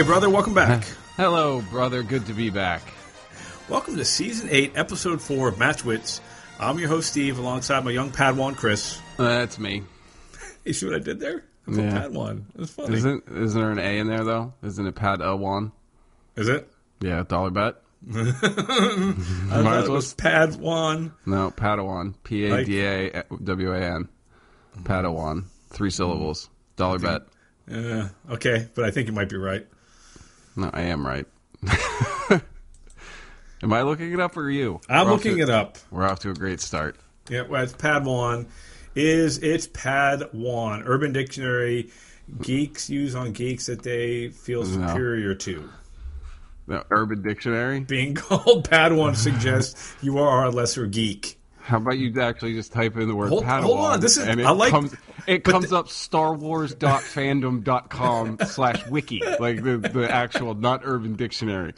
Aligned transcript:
Hey, 0.00 0.06
brother, 0.06 0.30
welcome 0.30 0.54
back. 0.54 0.82
Hello, 1.18 1.60
brother. 1.60 2.02
Good 2.02 2.24
to 2.28 2.32
be 2.32 2.48
back. 2.48 2.80
welcome 3.68 3.96
to 3.96 4.04
Season 4.06 4.48
8, 4.50 4.72
Episode 4.74 5.20
4 5.20 5.48
of 5.48 5.58
Match 5.58 5.84
Wits. 5.84 6.22
I'm 6.58 6.78
your 6.78 6.88
host, 6.88 7.10
Steve, 7.10 7.38
alongside 7.38 7.84
my 7.84 7.90
young 7.90 8.10
Padawan, 8.10 8.56
Chris. 8.56 8.98
That's 9.18 9.58
me. 9.58 9.82
You 10.64 10.72
see 10.72 10.86
what 10.86 10.94
I 10.94 11.00
did 11.00 11.20
there? 11.20 11.44
I 11.68 11.70
put 11.70 11.84
Yeah. 11.84 11.90
Padawan. 11.98 12.44
Was 12.56 12.70
funny. 12.70 12.96
Isn't 12.96 13.24
isn't 13.28 13.60
there 13.60 13.70
an 13.72 13.78
A 13.78 13.98
in 13.98 14.06
there 14.06 14.24
though? 14.24 14.54
Isn't 14.62 14.86
it 14.86 14.94
Pad 14.94 15.20
A? 15.20 15.70
Is 16.34 16.48
it? 16.48 16.72
Yeah, 17.02 17.22
dollar 17.28 17.50
bet. 17.50 17.74
I 18.10 18.14
Might 18.14 18.32
thought 18.32 19.50
as 19.50 19.84
it 19.84 19.88
well- 19.88 19.90
was 19.92 20.14
Padawan. 20.14 21.12
No, 21.26 21.50
Padawan. 21.50 22.14
P 22.24 22.46
A 22.46 22.64
D 22.64 22.80
A 22.80 23.24
W 23.44 23.72
A 23.74 23.78
N. 23.80 24.08
Padawan. 24.78 25.44
Three 25.68 25.90
syllables. 25.90 26.48
Dollar 26.76 26.98
bet. 26.98 27.22
Uh, 27.70 28.08
okay, 28.30 28.66
but 28.74 28.86
I 28.86 28.90
think 28.92 29.06
you 29.06 29.12
might 29.12 29.28
be 29.28 29.36
right. 29.36 29.66
No, 30.56 30.70
I 30.72 30.82
am 30.82 31.06
right. 31.06 31.26
am 33.62 33.72
I 33.72 33.82
looking 33.82 34.12
it 34.12 34.20
up 34.20 34.36
or 34.36 34.42
are 34.44 34.50
you? 34.50 34.80
I'm 34.88 35.06
We're 35.06 35.12
looking 35.12 35.36
to- 35.36 35.42
it 35.42 35.50
up. 35.50 35.78
We're 35.90 36.04
off 36.06 36.20
to 36.20 36.30
a 36.30 36.34
great 36.34 36.60
start. 36.60 36.96
Yeah, 37.28 37.42
well, 37.42 37.62
it's 37.62 37.72
Padawan. 37.72 38.46
Is 38.94 39.38
it's 39.38 39.66
Padawan? 39.68 40.82
Urban 40.84 41.12
Dictionary. 41.12 41.90
Geeks 42.42 42.88
use 42.90 43.14
on 43.14 43.32
geeks 43.32 43.66
that 43.66 43.82
they 43.82 44.28
feel 44.28 44.62
No. 44.64 44.88
superior 44.88 45.34
to. 45.34 45.68
The 46.68 46.84
Urban 46.90 47.22
Dictionary. 47.22 47.80
Being 47.80 48.14
called 48.14 48.68
Padawan 48.70 49.16
suggests 49.16 49.94
you 50.02 50.18
are 50.18 50.44
a 50.44 50.50
lesser 50.50 50.86
geek. 50.86 51.38
How 51.60 51.76
about 51.76 51.98
you 51.98 52.20
actually 52.20 52.54
just 52.54 52.72
type 52.72 52.96
in 52.96 53.06
the 53.08 53.14
word 53.14 53.28
Hold- 53.28 53.44
Padawan? 53.44 53.62
hold 53.62 53.78
on, 53.80 54.00
this 54.00 54.16
is- 54.16 54.26
I 54.28 54.50
like- 54.52 54.70
comes, 54.70 54.94
it 55.30 55.44
comes 55.44 55.70
the- 55.70 55.76
up 55.76 55.88
starwars.fandom.com 55.88 58.38
slash 58.46 58.86
wiki, 58.88 59.22
like 59.38 59.62
the, 59.62 59.78
the 59.78 60.10
actual, 60.10 60.54
not 60.54 60.82
Urban 60.84 61.14
Dictionary. 61.14 61.74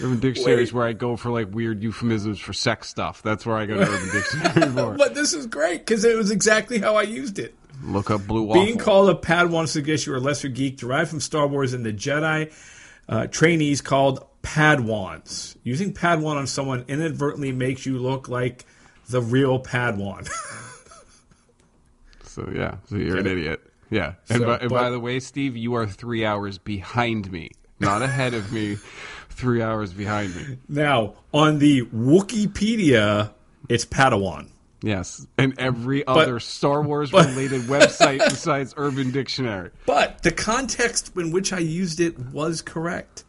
Urban 0.00 0.20
Dictionary 0.20 0.62
is 0.62 0.72
where 0.72 0.86
I 0.86 0.92
go 0.92 1.16
for 1.16 1.30
like 1.30 1.48
weird 1.50 1.82
euphemisms 1.82 2.40
for 2.40 2.52
sex 2.52 2.88
stuff. 2.88 3.22
That's 3.22 3.46
where 3.46 3.56
I 3.56 3.66
go 3.66 3.76
to 3.76 3.82
Urban 3.82 4.08
Dictionary 4.10 4.72
for. 4.72 4.94
But 4.94 5.14
this 5.14 5.34
is 5.34 5.46
great 5.46 5.86
because 5.86 6.04
it 6.04 6.16
was 6.16 6.30
exactly 6.30 6.78
how 6.78 6.96
I 6.96 7.02
used 7.02 7.38
it. 7.38 7.54
Look 7.82 8.10
up 8.10 8.26
Blue 8.26 8.42
Waffle. 8.42 8.64
Being 8.64 8.78
called 8.78 9.10
a 9.10 9.14
Padawan 9.14 9.68
suggests 9.68 10.06
you're 10.06 10.16
a 10.16 10.20
lesser 10.20 10.48
geek, 10.48 10.78
derived 10.78 11.10
from 11.10 11.20
Star 11.20 11.46
Wars 11.46 11.72
and 11.72 11.84
the 11.84 11.92
Jedi 11.92 12.52
uh, 13.08 13.26
trainees 13.26 13.80
called 13.80 14.26
Padwans. 14.42 15.56
Using 15.64 15.92
Padawan 15.92 16.36
on 16.36 16.46
someone 16.46 16.84
inadvertently 16.88 17.52
makes 17.52 17.86
you 17.86 17.98
look 17.98 18.28
like 18.28 18.64
the 19.08 19.20
real 19.20 19.62
Padawan. 19.62 20.28
So 22.32 22.50
yeah, 22.54 22.76
so 22.88 22.96
you're 22.96 23.18
an 23.18 23.26
idiot. 23.26 23.60
Yeah, 23.90 24.14
and, 24.30 24.40
So, 24.40 24.46
by, 24.46 24.56
and 24.58 24.70
by 24.70 24.88
the 24.88 24.98
way, 24.98 25.20
Steve, 25.20 25.54
you 25.54 25.74
are 25.74 25.86
three 25.86 26.24
hours 26.24 26.56
behind 26.56 27.30
me, 27.30 27.50
not 27.78 28.00
ahead 28.02 28.32
of 28.34 28.52
me. 28.52 28.76
Three 29.34 29.62
hours 29.62 29.92
behind 29.94 30.36
me. 30.36 30.58
now, 30.68 31.14
on 31.32 31.58
the 31.58 31.82
Wikipedia, 31.86 33.32
it's 33.68 33.84
Padawan. 33.84 34.48
Yes, 34.82 35.26
and 35.38 35.58
every 35.58 36.06
other 36.06 36.38
Star 36.40 36.82
Wars 36.82 37.12
related 37.12 37.62
website 37.62 38.18
besides 38.28 38.74
Urban 38.76 39.10
Dictionary. 39.10 39.70
But 39.86 40.22
the 40.22 40.32
context 40.32 41.16
in 41.16 41.30
which 41.32 41.52
I 41.52 41.58
used 41.60 41.98
it 42.00 42.18
was 42.18 42.62
correct. 42.62 43.24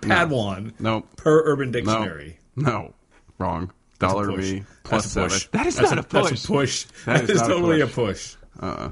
Padawan 0.00 0.72
No, 0.80 1.02
per 1.16 1.42
Urban 1.44 1.70
Dictionary. 1.70 2.38
no, 2.56 2.94
wrong. 3.38 3.70
Dollar 4.00 4.26
push. 4.32 4.50
me 4.52 4.64
plus 4.82 5.14
push. 5.14 5.42
seven. 5.44 5.48
That 5.52 5.66
is 5.66 5.76
That's 5.76 5.90
not 5.90 5.98
a, 5.98 6.02
push. 6.02 6.30
That's 6.30 6.44
a 6.44 6.48
push. 6.48 6.84
That 6.84 7.04
That 7.06 7.24
is 7.24 7.30
is, 7.30 7.40
not 7.42 7.50
a 7.50 7.54
totally 7.54 7.80
a 7.80 7.86
push. 7.86 8.34
Uh-uh. 8.60 8.90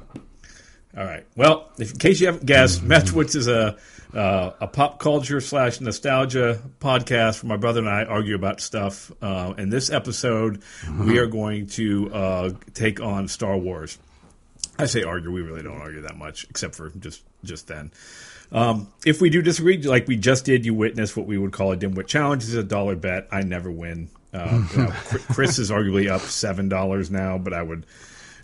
All 0.97 1.05
right. 1.05 1.25
Well, 1.37 1.71
if, 1.78 1.93
in 1.93 1.99
case 1.99 2.21
you 2.21 2.27
haven't 2.27 2.47
guessed, 2.47 2.83
Matchwits 2.84 3.34
is 3.34 3.49
a 3.49 3.77
uh, 4.15 4.53
a 4.61 4.67
pop 4.67 4.99
culture 4.99 5.41
slash 5.41 5.81
nostalgia 5.81 6.61
podcast 6.81 7.43
where 7.43 7.49
my 7.49 7.56
brother 7.56 7.81
and 7.81 7.89
I 7.89 8.05
argue 8.05 8.34
about 8.34 8.61
stuff. 8.61 9.11
Uh, 9.23 9.55
in 9.56 9.71
this 9.71 9.91
episode, 9.91 10.62
we 11.00 11.19
are 11.19 11.27
going 11.27 11.69
to 11.69 12.12
uh, 12.12 12.50
take 12.75 13.00
on 13.00 13.28
Star 13.28 13.56
Wars. 13.56 13.99
I 14.78 14.87
say 14.87 15.03
argue. 15.03 15.31
We 15.31 15.41
really 15.41 15.62
don't 15.62 15.81
argue 15.81 16.03
that 16.03 16.17
much, 16.17 16.44
except 16.50 16.75
for 16.75 16.91
just 16.91 17.23
just 17.44 17.69
then. 17.69 17.91
Um, 18.50 18.89
if 19.06 19.21
we 19.23 19.31
do 19.31 19.41
disagree, 19.41 19.81
like 19.83 20.06
we 20.06 20.17
just 20.17 20.44
did, 20.44 20.67
you 20.67 20.75
witness 20.75 21.17
what 21.17 21.27
we 21.27 21.39
would 21.39 21.53
call 21.53 21.73
a 21.73 21.77
dimwit 21.77 22.06
challenge. 22.06 22.43
This 22.43 22.50
is 22.50 22.56
a 22.56 22.62
dollar 22.62 22.97
bet. 22.97 23.29
I 23.33 23.43
never 23.43 23.71
win. 23.71 24.11
Uh, 24.33 24.67
you 24.73 24.83
know, 24.83 24.91
Chris 25.33 25.59
is 25.59 25.71
arguably 25.71 26.11
up 26.11 26.21
seven 26.23 26.69
dollars 26.69 27.11
now, 27.11 27.39
but 27.39 27.55
I 27.55 27.62
would, 27.62 27.87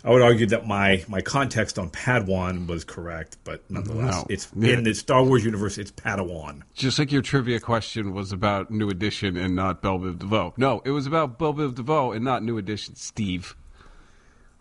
I 0.03 0.11
would 0.11 0.21
argue 0.21 0.45
that 0.47 0.65
my 0.65 1.03
my 1.07 1.21
context 1.21 1.77
on 1.77 1.89
Padawan 1.89 2.67
was 2.67 2.83
correct, 2.85 3.37
but 3.43 3.69
nonetheless, 3.69 4.15
No. 4.15 4.25
it's 4.29 4.47
Yeah. 4.55 4.73
in 4.77 4.83
the 4.83 4.93
Star 4.93 5.23
Wars 5.23 5.43
universe. 5.43 5.77
It's 5.77 5.91
Padawan. 5.91 6.61
Just 6.73 6.99
like 6.99 7.11
your 7.11 7.21
trivia 7.21 7.59
question 7.59 8.13
was 8.13 8.31
about 8.31 8.71
New 8.71 8.89
Edition 8.89 9.35
and 9.35 9.55
not 9.55 9.81
Bell 9.81 9.99
Biv 9.99 10.19
DeVoe. 10.19 10.53
No, 10.57 10.81
it 10.85 10.91
was 10.91 11.05
about 11.05 11.37
Bell 11.37 11.53
Biv 11.53 11.75
DeVoe 11.75 12.11
and 12.13 12.23
not 12.23 12.43
New 12.43 12.57
Edition. 12.57 12.95
Steve. 12.95 13.55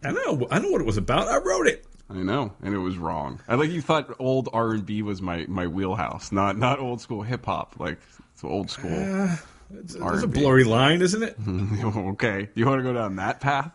I 0.04 0.10
know. 0.12 0.47
I 0.50 0.59
know 0.59 0.71
what 0.71 0.81
it 0.81 0.87
was 0.87 0.97
about. 0.97 1.28
I 1.28 1.38
wrote 1.38 1.66
it. 1.66 1.84
I 2.10 2.22
know, 2.22 2.53
and 2.62 2.75
it 2.75 2.78
was 2.78 2.97
wrong. 2.97 3.41
I 3.47 3.56
like 3.56 3.71
you 3.71 3.82
thought 3.82 4.15
old 4.19 4.48
R 4.53 4.71
and 4.71 4.87
B 4.87 5.03
was 5.03 5.21
my, 5.21 5.44
my 5.47 5.66
wheelhouse, 5.66 6.32
not 6.32 6.56
not 6.56 6.78
old 6.78 7.00
school 7.03 7.22
hip 7.22 7.44
hop. 7.44 7.75
Like 7.78 7.98
it's 8.32 8.43
old 8.43 8.71
school. 8.71 8.91
Uh, 8.91 9.37
it's, 9.75 9.94
it's 9.94 10.22
a 10.22 10.27
blurry 10.27 10.65
line, 10.65 11.03
isn't 11.03 11.22
it? 11.22 11.37
okay, 11.84 12.48
you 12.54 12.65
want 12.65 12.78
to 12.78 12.82
go 12.82 12.94
down 12.94 13.16
that 13.16 13.41
path? 13.41 13.71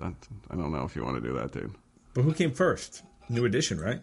I 0.00 0.54
don't 0.54 0.72
know 0.72 0.84
if 0.84 0.96
you 0.96 1.04
want 1.04 1.22
to 1.22 1.28
do 1.28 1.34
that, 1.34 1.52
dude. 1.52 1.74
But 2.14 2.22
who 2.22 2.32
came 2.32 2.52
first? 2.52 3.02
New 3.28 3.44
Edition, 3.44 3.80
right? 3.80 4.00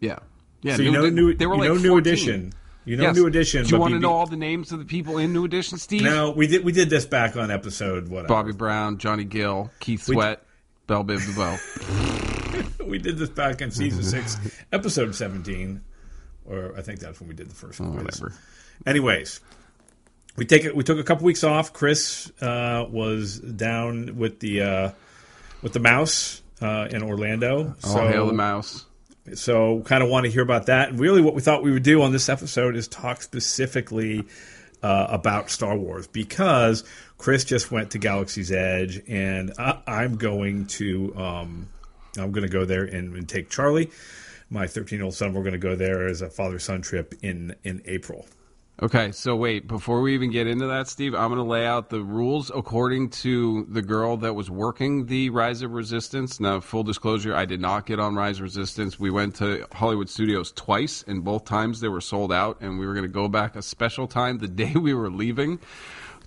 Yeah, 0.00 0.18
yeah. 0.62 0.76
So 0.76 0.82
you 0.82 0.90
know 0.92 1.08
new. 1.08 1.34
They 1.34 1.46
were 1.46 1.54
you 1.54 1.60
like 1.60 1.68
know 1.70 1.76
New 1.76 1.98
Edition. 1.98 2.52
You 2.84 2.96
know 2.96 3.02
Yes. 3.02 3.16
New 3.16 3.26
Edition. 3.26 3.64
Do 3.64 3.74
you 3.74 3.80
want 3.80 3.92
to 3.94 4.00
know 4.00 4.12
all 4.12 4.26
the 4.26 4.36
names 4.36 4.72
of 4.72 4.78
the 4.78 4.84
people 4.84 5.18
in 5.18 5.32
New 5.32 5.44
Edition, 5.44 5.76
Steve? 5.76 6.02
No, 6.02 6.30
we 6.30 6.46
did. 6.46 6.64
We 6.64 6.72
did 6.72 6.88
this 6.88 7.04
back 7.04 7.36
on 7.36 7.50
episode 7.50 8.08
what? 8.08 8.28
Bobby 8.28 8.52
Brown, 8.52 8.98
Johnny 8.98 9.24
Gill, 9.24 9.70
Keith 9.80 10.04
Sweat, 10.04 10.42
Bell 10.86 11.04
Biv 11.04 11.26
DeVoe. 11.26 12.84
we 12.86 12.98
did 12.98 13.18
this 13.18 13.28
back 13.28 13.60
in 13.60 13.70
season 13.70 14.02
six, 14.02 14.38
episode 14.72 15.14
seventeen, 15.14 15.82
or 16.46 16.74
I 16.78 16.82
think 16.82 17.00
that's 17.00 17.20
when 17.20 17.28
we 17.28 17.34
did 17.34 17.50
the 17.50 17.54
first 17.54 17.80
one. 17.80 17.90
Oh, 17.90 18.02
whatever. 18.02 18.32
Anyways, 18.86 19.40
we 20.36 20.46
take 20.46 20.64
it. 20.64 20.74
We 20.74 20.84
took 20.84 20.98
a 20.98 21.04
couple 21.04 21.26
weeks 21.26 21.44
off. 21.44 21.72
Chris 21.72 22.32
uh, 22.40 22.86
was 22.88 23.38
down 23.38 24.16
with 24.16 24.40
the 24.40 24.62
uh, 24.62 24.90
with 25.62 25.72
the 25.72 25.80
mouse 25.80 26.42
uh, 26.60 26.88
in 26.90 27.02
Orlando. 27.02 27.74
All 27.84 27.94
so 27.94 28.06
hail 28.06 28.26
the 28.26 28.32
mouse. 28.32 28.84
so 29.34 29.80
kind 29.80 30.02
of 30.02 30.08
want 30.08 30.26
to 30.26 30.30
hear 30.30 30.42
about 30.42 30.66
that. 30.66 30.90
And 30.90 31.00
really, 31.00 31.22
what 31.22 31.34
we 31.34 31.40
thought 31.40 31.62
we 31.62 31.72
would 31.72 31.82
do 31.82 32.02
on 32.02 32.12
this 32.12 32.28
episode 32.28 32.76
is 32.76 32.88
talk 32.88 33.22
specifically 33.22 34.24
uh, 34.82 35.06
about 35.10 35.50
Star 35.50 35.76
Wars 35.76 36.06
because 36.06 36.84
Chris 37.16 37.44
just 37.44 37.70
went 37.70 37.92
to 37.92 37.98
Galaxy's 37.98 38.52
Edge, 38.52 39.02
and 39.08 39.52
I, 39.58 39.80
I'm 39.86 40.16
going 40.16 40.66
to 40.66 41.14
um, 41.16 41.68
I'm 42.16 42.32
going 42.32 42.46
to 42.46 42.52
go 42.52 42.64
there 42.64 42.84
and, 42.84 43.14
and 43.16 43.28
take 43.28 43.50
Charlie, 43.50 43.90
my 44.50 44.66
13 44.66 44.98
year 44.98 45.04
old 45.04 45.14
son. 45.14 45.32
We're 45.32 45.42
going 45.42 45.52
to 45.52 45.58
go 45.58 45.76
there 45.76 46.06
as 46.08 46.22
a 46.22 46.30
father 46.30 46.58
son 46.58 46.82
trip 46.82 47.14
in 47.22 47.54
in 47.64 47.82
April. 47.86 48.26
Okay, 48.80 49.10
so 49.10 49.34
wait, 49.34 49.66
before 49.66 50.02
we 50.02 50.14
even 50.14 50.30
get 50.30 50.46
into 50.46 50.68
that, 50.68 50.86
Steve, 50.86 51.12
I'm 51.12 51.30
going 51.30 51.38
to 51.38 51.42
lay 51.42 51.66
out 51.66 51.90
the 51.90 52.00
rules 52.00 52.52
according 52.54 53.10
to 53.10 53.66
the 53.68 53.82
girl 53.82 54.16
that 54.18 54.34
was 54.34 54.48
working 54.48 55.06
the 55.06 55.30
Rise 55.30 55.62
of 55.62 55.72
Resistance. 55.72 56.38
Now, 56.38 56.60
full 56.60 56.84
disclosure, 56.84 57.34
I 57.34 57.44
did 57.44 57.60
not 57.60 57.86
get 57.86 57.98
on 57.98 58.14
Rise 58.14 58.36
of 58.36 58.42
Resistance. 58.42 58.96
We 58.96 59.10
went 59.10 59.34
to 59.36 59.66
Hollywood 59.72 60.08
Studios 60.08 60.52
twice, 60.52 61.02
and 61.08 61.24
both 61.24 61.44
times 61.44 61.80
they 61.80 61.88
were 61.88 62.00
sold 62.00 62.32
out, 62.32 62.60
and 62.60 62.78
we 62.78 62.86
were 62.86 62.94
going 62.94 63.02
to 63.02 63.12
go 63.12 63.26
back 63.26 63.56
a 63.56 63.62
special 63.62 64.06
time 64.06 64.38
the 64.38 64.46
day 64.46 64.74
we 64.74 64.94
were 64.94 65.10
leaving. 65.10 65.58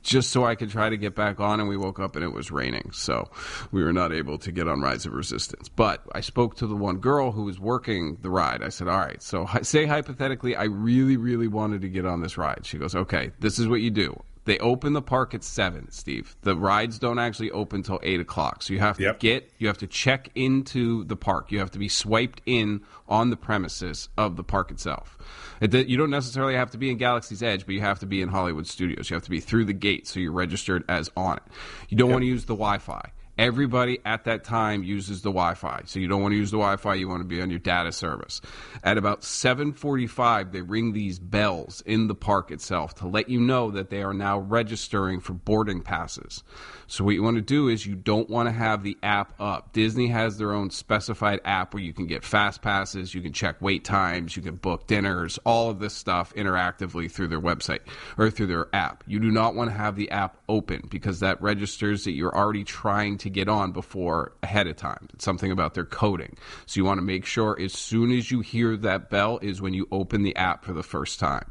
Just 0.03 0.31
so 0.31 0.43
I 0.43 0.55
could 0.55 0.69
try 0.69 0.89
to 0.89 0.97
get 0.97 1.15
back 1.15 1.39
on, 1.39 1.59
and 1.59 1.69
we 1.69 1.77
woke 1.77 1.99
up 1.99 2.15
and 2.15 2.25
it 2.25 2.33
was 2.33 2.49
raining, 2.49 2.91
so 2.91 3.29
we 3.71 3.83
were 3.83 3.93
not 3.93 4.11
able 4.11 4.37
to 4.39 4.51
get 4.51 4.67
on 4.67 4.81
Rise 4.81 5.05
of 5.05 5.13
Resistance. 5.13 5.69
But 5.69 6.03
I 6.11 6.21
spoke 6.21 6.55
to 6.57 6.67
the 6.67 6.75
one 6.75 6.97
girl 6.97 7.31
who 7.31 7.43
was 7.43 7.59
working 7.59 8.17
the 8.21 8.29
ride. 8.29 8.63
I 8.63 8.69
said, 8.69 8.87
"All 8.87 8.97
right, 8.97 9.21
so 9.21 9.47
say 9.61 9.85
hypothetically, 9.85 10.55
I 10.55 10.63
really, 10.63 11.17
really 11.17 11.47
wanted 11.47 11.81
to 11.81 11.89
get 11.89 12.05
on 12.05 12.21
this 12.21 12.37
ride." 12.37 12.65
She 12.65 12.77
goes, 12.77 12.95
"Okay, 12.95 13.31
this 13.39 13.59
is 13.59 13.67
what 13.67 13.81
you 13.81 13.91
do. 13.91 14.19
They 14.45 14.57
open 14.57 14.93
the 14.93 15.01
park 15.03 15.33
at 15.35 15.43
seven, 15.43 15.91
Steve. 15.91 16.35
The 16.41 16.55
rides 16.55 16.97
don't 16.97 17.19
actually 17.19 17.51
open 17.51 17.83
till 17.83 17.99
eight 18.01 18.19
o'clock. 18.19 18.63
So 18.63 18.73
you 18.73 18.79
have 18.79 18.97
to 18.97 19.03
Yep. 19.03 19.19
get, 19.19 19.53
you 19.59 19.67
have 19.67 19.77
to 19.79 19.87
check 19.87 20.29
into 20.33 21.03
the 21.03 21.15
park. 21.15 21.51
You 21.51 21.59
have 21.59 21.71
to 21.71 21.79
be 21.79 21.87
swiped 21.87 22.41
in 22.45 22.81
on 23.07 23.29
the 23.29 23.37
premises 23.37 24.09
of 24.17 24.37
the 24.37 24.43
park 24.43 24.71
itself. 24.71 25.17
It, 25.61 25.87
you 25.87 25.95
don't 25.95 26.09
necessarily 26.09 26.55
have 26.55 26.71
to 26.71 26.77
be 26.79 26.89
in 26.89 26.97
Galaxy's 26.97 27.43
Edge, 27.43 27.67
but 27.67 27.75
you 27.75 27.81
have 27.81 27.99
to 27.99 28.07
be 28.07 28.21
in 28.21 28.29
Hollywood 28.29 28.65
Studios. 28.65 29.09
You 29.11 29.13
have 29.15 29.23
to 29.23 29.29
be 29.29 29.39
through 29.39 29.65
the 29.65 29.73
gate, 29.73 30.07
so 30.07 30.19
you're 30.19 30.31
registered 30.31 30.83
as 30.89 31.11
on 31.15 31.37
it. 31.37 31.43
You 31.89 31.97
don't 31.97 32.09
want 32.09 32.23
to 32.23 32.27
use 32.27 32.45
the 32.45 32.55
Wi-Fi. 32.55 33.11
Everybody 33.41 33.97
at 34.05 34.25
that 34.25 34.43
time 34.43 34.83
uses 34.83 35.23
the 35.23 35.31
Wi-Fi. 35.31 35.81
So 35.85 35.99
you 35.99 36.07
don't 36.07 36.21
want 36.21 36.33
to 36.33 36.37
use 36.37 36.51
the 36.51 36.57
Wi-Fi, 36.57 36.93
you 36.93 37.09
want 37.09 37.21
to 37.21 37.27
be 37.27 37.41
on 37.41 37.49
your 37.49 37.57
data 37.57 37.91
service. 37.91 38.39
At 38.83 38.99
about 38.99 39.21
7:45, 39.23 40.51
they 40.51 40.61
ring 40.61 40.93
these 40.93 41.17
bells 41.17 41.81
in 41.87 42.05
the 42.05 42.13
park 42.13 42.51
itself 42.51 42.93
to 42.95 43.07
let 43.07 43.29
you 43.29 43.39
know 43.39 43.71
that 43.71 43.89
they 43.89 44.03
are 44.03 44.13
now 44.13 44.37
registering 44.37 45.19
for 45.19 45.33
boarding 45.33 45.81
passes. 45.81 46.43
So 46.85 47.03
what 47.03 47.15
you 47.15 47.23
want 47.23 47.37
to 47.37 47.41
do 47.41 47.67
is 47.67 47.83
you 47.83 47.95
don't 47.95 48.29
want 48.29 48.47
to 48.47 48.53
have 48.53 48.83
the 48.83 48.95
app 49.01 49.33
up. 49.39 49.73
Disney 49.73 50.09
has 50.09 50.37
their 50.37 50.51
own 50.51 50.69
specified 50.69 51.39
app 51.43 51.73
where 51.73 51.81
you 51.81 51.93
can 51.93 52.05
get 52.05 52.23
fast 52.23 52.61
passes, 52.61 53.15
you 53.15 53.21
can 53.21 53.33
check 53.33 53.59
wait 53.59 53.83
times, 53.83 54.35
you 54.35 54.43
can 54.43 54.55
book 54.55 54.85
dinners, 54.85 55.39
all 55.45 55.71
of 55.71 55.79
this 55.79 55.95
stuff 55.95 56.31
interactively 56.35 57.09
through 57.09 57.29
their 57.29 57.41
website 57.41 57.79
or 58.19 58.29
through 58.29 58.47
their 58.47 58.67
app. 58.71 59.03
You 59.07 59.19
do 59.19 59.31
not 59.31 59.55
want 59.55 59.71
to 59.71 59.75
have 59.75 59.95
the 59.95 60.11
app 60.11 60.37
open 60.47 60.87
because 60.91 61.21
that 61.21 61.41
registers 61.41 62.03
that 62.03 62.11
you're 62.11 62.37
already 62.37 62.63
trying 62.63 63.17
to 63.19 63.30
get 63.31 63.47
on 63.47 63.71
before 63.71 64.33
ahead 64.43 64.67
of 64.67 64.75
time. 64.77 65.07
It's 65.13 65.25
something 65.25 65.51
about 65.51 65.73
their 65.73 65.85
coding. 65.85 66.37
So 66.65 66.79
you 66.79 66.85
want 66.85 66.99
to 66.99 67.05
make 67.05 67.25
sure 67.25 67.59
as 67.59 67.73
soon 67.73 68.11
as 68.11 68.31
you 68.31 68.41
hear 68.41 68.77
that 68.77 69.09
bell 69.09 69.39
is 69.41 69.61
when 69.61 69.73
you 69.73 69.87
open 69.91 70.23
the 70.23 70.35
app 70.35 70.63
for 70.63 70.73
the 70.73 70.83
first 70.83 71.19
time. 71.19 71.49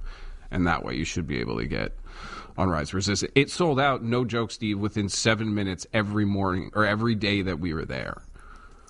And 0.50 0.66
that 0.66 0.84
way 0.84 0.94
you 0.94 1.04
should 1.04 1.26
be 1.26 1.38
able 1.40 1.58
to 1.58 1.66
get 1.66 1.96
on 2.58 2.68
Rise 2.68 2.92
Resistance. 2.92 3.32
It 3.34 3.50
sold 3.50 3.80
out, 3.80 4.02
no 4.02 4.24
joke, 4.24 4.50
Steve, 4.50 4.78
within 4.78 5.08
seven 5.08 5.54
minutes 5.54 5.86
every 5.92 6.24
morning 6.24 6.70
or 6.74 6.84
every 6.84 7.14
day 7.14 7.42
that 7.42 7.60
we 7.60 7.72
were 7.72 7.84
there. 7.84 8.22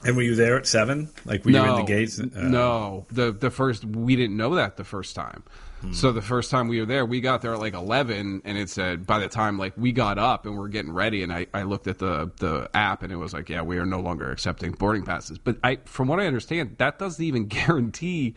And 0.04 0.16
were 0.16 0.22
you 0.22 0.34
there 0.34 0.56
at 0.56 0.66
seven? 0.66 1.10
Like 1.24 1.44
were 1.44 1.50
no, 1.50 1.64
you 1.64 1.70
in 1.72 1.76
the 1.76 1.86
gates? 1.86 2.18
Uh, 2.18 2.26
no, 2.34 3.06
the 3.10 3.32
the 3.32 3.50
first 3.50 3.84
we 3.84 4.16
didn't 4.16 4.36
know 4.36 4.54
that 4.54 4.76
the 4.76 4.84
first 4.84 5.14
time. 5.14 5.42
So 5.92 6.12
the 6.12 6.22
first 6.22 6.50
time 6.50 6.68
we 6.68 6.78
were 6.78 6.86
there, 6.86 7.06
we 7.06 7.20
got 7.20 7.40
there 7.40 7.54
at 7.54 7.60
like 7.60 7.74
eleven, 7.74 8.42
and 8.44 8.58
it 8.58 8.68
said 8.68 9.06
by 9.06 9.18
the 9.18 9.28
time 9.28 9.58
like 9.58 9.72
we 9.76 9.92
got 9.92 10.18
up 10.18 10.44
and 10.44 10.56
we're 10.56 10.68
getting 10.68 10.92
ready, 10.92 11.22
and 11.22 11.32
I, 11.32 11.46
I 11.54 11.62
looked 11.62 11.86
at 11.86 11.98
the 11.98 12.30
the 12.38 12.68
app, 12.74 13.02
and 13.02 13.12
it 13.12 13.16
was 13.16 13.32
like, 13.32 13.48
yeah, 13.48 13.62
we 13.62 13.78
are 13.78 13.86
no 13.86 14.00
longer 14.00 14.30
accepting 14.30 14.72
boarding 14.72 15.04
passes. 15.04 15.38
But 15.38 15.56
I, 15.64 15.76
from 15.86 16.08
what 16.08 16.20
I 16.20 16.26
understand, 16.26 16.76
that 16.78 16.98
doesn't 16.98 17.24
even 17.24 17.46
guarantee 17.46 18.34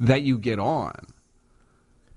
that 0.00 0.22
you 0.22 0.38
get 0.38 0.58
on, 0.58 0.94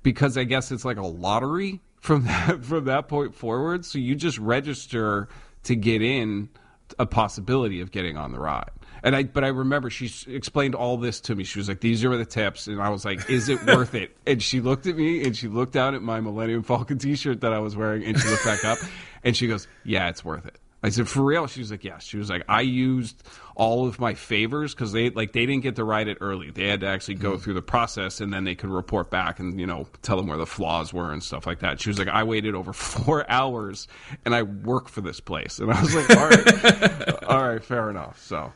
because 0.04 0.38
I 0.38 0.46
guess 0.46 0.72
it's 0.72 0.86
like 0.86 0.98
a 0.98 1.06
lottery 1.06 1.82
from 2.00 2.24
that 2.26 2.64
from 2.64 2.86
that 2.86 3.08
point 3.08 3.36
forward. 3.36 3.86
So 3.86 4.00
you 4.00 4.16
just 4.16 4.38
register 4.38 5.28
to 5.64 5.76
get 5.76 6.02
in 6.02 6.50
a 6.98 7.06
possibility 7.06 7.82
of 7.82 7.92
getting 7.92 8.18
on 8.18 8.32
the 8.32 8.40
ride. 8.40 8.72
And 9.04 9.16
I, 9.16 9.24
but 9.24 9.44
I 9.44 9.48
remember 9.48 9.90
she 9.90 10.12
explained 10.34 10.76
all 10.76 10.98
this 10.98 11.20
to 11.22 11.36
me. 11.36 11.44
She 11.44 11.60
was 11.60 11.68
like, 11.68 11.80
"These 11.80 12.04
are 12.06 12.16
the 12.16 12.26
tips," 12.26 12.68
and 12.68 12.82
I 12.82 12.90
was 12.90 13.04
like, 13.04 13.30
"Is 13.30 13.50
it 13.50 13.66
worth 13.66 13.96
it?" 13.96 14.16
And 14.28 14.42
she 14.42 14.62
looked 14.62 14.86
at 14.86 14.96
me 14.96 15.24
and 15.26 15.36
she 15.36 15.48
looked 15.48 15.74
down 15.74 15.96
at 15.96 16.02
my 16.02 16.22
Millennium 16.22 16.64
Falcon 16.64 16.98
T-shirt 16.98 17.42
that 17.42 17.54
I 17.54 17.60
was 17.60 17.76
wearing, 17.76 18.04
and 18.04 18.20
she 18.20 18.28
looked 18.28 18.46
back 18.46 18.64
up, 18.64 18.78
and 19.24 19.36
she 19.36 19.48
goes, 19.48 19.68
"Yeah, 19.84 20.10
it's 20.10 20.24
worth 20.24 20.46
it." 20.46 20.58
I 20.84 20.90
said, 20.90 21.08
"For 21.08 21.24
real?" 21.24 21.48
She 21.48 21.60
was 21.60 21.72
like, 21.72 21.84
"Yes." 21.84 22.04
She 22.04 22.18
was 22.18 22.30
like, 22.30 22.44
"I 22.48 22.62
used 22.62 23.24
all 23.56 23.88
of 23.88 24.00
my 24.00 24.14
favors 24.14 24.74
because 24.74 24.92
they 24.92 25.12
like 25.12 25.34
they 25.34 25.46
didn't 25.46 25.62
get 25.62 25.76
to 25.76 25.84
ride 25.84 26.08
it 26.08 26.18
early. 26.22 26.50
They 26.50 26.68
had 26.68 26.82
to 26.82 26.88
actually 26.88 27.16
go 27.16 27.34
mm-hmm. 27.34 27.42
through 27.42 27.54
the 27.56 27.62
process, 27.62 28.20
and 28.20 28.34
then 28.34 28.46
they 28.46 28.56
could 28.56 28.70
report 28.70 29.12
back 29.12 29.40
and 29.40 29.60
you 29.60 29.68
know 29.68 29.88
tell 30.02 30.18
them 30.18 30.28
where 30.28 30.38
the 30.38 30.48
flaws 30.48 30.92
were 30.92 31.12
and 31.12 31.22
stuff 31.24 31.46
like 31.46 31.60
that." 31.60 31.80
She 31.80 31.90
was 31.90 32.00
like, 32.00 32.08
"I 32.08 32.24
waited 32.24 32.56
over 32.56 32.74
four 32.74 33.30
hours, 33.30 33.88
and 34.26 34.34
I 34.34 34.44
work 34.44 34.90
for 34.90 35.02
this 35.02 35.20
place," 35.20 35.60
and 35.60 35.72
I 35.72 35.80
was 35.82 35.96
like, 35.96 36.10
"All 36.10 36.30
right, 36.30 37.24
all 37.26 37.48
right, 37.48 37.64
fair 37.64 37.90
enough." 37.90 38.20
So 38.20 38.52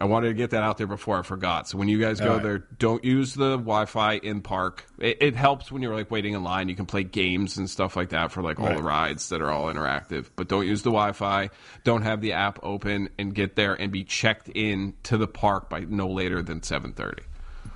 I 0.00 0.04
wanted 0.04 0.28
to 0.28 0.34
get 0.34 0.50
that 0.50 0.62
out 0.62 0.78
there 0.78 0.86
before 0.86 1.18
I 1.18 1.22
forgot. 1.22 1.68
So 1.68 1.78
when 1.78 1.88
you 1.88 1.98
guys 1.98 2.20
go 2.20 2.34
right. 2.34 2.42
there, 2.42 2.58
don't 2.58 3.04
use 3.04 3.34
the 3.34 3.56
Wi-Fi 3.56 4.14
in 4.14 4.40
park. 4.40 4.84
It, 4.98 5.18
it, 5.20 5.36
helps 5.36 5.70
when 5.70 5.82
you're 5.82 5.94
like 5.94 6.10
waiting 6.10 6.34
in 6.34 6.42
line. 6.42 6.68
You 6.68 6.76
can 6.76 6.86
play 6.86 7.02
games 7.02 7.56
and 7.56 7.68
stuff 7.68 7.96
like 7.96 8.10
that 8.10 8.32
for 8.32 8.42
like 8.42 8.58
all 8.58 8.66
right. 8.66 8.76
the 8.76 8.82
rides 8.82 9.28
that 9.30 9.40
are 9.40 9.50
all 9.50 9.66
interactive. 9.72 10.30
But 10.36 10.48
don't 10.48 10.66
use 10.66 10.82
the 10.82 10.90
Wi-Fi. 10.90 11.50
Don't 11.84 12.02
have 12.02 12.20
the 12.20 12.32
app 12.32 12.58
open 12.62 13.08
and 13.18 13.34
get 13.34 13.56
there 13.56 13.74
and 13.74 13.90
be 13.92 14.04
checked 14.04 14.48
in 14.48 14.94
to 15.04 15.16
the 15.16 15.28
park 15.28 15.70
by 15.70 15.80
no 15.80 16.08
later 16.08 16.42
than 16.42 16.62
seven 16.62 16.92
thirty. 16.92 17.22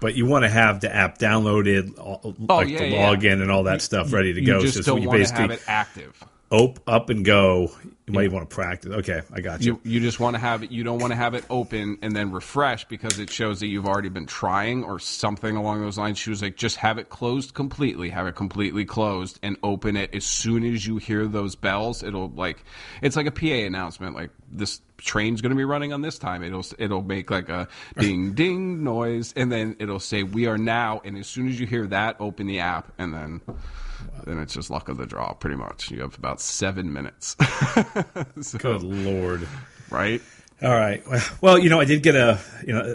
But 0.00 0.14
you 0.14 0.26
want 0.26 0.44
to 0.44 0.50
have 0.50 0.80
the 0.80 0.94
app 0.94 1.18
downloaded, 1.18 1.94
oh, 1.98 2.34
like 2.38 2.68
yeah, 2.68 2.78
the 2.78 2.92
login 2.92 3.22
yeah. 3.22 3.42
and 3.42 3.50
all 3.50 3.64
that 3.64 3.80
stuff 3.80 4.12
ready 4.12 4.34
to 4.34 4.40
you 4.40 4.46
go. 4.46 4.60
Just 4.60 4.84
so 4.84 4.96
don't 4.96 5.04
want 5.04 5.26
to 5.26 5.34
have 5.34 5.50
it 5.50 5.62
active 5.66 6.22
op, 6.50 6.80
up 6.86 7.10
and 7.10 7.24
go. 7.24 7.70
You 8.06 8.12
might 8.12 8.24
even 8.24 8.36
want 8.36 8.50
to 8.50 8.54
practice. 8.54 8.92
Okay, 8.92 9.22
I 9.32 9.40
got 9.40 9.62
you. 9.62 9.80
You, 9.82 9.92
you 9.92 10.00
just 10.00 10.20
want 10.20 10.34
to 10.34 10.40
have 10.40 10.62
it. 10.62 10.70
You 10.70 10.84
don't 10.84 10.98
want 10.98 11.12
to 11.12 11.16
have 11.16 11.32
it 11.32 11.44
open 11.48 11.98
and 12.02 12.14
then 12.14 12.32
refresh 12.32 12.84
because 12.84 13.18
it 13.18 13.30
shows 13.30 13.60
that 13.60 13.68
you've 13.68 13.86
already 13.86 14.10
been 14.10 14.26
trying 14.26 14.84
or 14.84 14.98
something 14.98 15.56
along 15.56 15.80
those 15.80 15.96
lines. 15.96 16.18
She 16.18 16.28
was 16.28 16.42
like, 16.42 16.56
just 16.56 16.76
have 16.76 16.98
it 16.98 17.08
closed 17.08 17.54
completely. 17.54 18.10
Have 18.10 18.26
it 18.26 18.34
completely 18.34 18.84
closed 18.84 19.38
and 19.42 19.56
open 19.62 19.96
it 19.96 20.14
as 20.14 20.24
soon 20.24 20.64
as 20.64 20.86
you 20.86 20.98
hear 20.98 21.26
those 21.26 21.56
bells. 21.56 22.02
It'll 22.02 22.28
like 22.28 22.62
it's 23.00 23.16
like 23.16 23.26
a 23.26 23.30
PA 23.30 23.46
announcement. 23.46 24.14
Like 24.14 24.30
this 24.52 24.82
train's 24.98 25.40
going 25.40 25.50
to 25.50 25.56
be 25.56 25.64
running 25.64 25.94
on 25.94 26.02
this 26.02 26.18
time. 26.18 26.42
It'll 26.42 26.64
it'll 26.78 27.02
make 27.02 27.30
like 27.30 27.48
a 27.48 27.68
ding 27.98 28.34
ding 28.34 28.84
noise 28.84 29.32
and 29.34 29.50
then 29.50 29.76
it'll 29.78 29.98
say 29.98 30.24
we 30.24 30.46
are 30.46 30.58
now. 30.58 31.00
And 31.06 31.16
as 31.16 31.26
soon 31.26 31.48
as 31.48 31.58
you 31.58 31.66
hear 31.66 31.86
that, 31.86 32.16
open 32.20 32.46
the 32.46 32.60
app 32.60 32.92
and 32.98 33.14
then 33.14 33.40
then 34.24 34.38
it's 34.38 34.54
just 34.54 34.70
luck 34.70 34.88
of 34.88 34.96
the 34.96 35.06
draw, 35.06 35.32
pretty 35.34 35.56
much. 35.56 35.90
You 35.90 36.02
have 36.02 36.16
about 36.16 36.40
seven 36.40 36.92
minutes. 36.92 37.36
so, 38.40 38.58
Good 38.58 38.82
lord! 38.82 39.46
Right? 39.90 40.22
All 40.62 40.74
right. 40.74 41.02
Well, 41.40 41.58
you 41.58 41.68
know, 41.68 41.80
I 41.80 41.84
did 41.84 42.02
get 42.02 42.16
a. 42.16 42.40
You 42.66 42.72
know, 42.74 42.94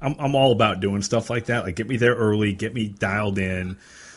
I'm 0.00 0.16
I'm 0.18 0.34
all 0.34 0.52
about 0.52 0.80
doing 0.80 1.02
stuff 1.02 1.30
like 1.30 1.46
that. 1.46 1.64
Like, 1.64 1.76
get 1.76 1.88
me 1.88 1.96
there 1.96 2.14
early, 2.14 2.52
get 2.52 2.74
me 2.74 2.88
dialed 2.88 3.38
in. 3.38 3.76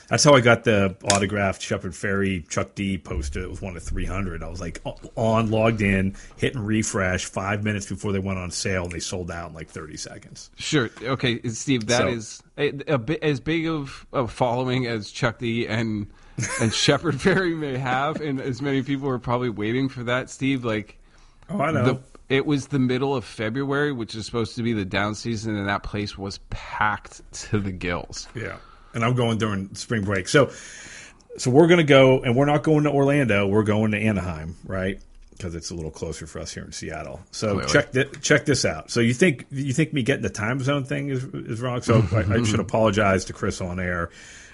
That's 0.09 0.23
how 0.23 0.33
I 0.33 0.41
got 0.41 0.63
the 0.63 0.95
autographed 1.03 1.61
Shepard 1.61 1.91
Fairey 1.91 2.47
Chuck 2.49 2.73
D 2.75 2.97
poster. 2.97 3.43
It 3.43 3.49
was 3.49 3.61
one 3.61 3.77
of 3.77 3.83
300. 3.83 4.41
I 4.41 4.47
was 4.47 4.59
like 4.59 4.81
on, 5.15 5.51
logged 5.51 5.81
in, 5.81 6.15
hitting 6.37 6.61
refresh 6.61 7.25
five 7.25 7.63
minutes 7.63 7.85
before 7.85 8.11
they 8.11 8.19
went 8.19 8.39
on 8.39 8.49
sale, 8.49 8.83
and 8.83 8.91
they 8.91 8.99
sold 8.99 9.29
out 9.29 9.49
in 9.49 9.55
like 9.55 9.69
30 9.69 9.97
seconds. 9.97 10.49
Sure. 10.57 10.89
Okay, 11.01 11.41
Steve, 11.49 11.87
That 11.87 11.99
so, 11.99 12.07
is 12.07 12.43
a, 12.57 12.69
a 12.87 12.97
bit, 12.97 13.21
as 13.23 13.39
big 13.39 13.67
of 13.67 14.05
a 14.11 14.27
following 14.27 14.87
as 14.87 15.11
Chuck 15.11 15.37
D 15.37 15.67
and 15.67 16.07
and 16.59 16.73
Shepard 16.73 17.15
Fairey 17.19 17.55
may 17.55 17.77
have, 17.77 18.21
and 18.21 18.41
as 18.41 18.61
many 18.61 18.81
people 18.81 19.09
are 19.09 19.19
probably 19.19 19.49
waiting 19.49 19.89
for 19.89 20.03
that, 20.03 20.29
Steve. 20.29 20.65
Like, 20.65 20.97
oh, 21.49 21.61
I 21.61 21.71
know. 21.71 21.85
The, 21.85 21.99
it 22.29 22.45
was 22.45 22.67
the 22.67 22.79
middle 22.79 23.15
of 23.15 23.25
February, 23.25 23.91
which 23.91 24.13
is 24.15 24.25
supposed 24.25 24.55
to 24.55 24.63
be 24.63 24.73
the 24.73 24.85
down 24.85 25.15
season, 25.15 25.55
and 25.55 25.67
that 25.67 25.83
place 25.83 26.17
was 26.17 26.39
packed 26.49 27.21
to 27.33 27.59
the 27.59 27.71
gills. 27.71 28.27
Yeah, 28.35 28.57
and 28.93 29.03
I'm 29.03 29.15
going 29.15 29.37
during 29.37 29.73
spring 29.75 30.03
break, 30.03 30.27
so 30.27 30.51
so 31.37 31.51
we're 31.51 31.67
going 31.67 31.79
to 31.79 31.83
go, 31.83 32.21
and 32.21 32.35
we're 32.35 32.45
not 32.45 32.63
going 32.63 32.83
to 32.83 32.91
Orlando. 32.91 33.47
We're 33.47 33.63
going 33.63 33.91
to 33.91 33.97
Anaheim, 33.97 34.55
right? 34.65 34.99
Because 35.31 35.55
it's 35.55 35.71
a 35.71 35.75
little 35.75 35.91
closer 35.91 36.27
for 36.27 36.39
us 36.39 36.53
here 36.53 36.65
in 36.65 36.73
Seattle. 36.73 37.21
So 37.31 37.53
Clearly. 37.53 37.71
check 37.71 37.91
th- 37.93 38.21
check 38.21 38.45
this 38.45 38.65
out. 38.65 38.91
So 38.91 38.99
you 38.99 39.13
think 39.13 39.45
you 39.51 39.73
think 39.73 39.93
me 39.93 40.03
getting 40.03 40.23
the 40.23 40.29
time 40.29 40.59
zone 40.59 40.83
thing 40.83 41.09
is 41.09 41.23
is 41.23 41.61
wrong? 41.61 41.81
So 41.81 42.03
I, 42.11 42.39
I 42.39 42.43
should 42.43 42.59
apologize 42.59 43.25
to 43.25 43.33
Chris 43.33 43.61
on 43.61 43.79
air 43.79 44.09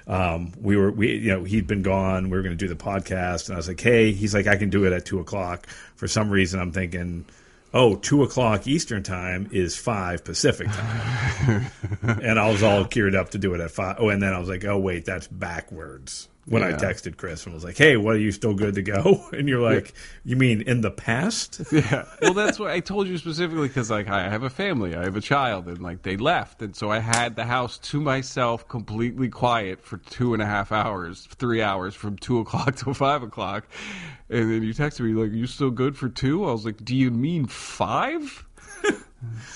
um, 0.07 0.51
we 0.61 0.77
were 0.77 0.91
we 0.91 1.15
you 1.15 1.31
know 1.31 1.43
he'd 1.43 1.67
been 1.67 1.81
gone. 1.81 2.25
We 2.29 2.37
were 2.37 2.43
going 2.43 2.55
to 2.55 2.67
do 2.67 2.67
the 2.67 2.81
podcast, 2.81 3.47
and 3.47 3.55
I 3.55 3.57
was 3.57 3.67
like, 3.67 3.79
hey, 3.79 4.11
he's 4.11 4.33
like, 4.33 4.47
I 4.47 4.55
can 4.55 4.69
do 4.69 4.85
it 4.85 4.93
at 4.93 5.05
two 5.05 5.19
o'clock. 5.19 5.67
For 5.95 6.07
some 6.07 6.29
reason, 6.29 6.59
I'm 6.59 6.71
thinking. 6.71 7.25
Oh, 7.75 7.97
two 7.97 8.23
o'clock 8.23 8.67
Eastern 8.67 9.03
time 9.03 9.49
is 9.51 9.75
five 9.75 10.23
Pacific 10.23 10.67
time, 10.71 11.65
and 12.23 12.39
I 12.39 12.49
was 12.49 12.63
all 12.63 12.85
geared 12.85 13.15
up 13.15 13.31
to 13.31 13.37
do 13.37 13.53
it 13.53 13.59
at 13.59 13.69
five. 13.69 13.97
Oh, 13.99 14.07
and 14.07 14.23
then 14.23 14.33
I 14.33 14.39
was 14.39 14.47
like, 14.47 14.63
"Oh, 14.63 14.79
wait, 14.79 15.03
that's 15.03 15.27
backwards." 15.27 16.29
When 16.47 16.61
yeah. 16.61 16.69
I 16.69 16.71
texted 16.73 17.17
Chris 17.17 17.45
and 17.45 17.53
was 17.53 17.63
like, 17.63 17.77
"Hey, 17.77 17.97
what 17.97 18.15
are 18.15 18.19
you 18.19 18.31
still 18.31 18.53
good 18.53 18.75
to 18.75 18.81
go?" 18.81 19.25
And 19.35 19.49
you're 19.49 19.61
like, 19.61 19.93
"You 20.23 20.35
mean 20.35 20.61
in 20.61 20.81
the 20.81 20.91
past?" 20.91 21.61
Yeah. 21.71 22.05
Well, 22.21 22.33
that's 22.33 22.57
what 22.57 22.71
I 22.71 22.79
told 22.79 23.07
you 23.07 23.17
specifically 23.17 23.67
because 23.67 23.89
like 23.89 24.07
I 24.07 24.29
have 24.29 24.43
a 24.43 24.49
family, 24.49 24.95
I 24.95 25.03
have 25.03 25.17
a 25.17 25.21
child, 25.21 25.67
and 25.67 25.81
like 25.81 26.03
they 26.03 26.15
left, 26.17 26.61
and 26.61 26.75
so 26.75 26.89
I 26.89 26.99
had 26.99 27.35
the 27.35 27.43
house 27.43 27.77
to 27.79 27.99
myself, 27.99 28.67
completely 28.67 29.29
quiet 29.29 29.83
for 29.83 29.97
two 29.97 30.33
and 30.33 30.41
a 30.41 30.45
half 30.45 30.71
hours, 30.71 31.27
three 31.37 31.61
hours 31.61 31.95
from 31.95 32.17
two 32.17 32.39
o'clock 32.43 32.75
till 32.75 32.93
five 32.93 33.23
o'clock, 33.23 33.67
and 34.29 34.51
then 34.51 34.63
you 34.63 34.73
texted 34.73 35.01
me 35.01 35.13
like, 35.13 35.33
"You 35.33 35.47
still 35.47 35.71
good 35.71 35.97
for 35.97 36.09
two? 36.09 36.45
I 36.45 36.51
was 36.51 36.65
like, 36.65 36.83
"Do 36.85 36.95
you 36.95 37.11
mean 37.11 37.47
five? 37.47 38.45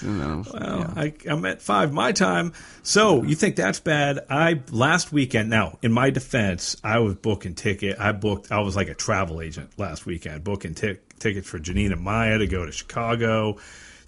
Well, 0.04 0.46
yeah. 0.54 0.94
I, 0.96 1.14
I'm 1.28 1.46
at 1.46 1.62
five 1.62 1.92
my 1.92 2.12
time. 2.12 2.54
So 2.84 3.24
you 3.24 3.36
think 3.36 3.56
that's 3.56 3.80
bad? 3.80 4.26
I 4.30 4.62
last 4.72 5.12
weekend. 5.12 5.50
Now, 5.50 5.78
in 5.82 5.92
my 5.92 6.10
defense, 6.10 6.78
I 6.84 7.00
was 7.00 7.16
booking 7.16 7.56
ticket. 7.56 8.00
I 8.00 8.12
booked. 8.12 8.52
I 8.52 8.60
was 8.60 8.76
like 8.76 8.90
a 8.90 8.94
travel 8.94 9.42
agent 9.42 9.72
last 9.78 10.06
weekend, 10.06 10.44
booking 10.44 10.76
t- 10.76 10.98
tickets 11.20 11.48
for 11.48 11.60
Janine 11.60 11.92
and 11.92 12.02
Maya 12.02 12.38
to 12.38 12.48
go 12.48 12.66
to 12.66 12.72
Chicago, 12.72 13.58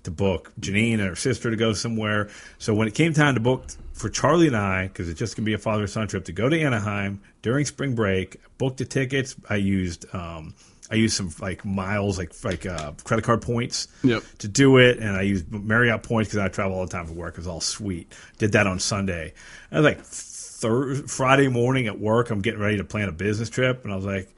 to 0.03 0.11
book 0.11 0.51
Janine 0.59 0.93
and 0.93 1.01
her 1.01 1.15
sister 1.15 1.49
to 1.49 1.57
go 1.57 1.73
somewhere. 1.73 2.29
So 2.57 2.73
when 2.73 2.87
it 2.87 2.95
came 2.95 3.13
time 3.13 3.35
to 3.35 3.41
book 3.41 3.65
for 3.93 4.09
Charlie 4.09 4.47
and 4.47 4.57
I, 4.57 4.87
because 4.87 5.09
it's 5.09 5.19
just 5.19 5.35
gonna 5.35 5.45
be 5.45 5.53
a 5.53 5.59
father 5.59 5.87
son 5.87 6.07
trip 6.07 6.25
to 6.25 6.31
go 6.31 6.49
to 6.49 6.59
Anaheim 6.59 7.21
during 7.41 7.65
spring 7.65 7.95
break, 7.95 8.37
booked 8.57 8.77
the 8.77 8.85
tickets. 8.85 9.35
I 9.49 9.55
used. 9.55 10.05
Um, 10.13 10.53
I 10.91 10.95
used 10.95 11.15
some 11.15 11.31
like 11.39 11.63
miles, 11.63 12.17
like 12.17 12.33
like 12.43 12.65
uh, 12.65 12.91
credit 13.03 13.23
card 13.23 13.41
points 13.41 13.87
yep. 14.03 14.23
to 14.39 14.47
do 14.47 14.77
it, 14.77 14.99
and 14.99 15.15
I 15.15 15.21
used 15.21 15.51
Marriott 15.51 16.03
points 16.03 16.29
because 16.29 16.43
I 16.43 16.49
travel 16.49 16.77
all 16.77 16.85
the 16.85 16.91
time 16.91 17.07
for 17.07 17.13
work. 17.13 17.35
It 17.35 17.37
was 17.37 17.47
all 17.47 17.61
sweet. 17.61 18.13
Did 18.37 18.51
that 18.51 18.67
on 18.67 18.79
Sunday. 18.79 19.33
I 19.71 19.75
was 19.77 19.85
like 19.85 20.01
thir- 20.01 20.95
Friday 21.07 21.47
morning 21.47 21.87
at 21.87 21.99
work. 21.99 22.29
I'm 22.29 22.41
getting 22.41 22.59
ready 22.59 22.77
to 22.77 22.83
plan 22.83 23.07
a 23.07 23.13
business 23.13 23.49
trip, 23.49 23.83
and 23.85 23.93
I 23.93 23.95
was 23.95 24.05
like, 24.05 24.29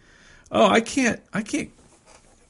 "Oh, 0.51 0.67
I 0.67 0.81
can't, 0.81 1.19
I 1.33 1.41
can't, 1.41 1.71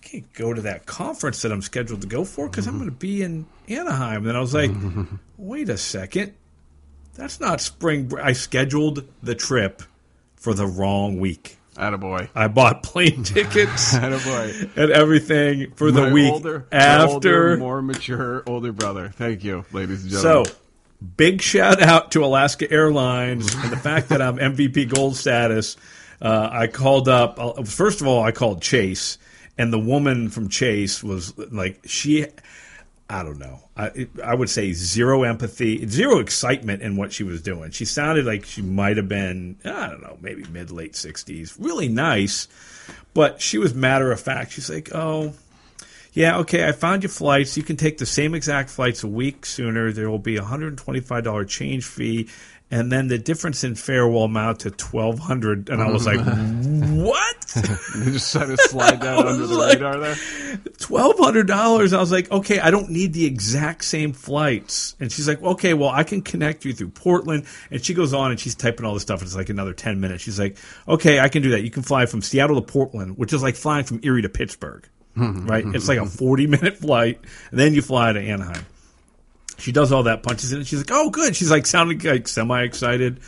can't 0.01 0.31
go 0.33 0.53
to 0.53 0.61
that 0.61 0.85
conference 0.85 1.41
that 1.41 1.51
I'm 1.51 1.61
scheduled 1.61 2.01
to 2.01 2.07
go 2.07 2.25
for 2.25 2.49
because 2.49 2.67
I'm 2.67 2.77
going 2.77 2.89
to 2.89 2.95
be 2.95 3.23
in 3.23 3.45
Anaheim. 3.69 4.17
And 4.17 4.27
then 4.27 4.35
I 4.35 4.41
was 4.41 4.53
like, 4.53 4.71
wait 5.37 5.69
a 5.69 5.77
second, 5.77 6.33
that's 7.15 7.39
not 7.39 7.61
spring. 7.61 8.07
Break. 8.07 8.25
I 8.25 8.33
scheduled 8.33 9.07
the 9.23 9.33
trip 9.33 9.81
for 10.35 10.53
the 10.53 10.67
wrong 10.67 11.19
week. 11.19 11.57
Attaboy. 11.75 12.29
I 12.35 12.47
bought 12.47 12.83
plane 12.83 13.23
tickets 13.23 13.93
Attaboy. 13.93 14.75
and 14.77 14.91
everything 14.91 15.71
for 15.75 15.91
the 15.91 16.03
My 16.03 16.11
week 16.13 16.31
older, 16.31 16.65
after. 16.71 17.13
older, 17.13 17.57
more 17.57 17.81
mature 17.81 18.43
older 18.47 18.71
brother. 18.71 19.09
Thank 19.09 19.43
you, 19.43 19.65
ladies 19.71 20.03
and 20.03 20.11
gentlemen. 20.11 20.45
So, 20.45 20.53
big 21.17 21.41
shout 21.41 21.81
out 21.81 22.11
to 22.11 22.23
Alaska 22.23 22.69
Airlines 22.71 23.53
and 23.55 23.71
the 23.71 23.77
fact 23.77 24.09
that 24.09 24.21
I'm 24.21 24.37
MVP 24.37 24.93
gold 24.93 25.15
status. 25.15 25.75
Uh, 26.21 26.47
I 26.51 26.67
called 26.67 27.09
up, 27.09 27.37
uh, 27.37 27.63
first 27.63 27.99
of 28.01 28.07
all, 28.07 28.23
I 28.23 28.31
called 28.31 28.61
Chase, 28.61 29.17
and 29.57 29.73
the 29.73 29.79
woman 29.79 30.29
from 30.29 30.47
Chase 30.47 31.03
was 31.03 31.37
like, 31.37 31.81
she, 31.85 32.27
I 33.09 33.21
don't 33.23 33.37
know, 33.37 33.59
I, 33.75 34.07
I 34.23 34.33
would 34.33 34.49
say 34.49 34.71
zero 34.73 35.23
empathy, 35.23 35.85
zero 35.87 36.19
excitement 36.19 36.81
in 36.81 36.95
what 36.95 37.11
she 37.11 37.23
was 37.23 37.41
doing. 37.41 37.71
She 37.71 37.85
sounded 37.85 38.25
like 38.25 38.45
she 38.45 38.61
might 38.61 38.97
have 38.97 39.09
been, 39.09 39.57
I 39.65 39.89
don't 39.89 40.01
know, 40.01 40.17
maybe 40.21 40.45
mid 40.49 40.71
late 40.71 40.93
60s, 40.93 41.55
really 41.59 41.89
nice, 41.89 42.47
but 43.13 43.41
she 43.41 43.57
was 43.57 43.73
matter 43.73 44.11
of 44.11 44.19
fact. 44.19 44.53
She's 44.53 44.69
like, 44.69 44.89
oh, 44.95 45.33
yeah, 46.13 46.37
okay, 46.39 46.67
I 46.67 46.71
found 46.71 47.03
your 47.03 47.09
flights. 47.09 47.57
You 47.57 47.63
can 47.63 47.75
take 47.75 47.97
the 47.97 48.05
same 48.05 48.35
exact 48.35 48.69
flights 48.69 49.03
a 49.03 49.07
week 49.07 49.45
sooner. 49.45 49.91
There 49.91 50.09
will 50.09 50.19
be 50.19 50.37
a 50.37 50.43
$125 50.43 51.47
change 51.47 51.85
fee, 51.85 52.29
and 52.73 52.91
then 52.91 53.07
the 53.07 53.19
difference 53.19 53.63
in 53.63 53.75
fare 53.75 54.07
will 54.07 54.23
amount 54.23 54.61
to 54.61 54.69
1200 54.69 55.69
And 55.69 55.79
I 55.79 55.91
was 55.91 56.07
like, 56.07 56.17
what? 56.25 57.55
you 57.95 58.13
just 58.13 58.33
trying 58.33 58.47
to 58.47 58.57
slide 58.57 58.99
down 58.99 59.27
under 59.27 59.45
the 59.45 59.55
like- 59.55 59.75
radar 59.75 59.99
there. 59.99 60.15
$1,200. 60.15 61.93
I 61.93 61.99
was 61.99 62.11
like, 62.11 62.31
okay, 62.31 62.59
I 62.59 62.71
don't 62.71 62.89
need 62.89 63.13
the 63.13 63.25
exact 63.25 63.85
same 63.85 64.11
flights. 64.11 64.95
And 64.99 65.11
she's 65.11 65.27
like, 65.27 65.39
okay, 65.43 65.75
well, 65.75 65.89
I 65.89 66.03
can 66.03 66.23
connect 66.23 66.65
you 66.65 66.73
through 66.73 66.89
Portland. 66.89 67.45
And 67.69 67.85
she 67.85 67.93
goes 67.93 68.11
on 68.11 68.31
and 68.31 68.39
she's 68.39 68.55
typing 68.55 68.87
all 68.87 68.95
this 68.95 69.03
stuff. 69.03 69.21
It's 69.21 69.35
like 69.35 69.49
another 69.49 69.73
10 69.73 69.99
minutes. 69.99 70.23
She's 70.23 70.39
like, 70.39 70.57
okay, 70.87 71.19
I 71.19 71.29
can 71.29 71.43
do 71.43 71.51
that. 71.51 71.61
You 71.61 71.69
can 71.69 71.83
fly 71.83 72.07
from 72.07 72.23
Seattle 72.23 72.59
to 72.59 72.63
Portland, 72.63 73.19
which 73.19 73.33
is 73.33 73.43
like 73.43 73.55
flying 73.55 73.83
from 73.83 73.99
Erie 74.01 74.23
to 74.23 74.29
Pittsburgh, 74.29 74.89
hmm. 75.13 75.45
right? 75.45 75.63
It's 75.63 75.87
like 75.87 75.99
a 75.99 76.07
40 76.07 76.47
minute 76.47 76.77
flight. 76.77 77.19
And 77.51 77.59
then 77.59 77.75
you 77.75 77.83
fly 77.83 78.13
to 78.13 78.19
Anaheim. 78.19 78.65
She 79.63 79.71
does 79.71 79.91
all 79.93 80.03
that, 80.03 80.23
punches 80.23 80.51
in, 80.51 80.59
and 80.59 80.67
she's 80.67 80.79
like, 80.79 80.91
"Oh, 80.91 81.09
good." 81.09 81.35
She's 81.35 81.49
like 81.49 81.65
sounding 81.65 81.99
like 81.99 82.27
semi 82.27 82.61
excited. 82.63 83.21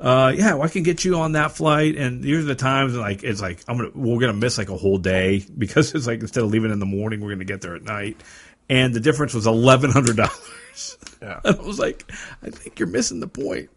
Uh, 0.00 0.32
yeah, 0.36 0.54
well, 0.54 0.64
I 0.64 0.68
can 0.68 0.82
get 0.82 1.04
you 1.04 1.16
on 1.16 1.32
that 1.32 1.52
flight, 1.52 1.96
and 1.96 2.22
these 2.22 2.38
are 2.38 2.42
the 2.42 2.54
times. 2.56 2.92
And 2.94 3.00
like, 3.02 3.22
it's 3.22 3.40
like 3.40 3.60
I'm 3.68 3.76
gonna 3.76 3.90
we're 3.94 4.18
gonna 4.20 4.32
miss 4.32 4.58
like 4.58 4.68
a 4.68 4.76
whole 4.76 4.98
day 4.98 5.44
because 5.58 5.94
it's 5.94 6.06
like 6.06 6.20
instead 6.20 6.42
of 6.42 6.50
leaving 6.50 6.72
in 6.72 6.80
the 6.80 6.86
morning, 6.86 7.20
we're 7.20 7.30
gonna 7.30 7.44
get 7.44 7.60
there 7.60 7.76
at 7.76 7.82
night, 7.84 8.20
and 8.68 8.92
the 8.92 9.00
difference 9.00 9.32
was 9.32 9.46
eleven 9.46 9.90
hundred 9.92 10.16
dollars. 10.16 10.98
Yeah. 11.22 11.40
And 11.44 11.56
I 11.60 11.62
was 11.62 11.78
like, 11.78 12.10
I 12.42 12.50
think 12.50 12.78
you're 12.78 12.88
missing 12.88 13.20
the 13.20 13.28
point. 13.28 13.70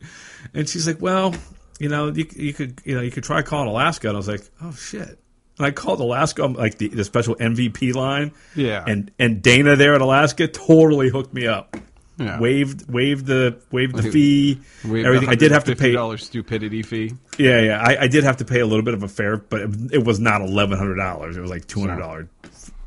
And 0.54 0.68
she's 0.68 0.88
like, 0.88 1.00
Well, 1.02 1.36
you 1.80 1.90
know, 1.90 2.08
you, 2.12 2.26
you 2.36 2.54
could 2.54 2.82
you 2.84 2.96
know 2.96 3.02
you 3.02 3.12
could 3.12 3.24
try 3.24 3.42
calling 3.44 3.70
Alaska, 3.70 4.08
and 4.08 4.18
I 4.18 4.18
was 4.18 4.28
like, 4.28 4.42
Oh 4.64 4.72
shit. 4.74 5.20
And 5.58 5.66
I 5.66 5.72
called 5.72 6.00
Alaska, 6.00 6.44
um, 6.44 6.54
like 6.54 6.78
the, 6.80 6.88
the 6.88 7.04
special 7.04 7.36
MVP 7.36 7.94
line, 7.94 8.32
Yeah. 8.56 8.84
and 8.88 9.12
and 9.20 9.42
Dana 9.44 9.76
there 9.76 9.94
at 9.94 10.02
Alaska 10.02 10.48
totally 10.48 11.10
hooked 11.10 11.34
me 11.34 11.48
up. 11.48 11.78
Yeah. 12.20 12.38
Waived 12.40 12.92
waived 12.92 13.26
the 13.26 13.58
waived 13.72 13.96
the 13.96 14.12
fee. 14.12 14.60
We 14.86 15.06
everything. 15.06 15.30
I 15.30 15.36
did 15.36 15.52
have 15.52 15.64
to 15.64 15.76
pay. 15.76 15.94
dollars 15.94 16.26
stupidity 16.26 16.84
fee. 16.84 17.14
Yeah, 17.38 17.62
yeah. 17.62 17.80
I, 17.82 18.02
I 18.04 18.08
did 18.10 18.26
have 18.26 18.38
to 18.38 18.46
pay 18.46 18.60
a 18.60 18.66
little 18.66 18.84
bit 18.84 18.94
of 18.94 19.04
a 19.04 19.08
fare, 19.08 19.38
but 19.38 19.62
it, 19.62 19.70
it 19.94 20.04
was 20.04 20.20
not 20.20 20.42
eleven 20.42 20.78
hundred 20.78 20.96
dollars. 20.96 21.38
It 21.38 21.42
was 21.42 21.50
like 21.50 21.66
two 21.66 21.80
hundred 21.80 22.00
dollar 22.00 22.28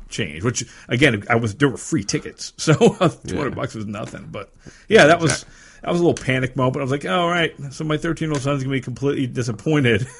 change. 0.09 0.43
Which 0.43 0.63
again, 0.87 1.23
I 1.29 1.35
was 1.37 1.55
there 1.55 1.69
were 1.69 1.77
free 1.77 2.03
tickets, 2.03 2.53
so 2.57 2.73
uh, 2.73 3.09
two 3.09 3.35
hundred 3.37 3.49
Yeah. 3.53 3.55
bucks 3.55 3.73
was 3.73 3.87
nothing. 3.87 4.27
But 4.31 4.53
yeah, 4.87 5.07
that 5.07 5.19
was 5.19 5.45
that 5.81 5.91
was 5.91 5.99
a 5.99 6.03
little 6.05 6.23
panic 6.23 6.55
moment. 6.55 6.77
I 6.77 6.81
was 6.83 6.91
like, 6.91 7.05
all 7.05 7.27
right, 7.27 7.55
so 7.71 7.83
my 7.85 7.97
thirteen 7.97 8.27
year 8.27 8.33
old 8.33 8.43
son's 8.43 8.61
gonna 8.63 8.75
be 8.75 8.81
completely 8.81 9.25
disappointed. 9.25 10.05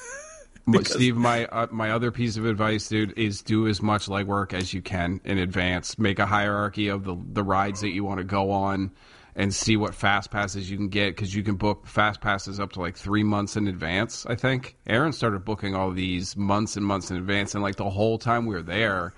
But 0.66 0.88
Steve, 0.88 1.18
my 1.18 1.46
uh, 1.46 1.68
my 1.72 1.92
other 1.92 2.12
piece 2.12 2.38
of 2.38 2.46
advice, 2.46 2.88
dude, 2.88 3.18
is 3.18 3.42
do 3.42 3.68
as 3.68 3.82
much 3.82 4.08
legwork 4.08 4.54
as 4.54 4.74
you 4.74 4.82
can 4.82 5.20
in 5.26 5.38
advance. 5.38 6.00
Make 6.00 6.20
a 6.20 6.26
hierarchy 6.26 6.88
of 6.88 7.04
the 7.04 7.18
the 7.34 7.44
rides 7.44 7.82
that 7.82 7.90
you 7.92 8.04
want 8.06 8.20
to 8.20 8.24
go 8.24 8.52
on, 8.52 8.92
and 9.36 9.54
see 9.54 9.76
what 9.76 9.94
fast 9.94 10.32
passes 10.32 10.72
you 10.72 10.78
can 10.78 10.88
get 10.88 11.16
because 11.16 11.36
you 11.36 11.44
can 11.44 11.56
book 11.56 11.86
fast 11.86 12.22
passes 12.22 12.62
up 12.62 12.72
to 12.74 12.80
like 12.80 12.96
three 12.96 13.24
months 13.24 13.58
in 13.58 13.68
advance. 13.68 14.26
I 14.26 14.36
think 14.36 14.78
Erin 14.88 15.12
started 15.12 15.44
booking 15.44 15.76
all 15.76 15.92
these 15.92 16.38
months 16.38 16.78
and 16.78 16.86
months 16.86 17.12
in 17.12 17.18
advance, 17.18 17.54
and 17.56 17.62
like 17.62 17.76
the 17.76 17.90
whole 17.90 18.18
time 18.18 18.46
we 18.46 18.56
were 18.56 18.62
there, 18.64 19.14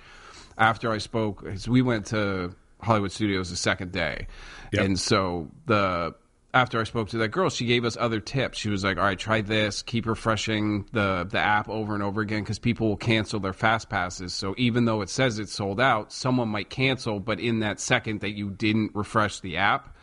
after 0.58 0.92
I 0.92 0.98
spoke, 0.98 1.46
we 1.68 1.84
went 1.84 2.08
to 2.08 2.56
Hollywood 2.82 3.12
Studios 3.12 3.52
the 3.52 3.56
second 3.56 3.92
day, 3.92 4.26
Yep. 4.74 4.84
and 4.84 5.00
so 5.00 5.50
the 5.68 6.16
after 6.56 6.80
I 6.80 6.86
spoke 6.86 7.10
to 7.10 7.18
that 7.18 7.28
girl, 7.28 7.50
she 7.50 7.66
gave 7.66 7.84
us 7.84 7.98
other 8.00 8.22
tips. 8.22 8.58
She 8.58 8.70
was 8.70 8.82
like, 8.86 8.98
"All 8.98 9.04
right, 9.04 9.20
try 9.20 9.42
this. 9.42 9.84
Keep 9.84 10.06
refreshing 10.08 10.86
the 10.94 11.28
the 11.30 11.38
app 11.38 11.68
over 11.68 11.94
and 11.94 12.02
over 12.02 12.22
again 12.22 12.44
because 12.44 12.60
people 12.60 12.88
will 12.88 12.96
cancel 12.96 13.42
their 13.42 13.54
fast 13.54 13.90
passes. 13.90 14.34
So 14.34 14.56
even 14.58 14.86
though 14.86 15.02
it 15.02 15.10
says 15.10 15.38
it's 15.38 15.52
sold 15.52 15.82
out, 15.82 16.14
someone 16.14 16.48
might 16.48 16.70
cancel, 16.70 17.20
but 17.20 17.42
in 17.42 17.60
that 17.60 17.82
second 17.82 18.22
that 18.22 18.32
you 18.32 18.50
didn't 18.50 18.92
refresh 18.96 19.42
the 19.42 19.58
app, 19.58 19.98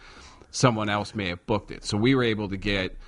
someone 0.50 0.90
else 0.90 1.14
may 1.14 1.28
have 1.28 1.44
booked 1.46 1.70
it. 1.70 1.84
So 1.84 1.96
we 1.96 2.14
were 2.14 2.22
able 2.22 2.50
to 2.50 2.58
get 2.58 2.98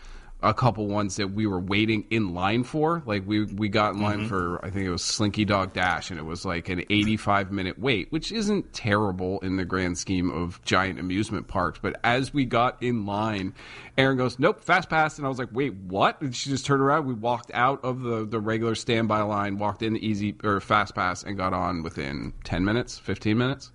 a 0.44 0.52
couple 0.52 0.86
ones 0.86 1.16
that 1.16 1.32
we 1.32 1.46
were 1.46 1.58
waiting 1.58 2.04
in 2.10 2.34
line 2.34 2.64
for. 2.64 3.02
Like 3.06 3.26
we 3.26 3.44
we 3.44 3.68
got 3.68 3.94
in 3.94 4.02
line 4.02 4.20
mm-hmm. 4.20 4.28
for 4.28 4.64
I 4.64 4.70
think 4.70 4.86
it 4.86 4.90
was 4.90 5.02
Slinky 5.02 5.44
Dog 5.44 5.72
Dash, 5.72 6.10
and 6.10 6.20
it 6.20 6.24
was 6.24 6.44
like 6.44 6.68
an 6.68 6.82
85 6.90 7.50
minute 7.50 7.78
wait, 7.78 8.12
which 8.12 8.30
isn't 8.30 8.72
terrible 8.72 9.40
in 9.40 9.56
the 9.56 9.64
grand 9.64 9.96
scheme 9.98 10.30
of 10.30 10.62
giant 10.64 11.00
amusement 11.00 11.48
parks. 11.48 11.78
But 11.82 11.98
as 12.04 12.34
we 12.34 12.44
got 12.44 12.82
in 12.82 13.06
line, 13.06 13.54
Erin 13.96 14.18
goes, 14.18 14.38
"Nope, 14.38 14.60
fast 14.60 14.90
pass," 14.90 15.16
and 15.16 15.26
I 15.26 15.30
was 15.30 15.38
like, 15.38 15.50
"Wait, 15.52 15.74
what?" 15.74 16.20
And 16.20 16.36
she 16.36 16.50
just 16.50 16.66
turned 16.66 16.82
around. 16.82 17.06
We 17.06 17.14
walked 17.14 17.50
out 17.54 17.82
of 17.82 18.02
the 18.02 18.26
the 18.26 18.38
regular 18.38 18.74
standby 18.74 19.22
line, 19.22 19.58
walked 19.58 19.82
in 19.82 19.94
the 19.94 20.06
easy 20.06 20.36
or 20.44 20.60
fast 20.60 20.94
pass, 20.94 21.22
and 21.22 21.36
got 21.36 21.54
on 21.54 21.82
within 21.82 22.34
10 22.44 22.64
minutes, 22.64 22.98
15 22.98 23.38
minutes. 23.38 23.72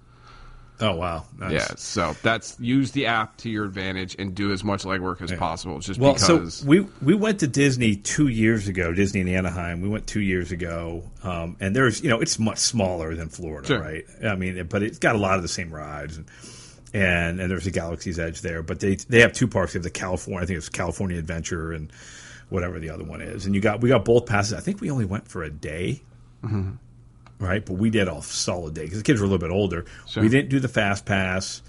Oh 0.81 0.95
wow, 0.95 1.25
nice. 1.37 1.51
Yeah, 1.51 1.67
so 1.75 2.15
that's 2.21 2.59
use 2.59 2.91
the 2.91 3.05
app 3.07 3.37
to 3.37 3.49
your 3.49 3.65
advantage 3.65 4.15
and 4.19 4.33
do 4.35 4.51
as 4.51 4.63
much 4.63 4.83
legwork 4.83 5.21
as 5.21 5.31
possible. 5.31 5.79
Just 5.79 5.99
Well, 5.99 6.13
because 6.13 6.55
so 6.55 6.65
we 6.67 6.81
we 7.01 7.13
went 7.13 7.39
to 7.41 7.47
Disney 7.47 7.95
two 7.95 8.27
years 8.27 8.67
ago. 8.67 8.93
Disney 8.93 9.21
in 9.21 9.27
Anaheim. 9.27 9.81
We 9.81 9.89
went 9.89 10.07
two 10.07 10.21
years 10.21 10.51
ago, 10.51 11.03
um, 11.23 11.57
and 11.59 11.75
there's 11.75 12.01
you 12.01 12.09
know 12.09 12.19
it's 12.21 12.39
much 12.39 12.59
smaller 12.59 13.15
than 13.15 13.29
Florida, 13.29 13.67
Sure. 13.67 13.79
right? 13.81 14.05
I 14.23 14.35
mean, 14.35 14.65
but 14.67 14.83
it's 14.83 14.99
got 14.99 15.15
a 15.15 15.19
lot 15.19 15.35
of 15.37 15.41
the 15.41 15.47
same 15.47 15.71
rides, 15.73 16.17
and 16.17 16.25
and, 16.93 17.39
and 17.39 17.51
there's 17.51 17.67
a 17.67 17.71
Galaxy's 17.71 18.17
Edge 18.19 18.41
there. 18.41 18.63
But 18.63 18.79
they 18.79 18.95
they 18.95 19.21
have 19.21 19.33
two 19.33 19.47
parks. 19.47 19.73
They 19.73 19.77
have 19.77 19.83
the 19.83 19.89
California, 19.89 20.43
I 20.43 20.45
think 20.45 20.57
it's 20.57 20.69
California 20.69 21.17
Adventure, 21.17 21.71
and 21.71 21.91
whatever 22.49 22.79
the 22.79 22.89
other 22.89 23.03
one 23.03 23.21
is. 23.21 23.45
And 23.45 23.53
you 23.53 23.61
got 23.61 23.81
we 23.81 23.89
got 23.89 24.05
both 24.05 24.25
passes. 24.25 24.53
I 24.53 24.59
think 24.59 24.81
we 24.81 24.89
only 24.89 25.05
went 25.05 25.27
for 25.27 25.43
a 25.43 25.49
day. 25.49 26.01
Right, 27.39 27.65
but 27.65 27.73
we 27.73 27.89
did 27.89 28.07
a 28.09 28.21
solid 28.21 28.73
day 28.73 28.83
because 28.83 28.97
the 28.97 29.03
kids 29.03 29.21
were 29.21 29.25
a 29.25 29.29
little 29.29 29.47
bit 29.47 29.53
older. 29.53 29.85
Sure. 30.07 30.21
We 30.21 30.29
didn't 30.29 30.49
do 30.49 30.59
the 30.59 30.67
fast 30.67 31.05
pass. 31.05 31.61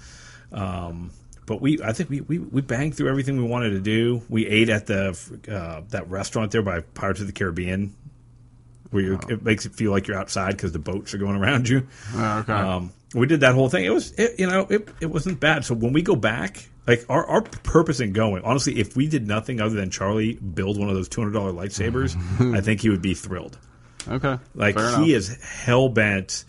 Um, 0.52 1.12
but 1.46 1.60
we, 1.60 1.80
I 1.82 1.92
think 1.92 2.10
we, 2.10 2.20
we, 2.20 2.38
we 2.38 2.60
banged 2.60 2.96
through 2.96 3.08
everything 3.08 3.36
we 3.36 3.48
wanted 3.48 3.70
to 3.70 3.80
do. 3.80 4.22
We 4.28 4.46
ate 4.46 4.68
at 4.68 4.86
the 4.86 5.18
uh, 5.48 5.82
that 5.90 6.10
restaurant 6.10 6.50
there 6.52 6.62
by 6.62 6.80
Pirates 6.80 7.20
of 7.20 7.26
the 7.26 7.32
Caribbean, 7.32 7.94
where 8.90 9.02
you 9.02 9.20
it 9.28 9.42
makes 9.42 9.66
it 9.66 9.74
feel 9.74 9.90
like 9.90 10.06
you're 10.06 10.18
outside 10.18 10.52
because 10.52 10.72
the 10.72 10.78
boats 10.78 11.14
are 11.14 11.18
going 11.18 11.36
around 11.36 11.68
you. 11.68 11.86
Oh, 12.14 12.38
okay. 12.38 12.52
Um, 12.52 12.92
we 13.14 13.26
did 13.26 13.40
that 13.40 13.54
whole 13.54 13.68
thing. 13.68 13.84
It 13.84 13.90
was, 13.90 14.12
it, 14.12 14.38
you 14.38 14.46
know, 14.46 14.66
it, 14.70 14.88
it 15.00 15.06
wasn't 15.06 15.40
bad. 15.40 15.64
So 15.64 15.74
when 15.74 15.92
we 15.92 16.02
go 16.02 16.14
back, 16.14 16.68
like 16.86 17.04
our, 17.08 17.26
our 17.26 17.42
purpose 17.42 17.98
in 18.00 18.12
going, 18.12 18.44
honestly, 18.44 18.78
if 18.78 18.96
we 18.96 19.08
did 19.08 19.26
nothing 19.26 19.60
other 19.60 19.74
than 19.74 19.90
Charlie 19.90 20.34
build 20.34 20.78
one 20.78 20.88
of 20.88 20.94
those 20.94 21.08
two 21.08 21.20
hundred 21.20 21.32
dollar 21.32 21.52
lightsabers, 21.52 22.16
I 22.56 22.60
think 22.60 22.80
he 22.80 22.90
would 22.90 23.02
be 23.02 23.14
thrilled. 23.14 23.58
Okay, 24.09 24.38
Like 24.54 24.76
Fair 24.76 24.88
he 24.88 24.95
enough. 24.97 25.09
is 25.09 25.42
hell 25.42 25.88
bent 25.88 26.45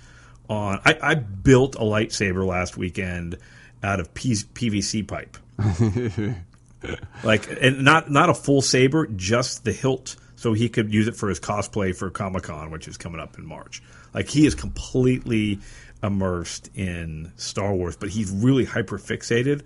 on. 0.50 0.80
I, 0.86 0.98
I 1.02 1.16
built 1.16 1.76
a 1.76 1.80
lightsaber 1.80 2.46
last 2.46 2.78
weekend 2.78 3.38
out 3.84 4.00
of 4.00 4.14
P, 4.14 4.34
PVC 4.34 5.08
pipe. 5.08 5.38
like, 7.24 7.48
and 7.62 7.84
not 7.84 8.10
not 8.10 8.30
a 8.30 8.34
full 8.34 8.62
saber, 8.62 9.08
just 9.08 9.64
the 9.64 9.72
hilt, 9.72 10.16
so 10.36 10.54
he 10.54 10.70
could 10.70 10.94
use 10.94 11.08
it 11.08 11.16
for 11.16 11.30
his 11.30 11.40
cosplay 11.40 11.96
for 11.96 12.10
Comic 12.10 12.44
Con, 12.44 12.72
which 12.72 12.88
is 12.88 12.98
coming 12.98 13.20
up 13.22 13.38
in 13.38 13.46
March. 13.46 13.82
Like 14.14 14.28
he 14.28 14.46
is 14.46 14.56
completely 14.56 15.60
immersed 16.04 16.70
in 16.76 17.32
Star 17.38 17.74
Wars, 17.76 17.96
but 17.96 18.10
he's 18.10 18.32
really 18.32 18.66
hyper 18.66 18.98
fixated 18.98 19.62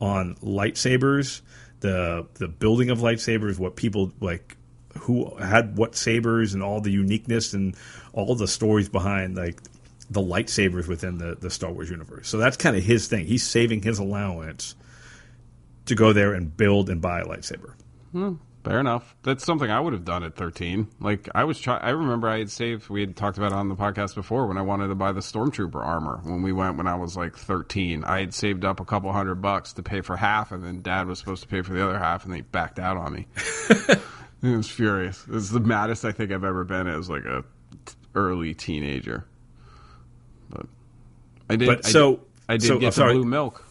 on 0.00 0.34
lightsabers, 0.36 1.40
the 1.80 2.26
the 2.34 2.48
building 2.48 2.90
of 2.90 2.98
lightsabers, 2.98 3.58
what 3.58 3.74
people 3.76 4.12
like 4.20 4.56
who 5.00 5.34
had 5.36 5.76
what 5.76 5.94
sabers 5.94 6.54
and 6.54 6.62
all 6.62 6.80
the 6.80 6.90
uniqueness 6.90 7.52
and 7.52 7.76
all 8.12 8.34
the 8.34 8.48
stories 8.48 8.88
behind 8.88 9.36
like 9.36 9.60
the 10.10 10.20
lightsabers 10.20 10.88
within 10.88 11.18
the, 11.18 11.36
the 11.36 11.50
Star 11.50 11.70
Wars 11.70 11.90
universe. 11.90 12.28
So 12.28 12.38
that's 12.38 12.56
kind 12.56 12.76
of 12.76 12.82
his 12.82 13.08
thing. 13.08 13.26
He's 13.26 13.46
saving 13.46 13.82
his 13.82 13.98
allowance 13.98 14.74
to 15.86 15.94
go 15.94 16.12
there 16.12 16.34
and 16.34 16.54
build 16.56 16.88
and 16.90 17.00
buy 17.00 17.20
a 17.20 17.24
lightsaber. 17.24 17.74
Hmm. 18.12 18.34
Fair 18.64 18.80
enough. 18.80 19.16
That's 19.22 19.44
something 19.44 19.70
I 19.70 19.80
would 19.80 19.92
have 19.92 20.04
done 20.04 20.24
at 20.24 20.34
13. 20.34 20.88
Like 21.00 21.28
I 21.34 21.44
was 21.44 21.58
try 21.58 21.78
I 21.78 21.90
remember 21.90 22.28
I 22.28 22.38
had 22.38 22.50
saved 22.50 22.90
we 22.90 23.00
had 23.00 23.16
talked 23.16 23.38
about 23.38 23.52
it 23.52 23.54
on 23.54 23.68
the 23.68 23.76
podcast 23.76 24.14
before 24.14 24.46
when 24.46 24.58
I 24.58 24.62
wanted 24.62 24.88
to 24.88 24.94
buy 24.94 25.12
the 25.12 25.20
stormtrooper 25.20 25.76
armor 25.82 26.20
when 26.24 26.42
we 26.42 26.52
went 26.52 26.76
when 26.76 26.86
I 26.86 26.96
was 26.96 27.16
like 27.16 27.36
13. 27.36 28.04
I 28.04 28.20
had 28.20 28.34
saved 28.34 28.64
up 28.64 28.80
a 28.80 28.84
couple 28.84 29.10
hundred 29.12 29.36
bucks 29.36 29.72
to 29.74 29.82
pay 29.82 30.00
for 30.00 30.16
half 30.16 30.52
and 30.52 30.62
then 30.62 30.82
dad 30.82 31.06
was 31.06 31.18
supposed 31.18 31.42
to 31.42 31.48
pay 31.48 31.62
for 31.62 31.72
the 31.72 31.82
other 31.82 31.98
half 31.98 32.24
and 32.24 32.34
they 32.34 32.42
backed 32.42 32.78
out 32.78 32.96
on 32.96 33.12
me. 33.12 33.26
it 34.42 34.56
was 34.56 34.68
furious. 34.68 35.22
It 35.24 35.30
was 35.34 35.50
the 35.50 35.60
maddest 35.60 36.04
I 36.04 36.12
think 36.12 36.30
I've 36.32 36.44
ever 36.44 36.64
been 36.64 36.86
as 36.86 37.08
like 37.10 37.24
a 37.24 37.44
t- 37.86 37.94
early 38.14 38.54
teenager. 38.54 39.24
But 40.50 40.66
I 41.50 41.56
did 41.56 41.66
But 41.66 41.86
I 41.86 41.90
so- 41.90 42.10
did, 42.16 42.20
I 42.48 42.56
did 42.56 42.66
so- 42.66 42.78
get 42.78 42.94
the 42.94 43.04
blue 43.04 43.24
milk. 43.24 43.64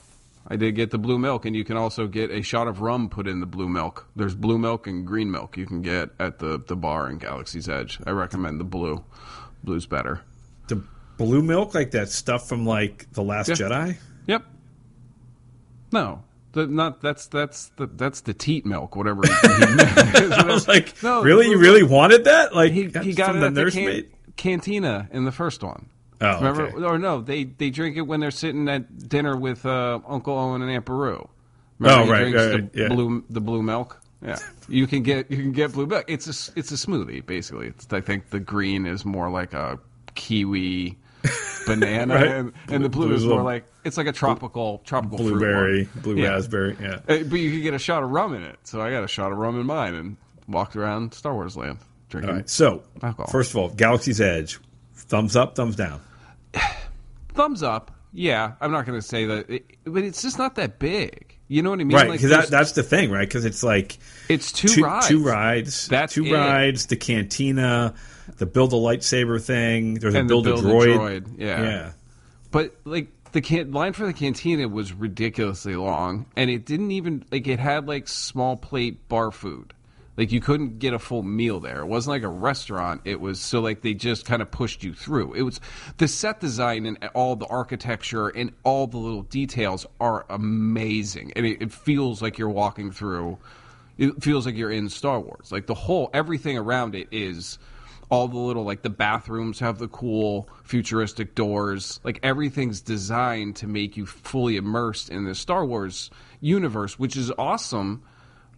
I 0.50 0.56
did 0.56 0.76
get 0.76 0.92
the 0.92 0.98
blue 0.98 1.20
milk, 1.20 1.46
and 1.46 1.54
you 1.58 1.66
can 1.66 1.76
also 1.76 2.08
get 2.08 2.32
a 2.32 2.42
shot 2.42 2.70
of 2.70 2.80
rum 2.80 3.10
put 3.10 3.28
in 3.28 3.42
the 3.42 3.46
blue 3.46 3.68
milk. 3.68 4.08
There's 4.16 4.34
blue 4.34 4.58
milk 4.58 4.88
and 4.88 5.06
green 5.06 5.30
milk 5.30 5.58
you 5.58 5.66
can 5.66 5.82
get 5.82 6.12
at 6.20 6.40
the, 6.40 6.58
the 6.66 6.76
bar 6.78 7.10
in 7.10 7.18
Galaxy's 7.18 7.68
Edge. 7.68 8.00
I 8.08 8.12
recommend 8.12 8.58
the 8.58 8.64
blue. 8.64 9.04
Blue's 9.66 9.86
better. 9.86 10.22
The 10.70 10.82
blue 11.18 11.42
milk, 11.42 11.74
like 11.76 11.92
that 11.92 12.08
stuff 12.10 12.48
from 12.48 12.66
like 12.66 13.12
the 13.12 13.24
Last 13.24 13.50
Yeah. 13.50 13.56
Jedi. 13.56 13.98
Yep. 14.28 14.46
No, 15.92 16.24
the, 16.54 16.68
not 16.68 17.02
that's 17.02 17.28
that's 17.28 17.70
the 17.78 17.88
that's 17.88 18.22
the 18.22 18.34
teat 18.34 18.66
milk, 18.66 18.96
whatever. 18.96 19.22
he- 19.24 19.30
he- 19.30 19.34
I 20.34 20.44
was 20.48 20.68
like, 20.68 21.02
No, 21.04 21.22
really, 21.22 21.50
you 21.50 21.58
really 21.60 21.84
wanted 21.84 22.24
that? 22.26 22.56
Like 22.56 22.72
he, 22.72 22.84
he 23.04 23.14
got 23.14 23.28
from 23.32 23.38
it 23.38 23.40
the 23.42 23.46
at 23.48 23.54
the 23.56 23.62
nursemaid. 23.64 24.10
can- 24.12 24.34
cantina 24.38 25.10
in 25.12 25.26
the 25.26 25.32
first 25.32 25.64
one. 25.64 25.90
Oh, 26.20 26.36
Remember? 26.38 26.68
okay. 26.68 26.84
Or 26.84 26.98
no, 26.98 27.22
they 27.22 27.44
they 27.44 27.70
drink 27.70 27.96
it 27.98 28.02
when 28.02 28.20
they're 28.20 28.32
sitting 28.32 28.68
at 28.70 29.08
dinner 29.10 29.36
with 29.38 29.66
uh, 29.66 30.00
Uncle 30.08 30.38
Owen 30.38 30.62
and 30.62 30.72
Aunt 30.72 30.86
Beru. 30.86 31.28
Remember 31.80 32.02
Oh, 32.02 32.06
he 32.06 32.12
right, 32.12 32.34
right, 32.34 32.74
the 32.74 32.82
yeah. 32.82 32.88
blue 32.88 33.24
the 33.30 33.42
blue 33.42 33.62
milk. 33.62 34.02
Yeah, 34.24 34.40
you 34.68 34.88
can 34.88 35.04
get 35.04 35.30
you 35.30 35.38
can 35.38 35.52
get 35.52 35.74
blue 35.74 35.86
milk. 35.86 36.06
It's 36.08 36.26
a 36.26 36.60
it's 36.60 36.72
a 36.72 36.76
smoothie 36.76 37.24
basically. 37.24 37.68
It's, 37.68 37.86
I 37.94 38.02
think 38.02 38.32
the 38.32 38.40
green 38.40 38.88
is 38.88 39.06
more 39.06 39.30
like 39.30 39.54
a 39.54 39.78
kiwi, 40.16 40.98
banana, 41.68 42.16
Right. 42.16 42.28
and, 42.28 42.54
and 42.70 42.84
the 42.84 42.90
blue 42.90 43.10
Blue's 43.10 43.22
is 43.22 43.28
more 43.28 43.44
like 43.44 43.66
it's 43.88 43.98
like 43.98 44.08
a 44.08 44.12
tropical 44.12 44.82
tropical 44.86 45.18
Blueberry, 45.18 45.88
blue 45.96 46.16
Yeah. 46.18 46.30
raspberry. 46.30 46.76
Yeah. 46.80 46.96
Uh, 47.08 47.24
But 47.24 47.40
you 47.40 47.52
could 47.52 47.64
get 47.64 47.74
a 47.74 47.80
shot 47.80 48.04
of 48.04 48.10
rum 48.12 48.34
in 48.36 48.44
it. 48.44 48.58
So 48.64 48.82
I 48.82 48.92
got 48.92 49.04
a 49.04 49.08
shot 49.08 49.32
of 49.32 49.38
rum 49.38 49.60
in 49.60 49.66
mine 49.66 49.96
and 49.96 50.18
walked 50.48 50.76
around 50.76 51.14
Star 51.14 51.34
Wars 51.34 51.58
land 51.58 51.80
drinking. 52.10 52.30
All 52.30 52.36
right. 52.38 52.50
So, 52.50 52.84
Alcohol. 53.02 53.28
first 53.32 53.52
of 53.52 53.58
all, 53.58 53.70
Galaxy's 53.70 54.22
Edge, 54.22 54.60
thumbs 54.96 55.36
up, 55.36 55.56
thumbs 55.56 55.76
down. 55.76 56.02
thumbs 57.34 57.64
up. 57.64 57.92
Yeah, 58.14 58.54
I'm 58.62 58.72
not 58.72 58.86
going 58.86 59.00
to 59.00 59.06
say 59.06 59.26
that, 59.26 59.50
it, 59.50 59.66
but 59.84 60.04
it's 60.04 60.22
just 60.22 60.38
not 60.40 60.56
that 60.56 60.80
big. 60.80 61.38
You 61.50 61.62
know 61.62 61.70
what 61.70 61.80
I 61.80 61.84
mean? 61.84 61.96
Right, 61.96 62.10
Like, 62.10 62.20
because 62.22 62.32
that, 62.32 62.48
that's 62.50 62.72
the 62.74 62.84
thing, 62.84 63.12
right? 63.12 63.28
Because 63.28 63.46
it's 63.46 63.64
like 63.64 63.98
it's 64.28 64.52
two, 64.52 64.68
two 64.68 64.84
rides. 64.84 65.08
two 65.08 65.24
rides, 65.24 65.88
That's 65.88 66.14
two 66.14 66.26
it. 66.26 66.34
rides, 66.34 66.88
the 66.88 66.96
cantina, 66.96 67.94
the 68.38 68.46
build 68.46 68.74
a 68.74 68.76
lightsaber 68.78 69.42
thing. 69.42 69.96
There's 69.96 70.16
a 70.16 70.20
And 70.20 70.30
the 70.30 70.34
build, 70.34 70.46
build 70.46 70.66
a 70.66 70.68
a 70.68 70.72
droid. 70.72 70.98
droid, 70.98 71.28
yeah. 71.38 71.62
yeah. 71.62 71.92
But 72.52 72.76
like 72.86 73.10
the 73.32 73.42
can- 73.42 73.72
line 73.72 73.94
for 73.94 74.06
the 74.06 74.14
cantina 74.14 74.68
was 74.68 74.94
ridiculously 74.94 75.76
long, 75.76 76.26
and 76.36 76.50
it 76.50 76.66
didn't 76.66 76.92
even 76.92 77.26
like 77.32 77.48
it 77.48 77.60
had 77.60 77.88
like 77.88 78.08
small 78.08 78.58
plate 78.58 79.08
bar 79.10 79.32
food. 79.32 79.74
Like 80.18 80.32
you 80.32 80.42
couldn't 80.42 80.80
get 80.80 80.94
a 80.94 81.00
full 81.00 81.22
meal 81.22 81.60
there. 81.60 81.82
It 81.82 81.86
wasn't 81.86 82.16
like 82.16 82.24
a 82.24 82.28
restaurant. 82.28 83.02
It 83.06 83.22
was 83.22 83.40
so 83.40 83.60
like 83.62 83.82
they 83.82 83.94
just 83.94 84.26
kind 84.26 84.42
of 84.42 84.50
pushed 84.50 84.84
you 84.84 84.96
through. 84.96 85.34
It 85.34 85.44
was 85.44 85.62
the 85.98 86.08
set 86.08 86.40
design 86.40 86.88
and 86.88 86.98
all 87.14 87.36
the 87.36 87.46
architecture 87.46 88.28
and 88.28 88.52
all 88.64 88.88
the 88.88 88.98
little 88.98 89.22
details 89.22 89.86
are 90.00 90.26
amazing, 90.30 91.34
and 91.36 91.46
it, 91.46 91.62
it 91.62 91.72
feels 91.72 92.22
like 92.22 92.40
you're 92.40 92.50
walking 92.50 92.92
through. 92.92 93.38
It 94.00 94.24
feels 94.24 94.46
like 94.46 94.56
you're 94.56 94.72
in 94.72 94.90
Star 94.90 95.20
Wars. 95.20 95.52
Like 95.52 95.68
the 95.68 95.76
whole 95.76 96.10
everything 96.14 96.58
around 96.58 96.96
it 96.96 97.08
is 97.12 97.60
all 98.10 98.28
the 98.28 98.38
little 98.38 98.64
like 98.64 98.82
the 98.82 98.90
bathrooms 98.90 99.60
have 99.60 99.80
the 99.80 99.88
cool 99.88 100.50
futuristic 100.64 101.36
doors. 101.36 102.00
Like 102.04 102.20
everything's 102.24 102.82
designed 102.82 103.58
to 103.58 103.68
make 103.68 103.98
you 103.98 104.06
fully 104.06 104.56
immersed 104.56 105.10
in 105.10 105.26
the 105.26 105.36
star 105.36 105.66
wars 105.66 106.10
universe 106.40 107.00
which 107.00 107.18
is 107.18 107.32
awesome 107.38 108.04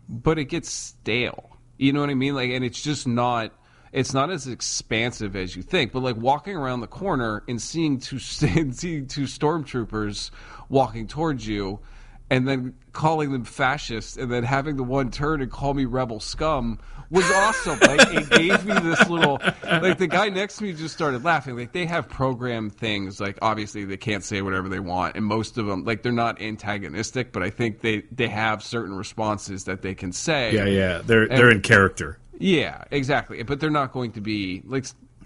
but 0.08 0.38
it 0.38 0.46
gets 0.46 0.70
stale. 0.70 1.58
You 1.78 1.94
know 1.94 2.02
what 2.02 2.10
i 2.10 2.16
mean? 2.16 2.36
Like 2.36 2.52
and 2.52 2.64
it's 2.64 2.82
just 2.82 3.08
not 3.08 3.54
it's 3.92 4.14
not 4.14 4.30
as 4.30 4.48
expansive 4.48 5.36
as 5.36 5.56
you 5.56 5.64
think. 5.64 5.92
But 5.92 6.04
like 6.04 6.16
walking 6.16 6.56
around 6.56 6.82
the 6.82 6.88
corner 6.88 7.44
and 7.48 7.62
seeing 7.62 8.00
two 8.00 8.20
seeing 8.20 8.72
two 8.72 9.24
stormtroopers 9.24 10.32
walking 10.70 11.08
towards 11.08 11.48
you 11.48 11.80
and 12.30 12.48
then 12.48 12.76
calling 12.94 13.32
them 13.32 13.44
fascists 13.44 14.18
and 14.18 14.32
then 14.32 14.44
having 14.44 14.78
the 14.78 14.84
one 14.84 15.10
turn 15.10 15.42
and 15.42 15.52
call 15.52 15.74
me 15.74 15.86
rebel 15.86 16.20
scum 16.20 16.80
was 17.12 17.30
awesome. 17.32 17.80
like 17.80 18.14
it 18.14 18.30
gave 18.30 18.66
me 18.66 18.74
this 18.82 19.10
little 19.10 19.40
like 19.64 19.98
the 19.98 20.08
guy 20.08 20.30
next 20.30 20.58
to 20.58 20.64
me 20.64 20.74
just 20.74 20.94
started 20.94 21.24
laughing. 21.24 21.56
Like 21.56 21.72
they 21.72 21.86
have 21.86 22.08
programmed 22.08 22.76
things 22.76 23.20
like 23.20 23.38
obviously 23.42 23.86
they 23.86 23.98
can't 23.98 24.24
say 24.24 24.42
whatever 24.42 24.70
they 24.70 24.80
want 24.80 25.16
and 25.16 25.26
most 25.26 25.58
of 25.58 25.66
them 25.66 25.86
like 25.86 26.04
they're 26.04 26.12
not 26.12 26.42
antagonistic, 26.42 27.32
but 27.32 27.42
I 27.44 27.50
think 27.50 27.82
they 27.82 28.04
they 28.12 28.28
have 28.28 28.62
certain 28.64 28.96
responses 28.96 29.64
that 29.66 29.82
they 29.82 29.96
can 29.96 30.12
say. 30.12 30.54
Yeah, 30.54 30.66
yeah. 30.66 31.02
They're 31.04 31.28
they're 31.28 31.50
in 31.52 31.62
character. 31.62 32.20
Yeah, 32.38 32.84
exactly. 32.92 33.42
But 33.44 33.60
they're 33.60 33.70
not 33.70 33.92
going 33.92 34.12
to 34.14 34.22
be 34.22 34.62
like 34.66 34.86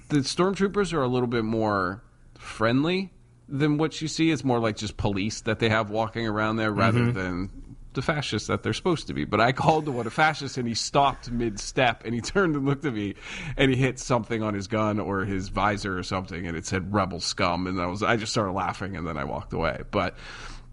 the 0.09 0.17
stormtroopers 0.19 0.93
are 0.93 1.01
a 1.01 1.07
little 1.07 1.27
bit 1.27 1.43
more 1.43 2.03
friendly 2.37 3.11
than 3.49 3.77
what 3.77 4.01
you 4.01 4.07
see. 4.07 4.31
It's 4.31 4.43
more 4.43 4.59
like 4.59 4.77
just 4.77 4.97
police 4.97 5.41
that 5.41 5.59
they 5.59 5.69
have 5.69 5.89
walking 5.89 6.27
around 6.27 6.55
there 6.57 6.71
rather 6.71 6.99
Mm-hmm. 6.99 7.17
than 7.17 7.62
the 7.93 8.01
fascists 8.01 8.47
that 8.47 8.63
they're 8.63 8.73
supposed 8.73 9.07
to 9.07 9.13
be. 9.13 9.25
But 9.25 9.39
I 9.39 9.51
called 9.51 9.85
the 9.85 9.91
one 9.91 10.07
a 10.07 10.09
fascist 10.09 10.57
and 10.57 10.67
he 10.67 10.73
stopped 10.73 11.31
mid 11.31 11.59
step 11.59 12.03
and 12.05 12.13
he 12.13 12.21
turned 12.21 12.55
and 12.55 12.65
looked 12.65 12.85
at 12.85 12.93
me 12.93 13.15
and 13.57 13.71
he 13.71 13.77
hit 13.77 13.99
something 13.99 14.41
on 14.41 14.53
his 14.53 14.67
gun 14.67 14.99
or 14.99 15.25
his 15.25 15.49
visor 15.49 15.97
or 15.97 16.03
something 16.03 16.47
and 16.47 16.57
it 16.57 16.65
said 16.65 16.93
rebel 16.93 17.19
scum 17.19 17.67
and 17.67 17.79
I 17.79 17.85
was 17.87 18.03
I 18.03 18.17
just 18.17 18.31
started 18.31 18.53
laughing 18.53 18.95
and 18.95 19.07
then 19.07 19.17
I 19.17 19.23
walked 19.23 19.53
away. 19.53 19.81
But 19.91 20.15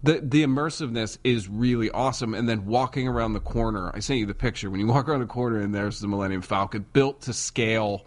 the 0.03 0.21
the 0.23 0.43
immersiveness 0.43 1.17
is 1.23 1.47
really 1.47 1.89
awesome. 1.91 2.33
And 2.33 2.49
then 2.49 2.65
walking 2.65 3.07
around 3.07 3.33
the 3.33 3.39
corner, 3.39 3.91
I 3.93 3.99
sent 3.99 4.19
you 4.19 4.25
the 4.25 4.33
picture. 4.33 4.69
When 4.69 4.79
you 4.79 4.87
walk 4.87 5.07
around 5.07 5.21
the 5.21 5.27
corner 5.27 5.59
and 5.59 5.73
there's 5.73 5.99
the 5.99 6.07
Millennium 6.07 6.41
Falcon 6.41 6.85
built 6.93 7.21
to 7.21 7.33
scale 7.33 8.05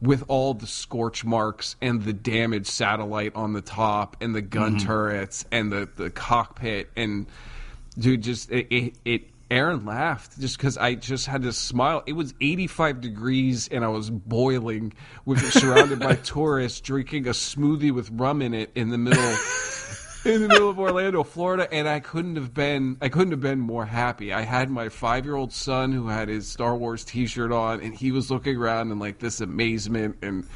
with 0.00 0.24
all 0.28 0.54
the 0.54 0.66
scorch 0.66 1.24
marks 1.24 1.76
and 1.82 2.02
the 2.02 2.12
damaged 2.12 2.68
satellite 2.68 3.34
on 3.34 3.52
the 3.52 3.60
top 3.60 4.16
and 4.20 4.34
the 4.34 4.42
gun 4.42 4.76
mm-hmm. 4.76 4.86
turrets 4.86 5.44
and 5.50 5.72
the, 5.72 5.88
the 5.96 6.10
cockpit 6.10 6.88
and 6.96 7.26
dude 7.98 8.22
just 8.22 8.50
it, 8.50 8.66
it, 8.74 8.94
it 9.04 9.22
Erin 9.50 9.86
laughed 9.86 10.38
just 10.38 10.58
because 10.58 10.76
I 10.76 10.94
just 10.94 11.26
had 11.26 11.42
to 11.42 11.52
smile. 11.54 12.02
It 12.06 12.12
was 12.12 12.34
85 12.40 13.00
degrees 13.00 13.66
and 13.68 13.82
I 13.84 13.88
was 13.88 14.10
boiling, 14.10 14.92
with 15.24 15.52
surrounded 15.52 16.00
by 16.02 16.16
tourists 16.22 16.80
drinking 16.80 17.26
a 17.26 17.30
smoothie 17.30 17.90
with 17.92 18.10
rum 18.12 18.42
in 18.42 18.52
it 18.52 18.70
in 18.74 18.90
the 18.90 18.98
middle 18.98 19.38
in 20.24 20.42
the 20.42 20.48
middle 20.48 20.68
of 20.68 20.78
Orlando, 20.78 21.22
Florida, 21.22 21.66
and 21.72 21.88
I 21.88 22.00
couldn't 22.00 22.36
have 22.36 22.52
been 22.52 22.98
I 23.00 23.08
couldn't 23.08 23.30
have 23.30 23.40
been 23.40 23.60
more 23.60 23.86
happy. 23.86 24.34
I 24.34 24.42
had 24.42 24.68
my 24.68 24.90
five 24.90 25.24
year 25.24 25.34
old 25.36 25.52
son 25.52 25.92
who 25.92 26.08
had 26.08 26.28
his 26.28 26.46
Star 26.48 26.76
Wars 26.76 27.04
t 27.04 27.26
shirt 27.26 27.50
on 27.52 27.80
and 27.80 27.94
he 27.94 28.12
was 28.12 28.30
looking 28.30 28.56
around 28.56 28.90
in 28.92 28.98
like 28.98 29.18
this 29.18 29.40
amazement 29.40 30.16
and 30.20 30.46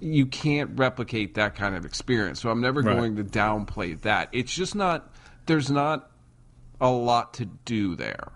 you 0.00 0.26
can't 0.26 0.76
replicate 0.76 1.34
that 1.34 1.54
kind 1.54 1.76
of 1.76 1.84
experience. 1.84 2.40
So 2.40 2.50
I'm 2.50 2.60
never 2.60 2.80
Right. 2.82 2.96
going 2.96 3.16
to 3.16 3.24
downplay 3.24 4.00
that. 4.02 4.28
It's 4.32 4.52
just 4.52 4.74
not 4.74 5.08
there's 5.46 5.70
not 5.70 6.10
a 6.80 6.90
lot 6.90 7.34
to 7.34 7.46
do 7.46 7.96
there. 7.96 8.32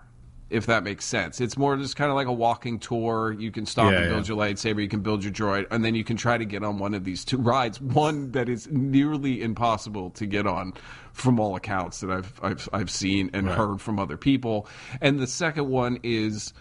If 0.49 0.65
that 0.65 0.83
makes 0.83 1.05
sense, 1.05 1.39
it's 1.41 1.57
more 1.57 1.77
just 1.77 1.95
kind 1.95 2.09
of 2.09 2.15
like 2.15 2.25
a 2.25 2.33
walking 2.33 2.79
tour. 2.79 3.35
You 3.37 3.51
can 3.51 3.67
stop 3.67 3.91
Yeah, 3.91 3.99
and 3.99 4.09
build 4.09 4.27
yeah. 4.27 4.33
your 4.35 4.43
lightsaber, 4.43 4.81
you 4.81 4.87
can 4.87 5.01
build 5.01 5.23
your 5.23 5.31
droid, 5.31 5.67
and 5.69 5.85
then 5.85 5.93
you 5.93 6.03
can 6.03 6.17
try 6.17 6.39
to 6.39 6.45
get 6.45 6.63
on 6.63 6.79
one 6.79 6.95
of 6.95 7.03
these 7.03 7.23
two 7.23 7.37
rides. 7.37 7.79
One 7.79 8.31
that 8.31 8.49
is 8.49 8.67
nearly 8.71 9.43
impossible 9.43 10.09
to 10.11 10.25
get 10.25 10.47
on, 10.47 10.73
from 11.13 11.39
all 11.39 11.55
accounts 11.55 11.99
that 11.99 12.09
I've 12.09 12.39
I've, 12.41 12.67
I've 12.73 12.89
seen 12.89 13.29
and 13.33 13.47
heard 13.47 13.79
from 13.79 13.99
other 13.99 14.17
people. 14.17 14.67
And 15.01 15.19
the 15.19 15.27
second 15.27 15.69
one 15.69 15.99
is 16.01 16.51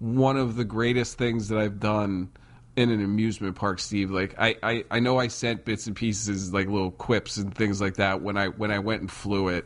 one 0.00 0.36
of 0.36 0.56
the 0.56 0.64
greatest 0.64 1.16
things 1.16 1.48
that 1.48 1.58
I've 1.58 1.80
done 1.80 2.30
in 2.76 2.90
an 2.90 3.02
amusement 3.02 3.56
park, 3.56 3.78
Steve. 3.78 4.10
Like 4.10 4.34
I, 4.38 4.56
I, 4.62 4.84
I 4.90 5.00
know 5.00 5.18
I 5.18 5.28
sent 5.28 5.64
bits 5.64 5.86
and 5.86 5.96
pieces, 5.96 6.52
like 6.52 6.66
little 6.66 6.90
quips 6.90 7.36
and 7.38 7.54
things 7.54 7.80
like 7.80 7.94
that 7.94 8.20
when 8.20 8.36
I 8.36 8.48
when 8.48 8.70
I 8.70 8.80
went 8.80 9.00
and 9.00 9.10
flew 9.10 9.48
it. 9.48 9.64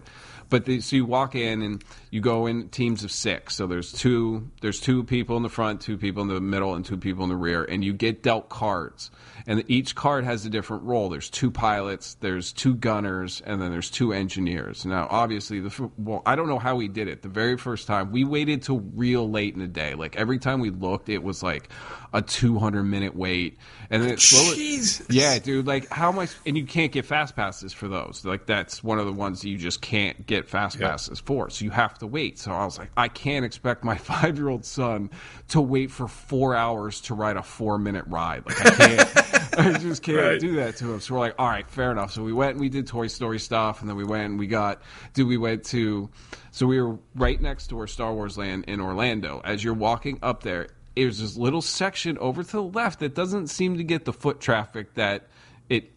But 0.50 0.64
the, 0.64 0.80
so 0.80 0.96
you 0.96 1.04
walk 1.04 1.34
in 1.34 1.62
and 1.62 1.84
you 2.10 2.20
go 2.20 2.46
in 2.46 2.68
teams 2.68 3.04
of 3.04 3.10
six. 3.10 3.54
So 3.54 3.66
there's 3.66 3.92
two 3.92 4.50
there's 4.60 4.80
two 4.80 5.04
people 5.04 5.36
in 5.36 5.42
the 5.42 5.48
front, 5.48 5.80
two 5.80 5.98
people 5.98 6.22
in 6.22 6.28
the 6.28 6.40
middle, 6.40 6.74
and 6.74 6.84
two 6.84 6.96
people 6.96 7.24
in 7.24 7.30
the 7.30 7.36
rear, 7.36 7.64
and 7.64 7.84
you 7.84 7.92
get 7.92 8.22
dealt 8.22 8.48
cards. 8.48 9.10
And 9.46 9.64
each 9.68 9.94
card 9.94 10.24
has 10.24 10.44
a 10.44 10.50
different 10.50 10.82
role. 10.84 11.08
There's 11.08 11.30
two 11.30 11.50
pilots, 11.50 12.14
there's 12.20 12.52
two 12.52 12.74
gunners, 12.74 13.40
and 13.46 13.62
then 13.62 13.70
there's 13.70 13.90
two 13.90 14.12
engineers. 14.12 14.84
Now, 14.84 15.06
obviously, 15.10 15.60
the 15.60 15.90
well, 15.96 16.22
I 16.26 16.36
don't 16.36 16.48
know 16.48 16.58
how 16.58 16.76
we 16.76 16.88
did 16.88 17.08
it. 17.08 17.22
The 17.22 17.28
very 17.28 17.56
first 17.56 17.86
time 17.86 18.12
we 18.12 18.24
waited 18.24 18.62
till 18.62 18.80
real 18.94 19.28
late 19.30 19.54
in 19.54 19.60
the 19.60 19.68
day. 19.68 19.94
Like 19.94 20.16
every 20.16 20.38
time 20.38 20.60
we 20.60 20.70
looked, 20.70 21.08
it 21.08 21.22
was 21.22 21.42
like 21.42 21.70
a 22.12 22.22
200 22.22 22.84
minute 22.84 23.14
wait, 23.14 23.58
and 23.90 24.02
then 24.02 24.10
it 24.10 24.20
slowly. 24.20 24.56
Jesus. 24.56 25.06
Yeah, 25.10 25.38
dude. 25.38 25.66
Like, 25.66 25.88
how 25.90 26.10
am 26.10 26.18
I? 26.18 26.28
And 26.46 26.56
you 26.56 26.64
can't 26.64 26.92
get 26.92 27.04
fast 27.04 27.36
passes 27.36 27.72
for 27.72 27.88
those. 27.88 28.24
Like, 28.24 28.46
that's 28.46 28.82
one 28.82 28.98
of 28.98 29.06
the 29.06 29.12
ones 29.12 29.44
you 29.44 29.58
just 29.58 29.80
can't 29.80 30.26
get 30.26 30.37
get 30.42 30.48
fast 30.48 30.78
passes 30.78 31.20
for. 31.20 31.50
So 31.50 31.64
you 31.64 31.70
have 31.70 31.98
to 31.98 32.06
wait. 32.06 32.38
So 32.38 32.52
I 32.52 32.64
was 32.64 32.78
like, 32.78 32.90
I 32.96 33.08
can't 33.08 33.44
expect 33.44 33.84
my 33.84 33.96
five 34.10 34.36
year 34.38 34.48
old 34.48 34.64
son 34.64 35.10
to 35.48 35.60
wait 35.60 35.90
for 35.90 36.08
four 36.08 36.54
hours 36.54 37.00
to 37.02 37.14
ride 37.14 37.36
a 37.36 37.42
four 37.42 37.78
minute 37.78 38.04
ride. 38.08 38.44
Like 38.46 38.66
I 38.66 38.70
can't, 38.70 39.58
I 39.58 39.78
just 39.78 40.02
can't 40.02 40.18
Right. 40.18 40.40
do 40.40 40.56
that 40.56 40.76
to 40.76 40.92
him. 40.92 41.00
So 41.00 41.14
we're 41.14 41.20
like, 41.20 41.34
all 41.38 41.48
right, 41.48 41.68
fair 41.68 41.90
enough. 41.92 42.12
So 42.12 42.22
we 42.22 42.32
went 42.32 42.52
and 42.52 42.60
we 42.60 42.68
did 42.68 42.86
Toy 42.86 43.06
Story 43.08 43.38
stuff, 43.38 43.80
and 43.80 43.88
then 43.88 43.96
we 43.96 44.04
went 44.04 44.30
and 44.30 44.38
we 44.38 44.46
got, 44.46 44.82
do 45.14 45.26
we 45.26 45.36
went 45.36 45.64
to, 45.66 46.08
so 46.50 46.66
we 46.66 46.80
were 46.80 46.98
right 47.14 47.40
next 47.40 47.68
door 47.68 47.86
Star 47.86 48.12
Wars 48.14 48.38
Land 48.38 48.64
in 48.68 48.80
Orlando. 48.80 49.40
As 49.44 49.62
you're 49.64 49.74
walking 49.74 50.18
up 50.22 50.42
there, 50.42 50.68
there's 50.96 51.18
this 51.20 51.36
little 51.36 51.62
section 51.62 52.18
over 52.18 52.42
to 52.42 52.50
the 52.50 52.62
left 52.62 53.00
that 53.00 53.14
doesn't 53.14 53.48
seem 53.48 53.76
to 53.78 53.84
get 53.84 54.04
the 54.04 54.12
foot 54.12 54.40
traffic 54.40 54.94
that 54.94 55.28
it 55.68 55.92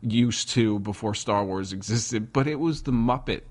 used 0.00 0.50
to 0.50 0.78
before 0.80 1.14
Star 1.14 1.44
Wars 1.44 1.72
existed, 1.72 2.32
but 2.32 2.46
it 2.46 2.60
was 2.60 2.82
the 2.82 2.92
Muppet. 2.92 3.42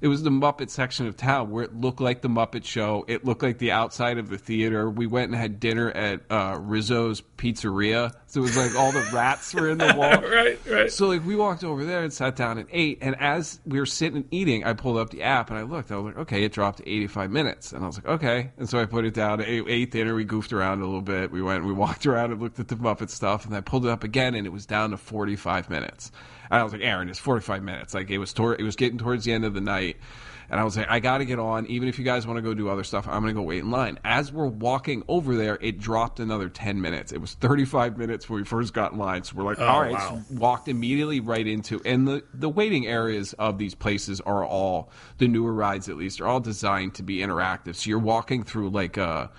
It 0.00 0.08
was 0.08 0.22
the 0.22 0.30
Muppet 0.30 0.70
section 0.70 1.06
of 1.06 1.16
town 1.16 1.50
where 1.50 1.62
it 1.64 1.74
looked 1.74 2.00
like 2.00 2.22
the 2.22 2.28
Muppet 2.28 2.64
Show. 2.64 3.04
It 3.06 3.24
looked 3.24 3.42
like 3.42 3.58
the 3.58 3.72
outside 3.72 4.16
of 4.16 4.30
the 4.30 4.38
theater. 4.38 4.88
We 4.88 5.06
went 5.06 5.30
and 5.30 5.38
had 5.38 5.60
dinner 5.60 5.90
at 5.90 6.22
uh, 6.30 6.58
Rizzo's 6.58 7.20
Pizzeria. 7.36 8.12
So 8.26 8.40
it 8.40 8.44
was 8.44 8.56
like 8.56 8.74
all 8.76 8.92
the 8.92 9.06
rats 9.12 9.52
were 9.52 9.68
in 9.68 9.76
the 9.76 9.92
wall. 9.96 10.22
right, 10.22 10.58
right. 10.70 10.90
So 10.90 11.08
like 11.08 11.26
we 11.26 11.36
walked 11.36 11.64
over 11.64 11.84
there 11.84 12.02
and 12.02 12.10
sat 12.12 12.34
down 12.34 12.56
and 12.56 12.66
ate. 12.72 12.98
And 13.02 13.14
as 13.20 13.60
we 13.66 13.78
were 13.78 13.86
sitting 13.86 14.16
and 14.16 14.26
eating, 14.30 14.64
I 14.64 14.72
pulled 14.72 14.96
up 14.96 15.10
the 15.10 15.22
app 15.22 15.50
and 15.50 15.58
I 15.58 15.62
looked. 15.62 15.92
I 15.92 15.96
was 15.96 16.06
like, 16.06 16.18
okay, 16.22 16.44
it 16.44 16.52
dropped 16.52 16.78
to 16.78 16.88
85 16.88 17.30
minutes. 17.30 17.72
And 17.72 17.84
I 17.84 17.86
was 17.86 17.96
like, 17.96 18.06
okay. 18.06 18.52
And 18.56 18.68
so 18.68 18.80
I 18.80 18.86
put 18.86 19.04
it 19.04 19.12
down. 19.12 19.42
Ate, 19.42 19.64
ate 19.68 19.90
dinner. 19.90 20.14
We 20.14 20.24
goofed 20.24 20.54
around 20.54 20.80
a 20.80 20.86
little 20.86 21.02
bit. 21.02 21.30
We 21.30 21.42
went. 21.42 21.64
We 21.64 21.72
walked 21.74 22.06
around 22.06 22.32
and 22.32 22.40
looked 22.40 22.58
at 22.58 22.68
the 22.68 22.76
Muppet 22.76 23.10
stuff. 23.10 23.44
And 23.44 23.54
I 23.54 23.60
pulled 23.60 23.84
it 23.84 23.90
up 23.90 24.02
again, 24.02 24.34
and 24.34 24.46
it 24.46 24.50
was 24.50 24.64
down 24.64 24.92
to 24.92 24.96
45 24.96 25.68
minutes. 25.68 26.10
I 26.50 26.62
was 26.64 26.72
like, 26.72 26.82
Erin, 26.82 27.08
it's 27.08 27.18
45 27.18 27.62
minutes. 27.62 27.94
Like 27.94 28.10
it 28.10 28.18
was. 28.18 28.32
Tor- 28.32 28.54
it 28.54 28.62
was 28.62 28.76
getting 28.76 28.98
towards 28.98 29.24
the 29.24 29.32
end 29.32 29.44
of 29.44 29.54
the 29.54 29.60
night. 29.60 29.96
And 30.50 30.58
I 30.58 30.64
was 30.64 30.76
like, 30.76 30.88
I 30.90 30.98
got 30.98 31.18
to 31.18 31.24
get 31.24 31.38
on. 31.38 31.66
Even 31.66 31.88
if 31.88 31.96
you 31.96 32.04
guys 32.04 32.26
want 32.26 32.38
to 32.38 32.42
go 32.42 32.54
do 32.54 32.68
other 32.68 32.82
stuff, 32.82 33.06
I'm 33.06 33.22
going 33.22 33.32
to 33.34 33.40
go 33.40 33.42
wait 33.42 33.60
in 33.60 33.70
line. 33.70 34.00
As 34.04 34.32
we're 34.32 34.48
walking 34.48 35.04
over 35.06 35.36
there, 35.36 35.56
it 35.60 35.78
dropped 35.78 36.18
another 36.18 36.48
10 36.48 36.80
minutes. 36.80 37.12
It 37.12 37.20
was 37.20 37.34
35 37.34 37.96
minutes 37.96 38.28
when 38.28 38.40
we 38.40 38.44
first 38.44 38.74
got 38.74 38.90
in 38.90 38.98
line. 38.98 39.22
So 39.22 39.36
we're 39.36 39.44
like, 39.44 39.60
oh, 39.60 39.64
all 39.64 39.80
right, 39.80 39.92
wow. 39.92 40.20
so 40.28 40.34
walked 40.34 40.66
immediately 40.66 41.20
right 41.20 41.46
into 41.46 41.80
and 41.84 42.06
the 42.08 42.24
the 42.34 42.48
waiting 42.48 42.86
areas 42.86 43.32
of 43.34 43.58
these 43.58 43.74
places 43.74 44.20
are 44.22 44.44
all 44.44 44.90
the 45.18 45.28
newer 45.28 45.52
rides 45.52 45.88
at 45.88 45.96
least 45.96 46.20
are 46.20 46.26
all 46.26 46.40
designed 46.40 46.94
to 46.94 47.02
be 47.02 47.18
interactive 47.18 47.74
so 47.74 47.88
you're 47.88 47.98
walking 47.98 48.42
through 48.42 48.70
like 48.70 48.96
a 48.96 49.30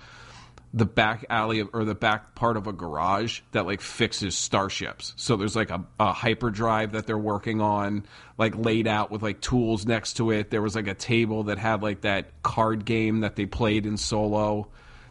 the 0.74 0.86
back 0.86 1.26
alley 1.28 1.60
of, 1.60 1.68
or 1.74 1.84
the 1.84 1.94
back 1.94 2.34
part 2.34 2.56
of 2.56 2.66
a 2.66 2.72
garage 2.72 3.40
that 3.52 3.66
like 3.66 3.80
fixes 3.80 4.36
starships. 4.36 5.12
So 5.16 5.36
there's 5.36 5.54
like 5.54 5.70
a, 5.70 5.84
a 6.00 6.12
hyperdrive 6.12 6.92
that 6.92 7.06
they're 7.06 7.18
working 7.18 7.60
on, 7.60 8.06
like 8.38 8.56
laid 8.56 8.86
out 8.86 9.10
with 9.10 9.22
like 9.22 9.40
tools 9.40 9.84
next 9.86 10.14
to 10.14 10.30
it. 10.30 10.50
There 10.50 10.62
was 10.62 10.74
like 10.74 10.88
a 10.88 10.94
table 10.94 11.44
that 11.44 11.58
had 11.58 11.82
like 11.82 12.02
that 12.02 12.42
card 12.42 12.84
game 12.84 13.20
that 13.20 13.36
they 13.36 13.46
played 13.46 13.84
in 13.84 13.96
solo. 13.98 14.68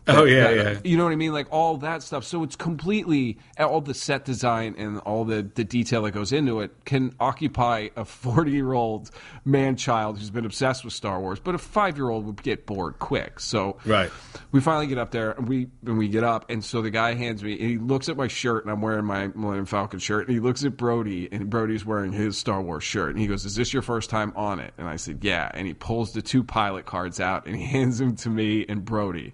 Oh, 0.07 0.23
yeah, 0.23 0.43
That- 0.43 0.55
yeah. 0.55 0.79
You 0.83 0.97
know 0.97 1.03
what 1.03 1.13
I 1.13 1.15
mean? 1.15 1.31
Like 1.33 1.47
all 1.51 1.77
that 1.77 2.01
stuff. 2.03 2.23
So 2.23 2.43
it's 2.43 2.55
completely 2.55 3.37
all 3.59 3.81
the 3.81 3.93
set 3.93 4.25
design 4.25 4.75
and 4.77 4.99
all 4.99 5.25
the 5.25 5.47
the 5.53 5.63
detail 5.63 6.01
that 6.03 6.11
goes 6.11 6.31
into 6.31 6.61
it 6.61 6.71
can 6.85 7.13
occupy 7.19 7.89
a 7.95 8.03
40 8.05 8.51
year 8.51 8.73
old 8.73 9.11
man 9.45 9.75
child 9.75 10.17
who's 10.17 10.29
been 10.31 10.45
obsessed 10.45 10.83
with 10.83 10.93
Star 10.93 11.19
Wars, 11.19 11.39
but 11.39 11.53
a 11.55 11.57
five 11.57 11.97
year 11.97 12.09
old 12.09 12.25
would 12.25 12.41
get 12.41 12.65
bored 12.65 12.97
quick. 12.99 13.39
So 13.39 13.77
Right. 13.85 14.09
we 14.51 14.59
finally 14.59 14.87
get 14.87 14.97
up 14.97 15.11
there 15.11 15.31
and 15.31 15.47
we 15.47 15.67
and 15.85 15.97
we 15.97 16.07
get 16.07 16.23
up 16.23 16.49
and 16.49 16.63
so 16.63 16.81
the 16.81 16.89
guy 16.91 17.13
hands 17.13 17.43
me 17.43 17.53
and 17.59 17.69
he 17.69 17.77
looks 17.77 18.09
at 18.09 18.17
my 18.17 18.27
shirt 18.27 18.63
and 18.65 18.71
I'm 18.71 18.81
wearing 18.81 19.05
my 19.05 19.27
Millennium 19.27 19.65
Falcon 19.67 19.99
shirt 19.99 20.27
and 20.27 20.33
he 20.33 20.39
looks 20.39 20.63
at 20.65 20.77
Brody 20.77 21.29
and 21.31 21.49
Brody's 21.49 21.85
wearing 21.85 22.11
his 22.11 22.37
Star 22.37 22.61
Wars 22.61 22.83
shirt 22.83 23.11
and 23.11 23.19
he 23.19 23.27
goes, 23.27 23.45
"Is 23.45 23.55
this 23.55 23.71
your 23.73 23.81
first 23.83 24.09
time 24.09 24.33
on 24.35 24.59
it?" 24.59 24.73
And 24.79 24.87
I 24.87 24.95
said, 24.95 25.23
"Yeah." 25.23 25.49
And 25.53 25.67
he 25.67 25.73
pulls 25.73 26.13
the 26.13 26.21
two 26.21 26.43
pilot 26.43 26.85
cards 26.85 27.19
out 27.19 27.45
and 27.45 27.55
he 27.55 27.63
hands 27.77 27.99
them 27.99 28.15
to 28.17 28.29
me 28.29 28.65
and 28.67 28.83
Brody. 28.83 29.33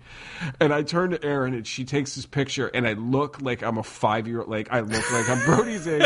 And 0.60 0.74
I 0.74 0.82
turn 0.82 1.12
to 1.12 1.24
Erin 1.24 1.54
and 1.54 1.68
she 1.68 1.86
takes 1.86 2.16
this 2.16 2.26
picture 2.26 2.68
and 2.68 2.88
I 2.88 2.94
look 2.94 3.42
like 3.42 3.62
I'm 3.62 3.78
a 3.78 3.84
5-year-old 3.84 4.50
like 4.50 4.72
I 4.72 4.80
look 4.80 5.12
like 5.12 5.30
I'm 5.30 5.44
Brody's 5.46 5.88
age. 5.88 6.02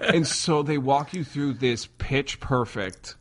and 0.00 0.26
so 0.26 0.62
they 0.62 0.78
walk 0.78 1.14
you 1.14 1.22
through 1.22 1.54
this 1.54 1.86
pitch 1.98 2.40
perfect 2.40 3.14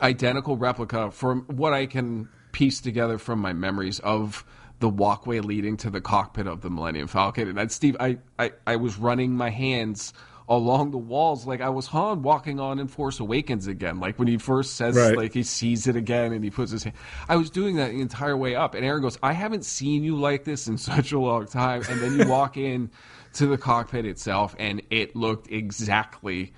identical 0.00 0.56
replica 0.56 1.10
from 1.10 1.42
what 1.42 1.72
I 1.72 1.86
can 1.86 2.28
piece 2.52 2.80
together 2.80 3.18
from 3.18 3.40
my 3.40 3.52
memories 3.52 3.98
of 4.00 4.44
the 4.78 4.88
walkway 4.88 5.40
leading 5.40 5.76
to 5.78 5.90
the 5.90 6.00
cockpit 6.00 6.46
of 6.46 6.60
the 6.60 6.70
Millennium 6.70 7.08
Falcon. 7.08 7.48
And 7.48 7.58
that 7.58 7.72
Steve, 7.72 7.96
I, 7.98 8.18
I, 8.38 8.52
I 8.66 8.76
was 8.76 8.98
running 8.98 9.36
my 9.36 9.50
hands 9.50 10.12
along 10.48 10.92
the 10.92 10.98
walls 10.98 11.46
like 11.46 11.60
I 11.60 11.70
was 11.70 11.86
Han 11.88 12.22
walking 12.22 12.60
on 12.60 12.78
in 12.78 12.86
Force 12.86 13.18
Awakens 13.20 13.66
again. 13.66 13.98
Like 13.98 14.18
when 14.18 14.28
he 14.28 14.38
first 14.38 14.74
says 14.76 14.94
Right. 14.96 15.16
like 15.16 15.32
he 15.34 15.42
sees 15.42 15.86
it 15.88 15.96
again 15.96 16.32
and 16.32 16.44
he 16.44 16.50
puts 16.50 16.70
his 16.70 16.84
hand 16.84 16.94
I 17.28 17.36
was 17.36 17.50
doing 17.50 17.76
that 17.76 17.90
the 17.90 18.00
entire 18.00 18.36
way 18.36 18.54
up. 18.54 18.74
And 18.74 18.84
Erin 18.84 19.02
goes, 19.02 19.18
I 19.22 19.32
haven't 19.32 19.64
seen 19.64 20.04
you 20.04 20.16
like 20.16 20.44
this 20.44 20.68
in 20.68 20.78
such 20.92 21.12
a 21.12 21.18
long 21.18 21.46
time. 21.46 21.82
And 21.88 22.00
then 22.00 22.18
you 22.18 22.28
walk 22.28 22.56
in 22.56 22.90
to 23.34 23.46
the 23.46 23.58
cockpit 23.58 24.06
itself 24.06 24.54
and 24.58 24.82
it 24.90 25.16
looked 25.16 25.50
exactly 25.50 26.52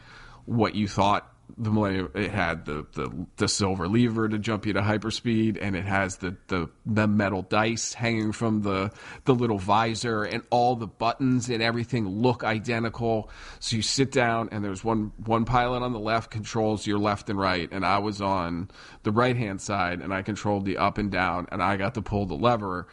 what 0.44 0.74
you 0.74 0.86
thought 0.88 1.30
the 1.56 1.70
Millennium 1.70 2.10
it 2.14 2.30
had 2.30 2.64
the, 2.66 2.86
the 2.92 3.26
the 3.36 3.48
silver 3.48 3.88
lever 3.88 4.28
to 4.28 4.38
jump 4.38 4.66
you 4.66 4.72
to 4.74 4.80
hyperspeed 4.80 5.58
and 5.60 5.74
it 5.74 5.84
has 5.84 6.16
the, 6.16 6.36
the 6.48 6.68
the 6.84 7.06
metal 7.06 7.42
dice 7.42 7.94
hanging 7.94 8.32
from 8.32 8.62
the 8.62 8.90
the 9.24 9.34
little 9.34 9.58
visor 9.58 10.24
and 10.24 10.42
all 10.50 10.76
the 10.76 10.86
buttons 10.86 11.48
and 11.48 11.62
everything 11.62 12.06
look 12.06 12.44
identical. 12.44 13.30
So 13.60 13.76
you 13.76 13.82
sit 13.82 14.12
down 14.12 14.50
and 14.52 14.64
there's 14.64 14.84
one 14.84 15.12
one 15.24 15.44
pilot 15.44 15.82
on 15.82 15.92
the 15.92 15.98
left 15.98 16.30
controls 16.30 16.86
your 16.86 16.98
left 16.98 17.30
and 17.30 17.38
right 17.38 17.68
and 17.72 17.84
I 17.84 17.98
was 17.98 18.20
on 18.20 18.70
the 19.02 19.12
right 19.12 19.36
hand 19.36 19.60
side 19.60 20.00
and 20.00 20.12
I 20.12 20.22
controlled 20.22 20.64
the 20.64 20.76
up 20.76 20.98
and 20.98 21.10
down 21.10 21.46
and 21.50 21.62
I 21.62 21.76
got 21.76 21.94
to 21.94 22.02
pull 22.02 22.26
the 22.26 22.34
lever 22.34 22.86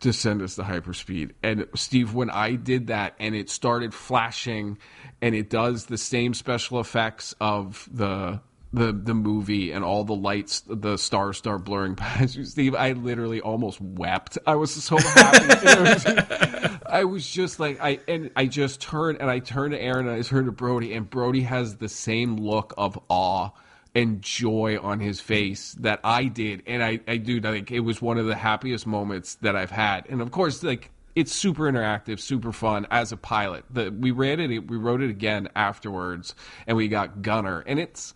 to 0.00 0.12
send 0.12 0.42
us 0.42 0.56
the 0.56 0.62
hyperspeed. 0.62 1.32
And 1.42 1.66
Steve, 1.74 2.14
when 2.14 2.30
I 2.30 2.54
did 2.54 2.88
that 2.88 3.14
and 3.18 3.34
it 3.34 3.50
started 3.50 3.94
flashing 3.94 4.78
and 5.20 5.34
it 5.34 5.50
does 5.50 5.86
the 5.86 5.98
same 5.98 6.34
special 6.34 6.80
effects 6.80 7.34
of 7.40 7.88
the 7.92 8.40
the 8.72 8.92
the 8.92 9.14
movie 9.14 9.72
and 9.72 9.84
all 9.84 10.04
the 10.04 10.14
lights 10.14 10.62
the 10.68 10.96
stars 10.96 11.36
start 11.36 11.64
blurring 11.64 11.94
past 11.96 12.36
you, 12.36 12.44
Steve, 12.44 12.74
I 12.74 12.92
literally 12.92 13.40
almost 13.40 13.80
wept. 13.80 14.38
I 14.46 14.54
was 14.54 14.72
so 14.72 14.96
happy. 14.96 16.76
I 16.86 17.04
was 17.04 17.28
just 17.28 17.60
like 17.60 17.80
I 17.80 17.98
and 18.06 18.30
I 18.36 18.46
just 18.46 18.80
turned 18.80 19.20
and 19.20 19.30
I 19.30 19.40
turned 19.40 19.72
to 19.72 19.80
Erin 19.80 20.06
and 20.06 20.16
I 20.16 20.22
turned 20.22 20.46
to 20.46 20.52
Brody 20.52 20.94
and 20.94 21.08
Brody 21.08 21.42
has 21.42 21.76
the 21.76 21.88
same 21.88 22.36
look 22.36 22.72
of 22.78 22.98
awe 23.08 23.50
and 23.94 24.22
joy 24.22 24.78
on 24.80 25.00
his 25.00 25.20
face 25.20 25.72
that 25.80 26.00
I 26.04 26.24
did. 26.24 26.62
And 26.66 26.82
I, 26.82 27.00
I 27.08 27.16
do 27.16 27.40
like 27.40 27.70
it 27.70 27.80
was 27.80 28.00
one 28.00 28.18
of 28.18 28.26
the 28.26 28.36
happiest 28.36 28.86
moments 28.86 29.36
that 29.36 29.56
I've 29.56 29.70
had. 29.70 30.06
And 30.08 30.20
of 30.20 30.30
course, 30.30 30.62
like 30.62 30.90
it's 31.14 31.32
super 31.32 31.64
interactive, 31.64 32.20
super 32.20 32.52
fun 32.52 32.86
as 32.90 33.12
a 33.12 33.16
pilot. 33.16 33.64
The, 33.70 33.90
we 33.90 34.10
read 34.10 34.40
it, 34.40 34.68
we 34.68 34.76
wrote 34.76 35.02
it 35.02 35.10
again 35.10 35.48
afterwards, 35.56 36.34
and 36.66 36.76
we 36.76 36.88
got 36.88 37.22
Gunner, 37.22 37.60
and 37.66 37.78
it's 37.78 38.14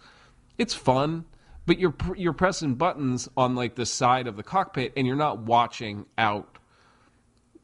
it's 0.59 0.75
fun. 0.75 1.25
But 1.67 1.79
you're 1.79 1.95
you're 2.17 2.35
pressing 2.35 2.75
buttons 2.75 3.29
on 3.37 3.55
like 3.55 3.75
the 3.75 3.87
side 3.87 4.27
of 4.27 4.37
the 4.37 4.43
cockpit, 4.43 4.93
and 4.97 5.07
you're 5.07 5.17
not 5.17 5.39
watching 5.41 6.07
out 6.19 6.54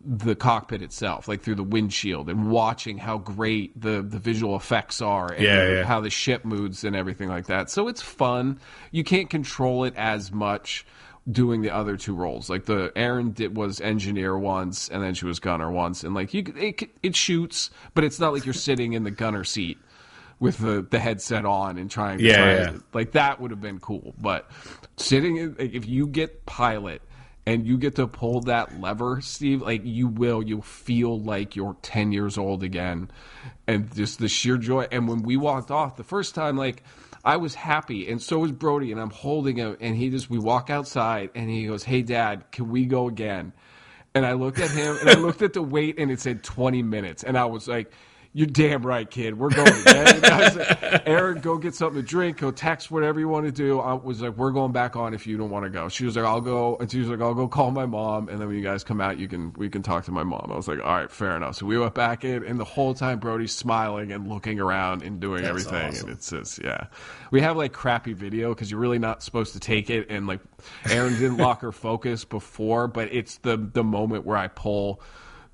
the 0.03 0.35
cockpit 0.35 0.81
itself, 0.83 1.29
like 1.29 1.43
through 1.43 1.57
the 1.57 1.63
windshield, 1.63 2.29
and 2.31 2.51
watching 2.51 2.97
how 2.99 3.19
great 3.19 3.79
the, 3.81 4.01
the 4.03 4.19
visual 4.19 4.57
effects 4.57 5.03
are, 5.03 5.31
and 5.33 5.45
Yeah, 5.45 5.69
yeah. 5.69 5.85
how 5.85 6.01
the 6.01 6.09
ship 6.11 6.45
moves 6.45 6.85
and 6.85 6.97
everything 6.97 7.29
like 7.29 7.47
that. 7.47 7.69
So 7.71 7.87
it's 7.89 8.01
fun. 8.01 8.59
You 8.93 9.05
can't 9.05 9.29
control 9.29 9.85
it 9.85 9.95
as 9.97 10.33
much 10.33 10.87
doing 11.31 11.61
the 11.61 11.69
other 11.71 11.99
two 11.99 12.15
roles. 12.15 12.49
Like 12.49 12.65
the 12.65 12.91
Erin 12.97 13.33
did 13.33 13.55
was 13.57 13.79
engineer 13.81 14.39
once, 14.39 14.89
and 14.89 15.03
then 15.03 15.13
she 15.13 15.27
was 15.27 15.39
gunner 15.39 15.71
once, 15.71 16.03
and 16.03 16.15
like 16.15 16.33
you, 16.33 16.45
it, 16.57 16.83
it 17.03 17.15
shoots, 17.15 17.71
but 17.95 18.03
it's 18.03 18.19
not 18.19 18.33
like 18.33 18.47
you're 18.47 18.55
sitting 18.55 18.95
in 18.95 19.05
the 19.05 19.11
gunner 19.11 19.45
seat 19.45 19.77
with 20.39 20.57
the, 20.57 20.81
the 20.91 20.99
headset 20.99 21.45
on 21.45 21.77
and 21.77 21.91
trying 21.91 22.17
to 22.17 22.25
Yeah, 22.25 22.37
try 22.37 22.53
yeah. 22.55 22.71
to- 22.71 22.83
like 22.95 23.13
that 23.13 23.39
would 23.39 23.51
have 23.51 23.61
been 23.61 23.79
cool. 23.81 24.15
But 24.19 24.51
sitting 24.97 25.37
in, 25.37 25.57
if 25.59 25.87
you 25.87 26.07
get 26.07 26.47
pilot 26.47 27.03
and 27.51 27.67
you 27.67 27.77
get 27.79 27.97
to 27.97 28.07
pull 28.07 28.43
that 28.43 28.81
lever, 28.81 29.21
Steve, 29.21 29.61
like 29.61 29.83
you 29.85 30.07
will, 30.07 30.41
you'll 30.41 30.63
feel 30.63 31.19
like 31.19 31.57
you're 31.57 31.77
10 31.83 32.13
years 32.13 32.39
old 32.39 32.63
again. 32.63 33.11
And 33.67 33.93
just 33.93 34.21
the 34.21 34.29
sheer 34.29 34.57
joy. 34.57 34.87
And 34.93 35.09
when 35.09 35.23
we 35.23 35.37
walked 35.37 35.73
off 35.73 35.97
the 35.97 36.05
first 36.05 36.37
time, 36.37 36.57
like 36.57 36.85
I 37.25 37.39
was 37.39 37.57
happy 37.57 38.09
and 38.09 38.23
so 38.23 38.39
was 38.39 38.53
Brody 38.53 38.93
and 38.93 39.01
I'm 39.01 39.11
holding 39.11 39.57
him 39.57 39.77
and 39.81 39.97
he 39.97 40.11
just, 40.11 40.31
we 40.31 40.39
walk 40.39 40.71
outside 40.71 41.31
and 41.35 41.51
he 41.51 41.67
goes, 41.67 41.83
Hey 41.83 42.03
dad, 42.03 42.53
can 42.53 42.71
we 42.71 42.87
go 42.87 43.09
again? 43.09 43.53
And 44.15 44.25
I 44.25 44.35
looked 44.35 44.61
at 44.61 44.71
him 44.71 44.97
and 45.01 45.11
I 45.11 45.15
looked 45.15 45.43
at 45.43 45.53
the 45.53 45.63
wait 45.63 45.99
and 45.99 46.09
it 46.13 46.21
said 46.21 46.45
20 46.45 46.85
minutes. 46.85 47.25
And 47.25 47.37
I 47.37 47.47
was 47.47 47.67
like, 47.67 47.91
You're 48.33 48.47
damn 48.47 48.87
right, 48.87 49.11
kid. 49.11 49.37
We're 49.37 49.51
going. 49.51 49.67
again." 49.69 50.07
And 50.23 50.57
like, 50.57 51.03
Erin, 51.07 51.41
go 51.41 51.59
get 51.59 51.75
something 51.75 52.01
to 52.01 52.07
drink. 52.07 52.39
Go 52.39 52.53
text 52.53 52.89
whatever 52.91 53.19
you 53.19 53.29
want 53.29 53.47
to 53.47 53.53
do. 53.53 53.81
I 53.81 53.95
was 53.95 54.23
like, 54.23 54.37
we're 54.37 54.53
going 54.53 54.71
back 54.71 54.95
on 54.95 55.15
if 55.15 55.27
you 55.27 55.37
don't 55.37 55.51
want 55.51 55.65
to 55.65 55.71
go. 55.71 55.89
She 55.89 56.05
was 56.05 56.15
like, 56.15 56.25
I'll 56.25 56.41
go. 56.41 56.77
And 56.77 56.89
she 56.89 57.01
was 57.01 57.09
like, 57.09 57.21
I'll 57.21 57.35
go 57.35 57.49
call 57.49 57.73
my 57.73 57.87
mom. 57.87 58.29
And 58.29 58.41
then 58.41 58.47
when 58.47 58.57
you 58.57 58.63
guys 58.63 58.85
come 58.85 59.01
out, 59.01 59.19
you 59.19 59.27
can 59.27 59.53
we 59.57 59.69
can 59.69 59.83
talk 59.83 60.05
to 60.05 60.13
my 60.13 60.23
mom. 60.23 60.49
I 60.53 60.55
was 60.55 60.69
like, 60.69 60.79
all 60.79 60.95
right, 60.97 61.11
fair 61.11 61.37
enough. 61.37 61.57
So 61.57 61.67
we 61.67 61.77
went 61.77 61.95
back 61.95 62.25
in, 62.25 62.45
and 62.45 62.61
the 62.61 62.65
whole 62.65 62.95
time 62.95 63.19
Brody's 63.19 63.53
smiling 63.53 64.13
and 64.13 64.29
looking 64.29 64.61
around 64.61 65.03
and 65.03 65.19
doing 65.19 65.43
That's 65.43 65.49
everything. 65.51 65.89
awesome. 65.89 66.09
And 66.11 66.17
it's 66.17 66.31
just 66.31 66.63
yeah. 66.63 66.87
We 67.33 67.41
have 67.41 67.57
like 67.57 67.73
crappy 67.73 68.13
video 68.13 68.51
because 68.55 68.71
you're 68.71 68.81
really 68.81 69.01
not 69.01 69.25
supposed 69.25 69.55
to 69.55 69.61
take 69.61 69.91
it. 69.91 70.07
And 70.09 70.29
like 70.29 70.41
Erin 70.89 71.15
didn't 71.15 71.39
lock 71.39 71.63
her 71.63 71.73
focus 71.73 72.25
before, 72.25 72.87
but 72.87 73.13
it's 73.13 73.39
the 73.39 73.57
the 73.57 73.83
moment 73.83 74.25
where 74.25 74.37
I 74.37 74.47
pull 74.47 75.03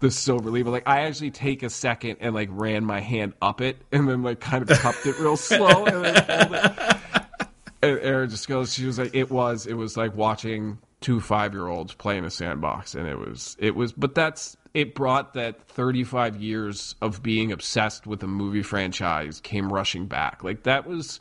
the 0.01 0.11
silver 0.11 0.51
lever. 0.51 0.71
Like 0.71 0.87
I 0.87 1.03
actually 1.03 1.31
take 1.31 1.63
a 1.63 1.71
second 1.71 2.19
and 2.21 2.35
like 2.35 2.49
ran 2.53 2.85
my 2.85 3.01
hand 3.01 3.35
up 3.41 3.61
it 3.61 3.79
and 3.93 4.09
then 4.09 4.23
like 4.23 4.41
kind 4.41 4.69
of 4.69 4.79
cupped 4.79 5.07
it 5.07 5.19
real 5.19 5.37
slow 5.37 5.87
and 5.87 6.05
then 6.05 6.15
pulled 6.15 6.55
it. 6.55 6.97
And 7.83 7.99
Erin 8.01 8.31
just 8.31 8.49
goes, 8.49 8.75
she 8.75 8.87
was 8.87 8.99
like, 8.99 9.15
it 9.15 9.31
was, 9.31 9.67
it 9.67 9.75
was 9.75 9.97
like 9.97 10.15
watching 10.17 10.79
two 11.01 11.21
five 11.21 11.53
year 11.53 11.67
olds 11.69 11.95
play 11.95 12.17
in 12.17 12.25
a 12.25 12.31
sandbox, 12.31 12.95
and 12.95 13.07
it 13.07 13.19
was, 13.19 13.57
it 13.61 13.77
was, 13.77 13.93
but 13.93 14.15
that's 14.15 14.57
it 14.77 14.95
brought 14.95 15.35
that 15.35 15.69
35 15.69 16.37
years 16.37 16.97
of 17.01 17.23
being 17.23 17.51
obsessed 17.51 18.07
with 18.07 18.23
a 18.23 18.27
movie 18.27 18.63
franchise 18.63 19.41
came 19.41 19.73
rushing 19.73 20.07
back. 20.07 20.45
Like 20.45 20.65
that 20.65 20.87
was 20.87 21.19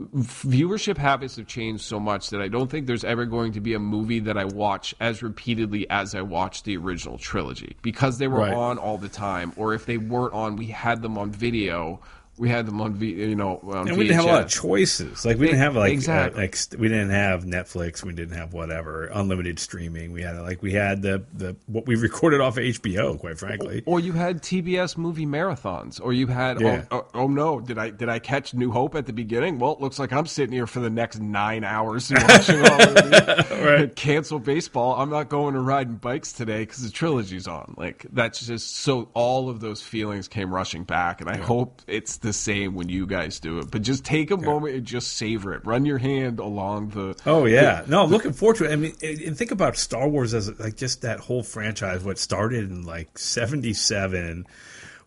viewership 0.00 0.96
habits 0.98 1.36
have 1.36 1.46
changed 1.46 1.84
so 1.84 2.00
much 2.00 2.30
that 2.30 2.40
I 2.40 2.48
don't 2.48 2.68
think 2.70 2.86
there's 2.86 3.04
ever 3.04 3.26
going 3.26 3.52
to 3.52 3.60
be 3.60 3.74
a 3.74 3.78
movie 3.78 4.18
that 4.20 4.36
I 4.36 4.44
watch 4.44 4.94
as 5.00 5.22
repeatedly 5.22 5.88
as 5.88 6.14
I 6.14 6.22
watched 6.22 6.64
the 6.64 6.76
original 6.76 7.16
trilogy 7.18 7.76
because 7.82 8.18
they 8.18 8.26
were 8.26 8.40
Right. 8.40 8.52
on 8.54 8.78
all 8.78 8.98
the 8.98 9.08
time, 9.08 9.52
or 9.56 9.72
if 9.72 9.86
they 9.86 9.96
weren't 9.98 10.34
on, 10.34 10.56
we 10.56 10.66
had 10.66 11.00
them 11.02 11.16
on 11.16 11.30
video. 11.30 12.00
We 12.36 12.48
had 12.48 12.66
them 12.66 12.80
on, 12.80 12.94
v, 12.94 13.10
you 13.12 13.36
know, 13.36 13.60
And 13.62 13.96
we 13.96 14.04
didn't 14.04 14.16
have 14.16 14.24
a 14.24 14.28
lot 14.28 14.42
of 14.42 14.50
choices. 14.50 15.24
Like 15.24 15.38
we 15.38 15.46
didn't 15.46 15.60
have 15.60 15.76
like 15.76 15.92
Exactly. 15.92 16.44
uh, 16.48 16.76
we 16.78 16.88
didn't 16.88 17.10
have 17.10 17.44
Netflix. 17.44 18.02
We 18.02 18.12
didn't 18.12 18.36
have 18.36 18.52
whatever 18.52 19.06
unlimited 19.06 19.58
streaming. 19.58 20.12
We 20.12 20.22
had 20.22 20.36
like 20.40 20.62
we 20.62 20.72
had 20.72 21.02
the 21.02 21.24
the 21.32 21.56
what 21.66 21.86
we 21.86 21.94
recorded 21.96 22.40
off 22.40 22.56
of 22.58 22.64
HBO. 22.64 23.18
Quite 23.18 23.38
frankly, 23.38 23.82
Or 23.86 24.00
you 24.00 24.12
had 24.12 24.42
TBS 24.42 24.96
movie 24.96 25.26
marathons, 25.26 26.00
or 26.02 26.12
you 26.12 26.26
had 26.26 26.60
Yeah. 26.60 26.84
oh, 26.90 26.96
oh, 26.98 27.06
oh 27.14 27.26
no, 27.28 27.60
did 27.60 27.78
I 27.78 27.90
did 27.90 28.08
I 28.08 28.18
catch 28.18 28.54
New 28.54 28.70
Hope 28.72 28.94
at 28.94 29.06
the 29.06 29.12
beginning? 29.12 29.58
Well, 29.58 29.72
it 29.72 29.80
looks 29.80 29.98
like 29.98 30.12
I'm 30.12 30.26
sitting 30.26 30.52
here 30.52 30.66
for 30.66 30.80
the 30.80 30.90
next 30.90 31.20
nine 31.20 31.62
hours 31.64 32.10
watching 32.28 32.60
all 32.64 32.80
of. 32.82 33.50
Right. 33.64 33.94
Cancel 33.96 34.38
baseball. 34.38 34.96
I'm 35.00 35.08
not 35.08 35.28
going 35.30 35.54
to 35.54 35.60
riding 35.60 35.94
bikes 35.96 36.32
today 36.32 36.60
because 36.62 36.82
the 36.82 36.90
trilogy's 36.90 37.46
on. 37.46 37.74
Like 37.78 38.04
that's 38.12 38.44
just 38.46 38.76
so. 38.76 39.08
All 39.14 39.48
of 39.48 39.60
those 39.60 39.80
feelings 39.80 40.28
came 40.28 40.52
rushing 40.52 40.84
back, 40.84 41.20
and 41.22 41.30
I 41.30 41.36
hope 41.38 41.80
it's 41.86 42.18
the 42.24 42.32
same 42.32 42.74
when 42.74 42.88
you 42.88 43.06
guys 43.06 43.38
do 43.38 43.60
it. 43.60 43.70
But 43.70 43.82
just 43.82 44.04
take 44.04 44.32
a 44.32 44.36
moment 44.36 44.74
and 44.74 44.84
just 44.84 45.16
savor 45.16 45.54
it. 45.54 45.64
Run 45.64 45.86
your 45.86 45.98
hand 45.98 46.40
along 46.40 46.88
the. 46.88 47.16
Oh 47.24 47.44
yeah, 47.46 47.84
no, 47.86 48.02
I'm 48.02 48.10
looking 48.10 48.32
forward 48.32 48.56
to 48.56 48.64
it. 48.64 48.72
I 48.72 48.76
mean, 48.76 48.94
and 49.02 49.20
and 49.20 49.38
think 49.38 49.52
about 49.52 49.76
Star 49.76 50.08
Wars 50.08 50.34
as 50.34 50.58
like 50.58 50.76
just 50.76 51.02
that 51.02 51.20
whole 51.20 51.42
franchise. 51.44 52.02
What 52.02 52.18
started 52.18 52.64
in 52.70 52.84
like 52.84 53.16
'77 53.16 54.46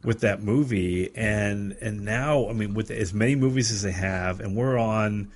with 0.03 0.21
that 0.21 0.41
movie, 0.41 1.09
and 1.15 1.73
and 1.81 2.05
now, 2.05 2.47
I 2.49 2.53
mean, 2.53 2.73
with 2.73 2.91
as 2.91 3.13
many 3.13 3.35
movies 3.35 3.71
as 3.71 3.81
they 3.81 3.91
have, 3.91 4.39
and 4.39 4.55
we're 4.55 4.77
on 4.77 5.31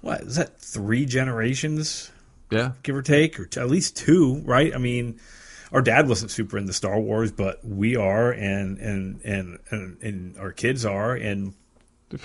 what 0.00 0.22
is 0.22 0.36
that 0.36 0.58
three 0.58 1.04
generations, 1.06 2.10
Yeah. 2.50 2.72
give 2.82 2.96
or 2.96 3.02
take, 3.02 3.38
or 3.38 3.44
t- 3.44 3.60
at 3.60 3.68
least 3.68 3.96
two, 3.96 4.42
right? 4.44 4.74
I 4.74 4.78
mean. 4.78 5.20
Our 5.72 5.82
dad 5.82 6.08
wasn't 6.08 6.30
super 6.30 6.56
into 6.58 6.72
Star 6.72 6.98
Wars, 6.98 7.30
but 7.32 7.64
we 7.64 7.96
are, 7.96 8.30
and 8.32 8.78
and 8.78 9.20
and 9.22 9.58
and, 9.70 10.02
and 10.02 10.38
our 10.38 10.52
kids 10.52 10.84
are, 10.86 11.14
and 11.14 11.52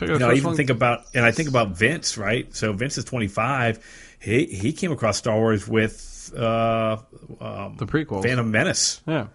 you 0.02 0.18
know, 0.18 0.30
I 0.30 0.34
even 0.36 0.46
one- 0.46 0.56
think 0.56 0.70
about, 0.70 1.02
and 1.14 1.26
I 1.26 1.32
think 1.32 1.50
about 1.50 1.72
Vince, 1.72 2.18
right? 2.18 2.54
So 2.56 2.72
Vince 2.72 2.98
is 2.98 3.04
25. 3.06 4.16
He 4.22 4.46
he 4.46 4.72
came 4.72 4.92
across 4.94 5.18
Star 5.18 5.36
Wars 5.36 5.68
with 5.68 6.32
uh, 6.38 6.98
um, 7.42 7.76
the 7.78 7.86
prequels. 7.86 8.24
Phantom 8.24 8.50
Menace, 8.50 9.02
Yeah. 9.06 9.28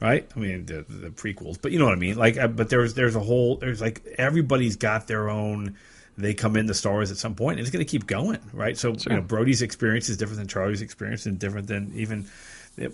right? 0.00 0.28
I 0.36 0.38
mean 0.38 0.66
the, 0.66 0.84
the 0.86 1.08
prequels, 1.08 1.56
but 1.60 1.72
you 1.72 1.78
know 1.78 1.86
what 1.86 1.94
I 1.94 1.98
mean. 1.98 2.16
Like, 2.16 2.36
uh, 2.36 2.48
but 2.48 2.68
there's 2.68 2.92
there's 2.92 3.16
a 3.16 3.20
whole 3.20 3.56
there's 3.56 3.80
like 3.80 4.04
everybody's 4.18 4.76
got 4.76 5.06
their 5.06 5.30
own. 5.30 5.76
They 6.18 6.34
come 6.34 6.56
into 6.56 6.74
Star 6.74 6.92
Wars 6.92 7.10
at 7.10 7.16
some 7.16 7.34
point, 7.34 7.58
and 7.58 7.66
it's 7.66 7.70
going 7.74 7.82
to 7.82 7.90
keep 7.90 8.06
going, 8.06 8.40
right? 8.52 8.76
So 8.76 8.90
you 9.08 9.16
know, 9.16 9.22
Brody's 9.22 9.62
experience 9.62 10.10
is 10.10 10.18
different 10.18 10.38
than 10.40 10.48
Charlie's 10.48 10.82
experience, 10.82 11.24
and 11.24 11.38
different 11.38 11.66
than 11.68 11.92
even 11.94 12.26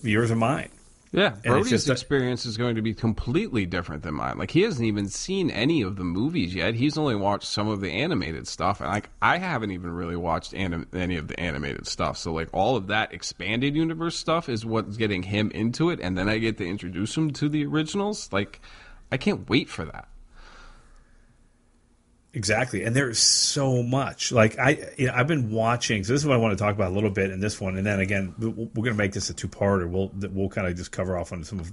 yours 0.02 0.30
or 0.30 0.36
mine. 0.36 0.70
Yeah, 1.12 1.36
Brody's 1.44 1.88
experience 1.88 2.44
is 2.44 2.56
going 2.56 2.74
to 2.74 2.82
be 2.82 2.92
completely 2.92 3.64
different 3.64 4.02
than 4.02 4.14
mine. 4.14 4.36
Like 4.36 4.50
he 4.50 4.62
hasn't 4.62 4.86
even 4.86 5.08
seen 5.08 5.50
any 5.50 5.80
of 5.80 5.96
the 5.96 6.04
movies 6.04 6.54
yet. 6.54 6.74
He's 6.74 6.98
only 6.98 7.14
watched 7.14 7.48
some 7.48 7.68
of 7.68 7.80
the 7.80 7.90
animated 7.90 8.46
stuff, 8.46 8.80
and 8.80 8.90
like 8.90 9.08
I 9.22 9.38
haven't 9.38 9.70
even 9.70 9.92
really 9.92 10.16
watched 10.16 10.52
anim- 10.52 10.88
any 10.92 11.16
of 11.16 11.28
the 11.28 11.38
animated 11.40 11.86
stuff. 11.86 12.18
So 12.18 12.32
like 12.32 12.48
all 12.52 12.76
of 12.76 12.88
that 12.88 13.14
expanded 13.14 13.76
universe 13.76 14.16
stuff 14.16 14.48
is 14.48 14.66
what's 14.66 14.96
getting 14.96 15.22
him 15.22 15.50
into 15.52 15.90
it, 15.90 16.00
and 16.02 16.18
then 16.18 16.28
I 16.28 16.38
get 16.38 16.58
to 16.58 16.66
introduce 16.66 17.16
him 17.16 17.30
to 17.34 17.48
the 17.48 17.64
originals. 17.64 18.30
Like 18.32 18.60
I 19.10 19.16
can't 19.16 19.48
wait 19.48 19.68
for 19.68 19.84
that. 19.86 20.08
Exactly, 22.36 22.84
and 22.84 22.94
there's 22.94 23.18
so 23.18 23.82
much. 23.82 24.30
Like 24.30 24.58
I, 24.58 24.90
you 24.98 25.06
know, 25.06 25.14
I've 25.16 25.26
been 25.26 25.50
watching. 25.50 26.04
So 26.04 26.12
this 26.12 26.20
is 26.20 26.26
what 26.26 26.34
I 26.34 26.38
want 26.38 26.56
to 26.56 26.62
talk 26.62 26.74
about 26.74 26.92
a 26.92 26.94
little 26.94 27.08
bit 27.08 27.30
in 27.30 27.40
this 27.40 27.58
one, 27.58 27.78
and 27.78 27.86
then 27.86 27.98
again, 27.98 28.34
we're 28.38 28.52
going 28.52 28.92
to 28.92 28.94
make 28.94 29.14
this 29.14 29.30
a 29.30 29.34
two-parter. 29.34 29.88
We'll 29.88 30.12
we'll 30.30 30.50
kind 30.50 30.66
of 30.66 30.76
just 30.76 30.92
cover 30.92 31.16
off 31.16 31.32
on 31.32 31.44
some 31.44 31.60
of 31.60 31.72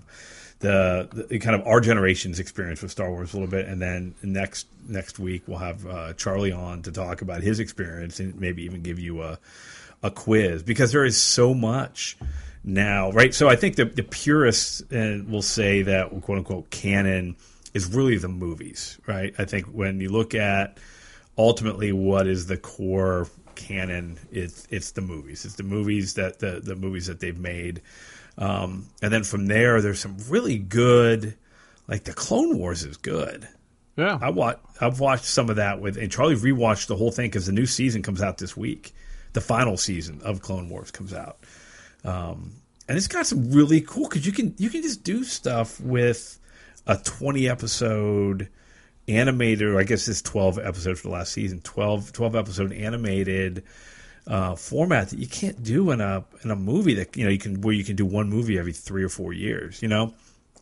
the, 0.59 1.25
the 1.29 1.39
kind 1.39 1.53
of 1.59 1.67
our 1.67 1.81
generation's 1.81 2.39
experience 2.39 2.81
with 2.81 2.91
Star 2.91 3.11
Wars 3.11 3.33
a 3.33 3.35
little 3.35 3.49
bit, 3.51 3.67
and 3.67 3.81
then 3.81 4.15
next 4.23 4.67
next 4.87 5.19
week 5.19 5.43
we'll 5.47 5.57
have 5.57 5.85
uh, 5.85 6.13
Charlie 6.13 6.53
on 6.53 6.81
to 6.83 6.93
talk 6.93 7.21
about 7.21 7.43
his 7.43 7.59
experience 7.59 8.21
and 8.21 8.39
maybe 8.39 8.63
even 8.63 8.81
give 8.83 8.99
you 8.99 9.21
a 9.21 9.39
a 10.01 10.11
quiz 10.11 10.63
because 10.63 10.93
there 10.93 11.03
is 11.03 11.21
so 11.21 11.53
much 11.53 12.15
now, 12.63 13.11
right? 13.11 13.33
So 13.33 13.49
I 13.49 13.57
think 13.57 13.75
the 13.75 13.83
the 13.83 14.03
purists 14.03 14.81
uh, 14.93 15.23
will 15.27 15.41
say 15.41 15.81
that 15.81 16.09
quote 16.21 16.37
unquote 16.37 16.69
canon 16.69 17.35
is 17.73 17.93
really 17.93 18.17
the 18.17 18.27
movies, 18.27 18.99
right? 19.07 19.33
I 19.37 19.45
think 19.45 19.65
when 19.67 19.99
you 19.99 20.09
look 20.09 20.35
at 20.35 20.77
ultimately 21.37 21.91
what 21.91 22.27
is 22.27 22.47
the 22.47 22.57
core 22.57 23.27
canon, 23.55 24.19
it's 24.31 24.67
it's 24.69 24.91
the 24.91 25.01
movies. 25.01 25.45
It's 25.45 25.55
the 25.55 25.63
movies 25.63 26.15
that 26.15 26.39
the 26.39 26.61
the 26.63 26.75
movies 26.75 27.07
that 27.07 27.19
they've 27.19 27.37
made, 27.37 27.81
um, 28.37 28.87
and 29.01 29.11
then 29.11 29.23
from 29.23 29.47
there, 29.47 29.81
there's 29.81 29.99
some 29.99 30.17
really 30.29 30.57
good, 30.57 31.35
like 31.87 32.03
the 32.03 32.13
Clone 32.13 32.57
Wars 32.57 32.83
is 32.83 32.97
good. 32.97 33.47
Yeah, 33.95 34.17
I 34.19 34.31
watch, 34.31 34.59
I've 34.81 34.99
watched 34.99 35.25
some 35.25 35.51
of 35.51 35.57
that 35.57 35.79
with, 35.79 35.97
and 35.97 36.11
Charlie 36.11 36.35
rewatched 36.35 36.87
the 36.87 36.95
whole 36.95 37.11
thing 37.11 37.27
because 37.27 37.45
the 37.45 37.51
new 37.51 37.67
season 37.67 38.01
comes 38.01 38.21
out 38.23 38.39
this 38.39 38.57
week. 38.57 38.93
The 39.33 39.41
final 39.41 39.77
season 39.77 40.21
of 40.23 40.41
Clone 40.41 40.69
Wars 40.69 40.91
comes 40.91 41.13
out, 41.13 41.39
um, 42.03 42.53
and 42.87 42.97
it's 42.97 43.07
got 43.07 43.25
some 43.25 43.51
really 43.51 43.81
cool 43.81 44.07
because 44.07 44.25
you 44.25 44.31
can 44.31 44.53
you 44.57 44.69
can 44.69 44.81
just 44.81 45.03
do 45.03 45.23
stuff 45.23 45.79
with 45.79 46.39
a 46.87 46.97
twenty 46.97 47.47
episode 47.47 48.49
animated, 49.07 49.75
I 49.75 49.83
guess 49.83 50.07
it's 50.07 50.21
twelve 50.21 50.59
episodes 50.59 51.01
for 51.01 51.07
the 51.07 51.13
last 51.13 51.33
season, 51.33 51.61
12, 51.61 52.13
12 52.13 52.35
episode 52.35 52.71
animated 52.71 53.63
uh, 54.25 54.55
format 54.55 55.09
that 55.09 55.19
you 55.19 55.27
can't 55.27 55.61
do 55.63 55.91
in 55.91 56.01
a 56.01 56.23
in 56.43 56.51
a 56.51 56.55
movie 56.55 56.95
that 56.95 57.17
you 57.17 57.25
know 57.25 57.29
you 57.29 57.37
can 57.37 57.61
where 57.61 57.73
you 57.73 57.83
can 57.83 57.95
do 57.95 58.05
one 58.05 58.29
movie 58.29 58.57
every 58.57 58.73
three 58.73 59.03
or 59.03 59.09
four 59.09 59.33
years, 59.33 59.81
you 59.81 59.87
know. 59.87 60.13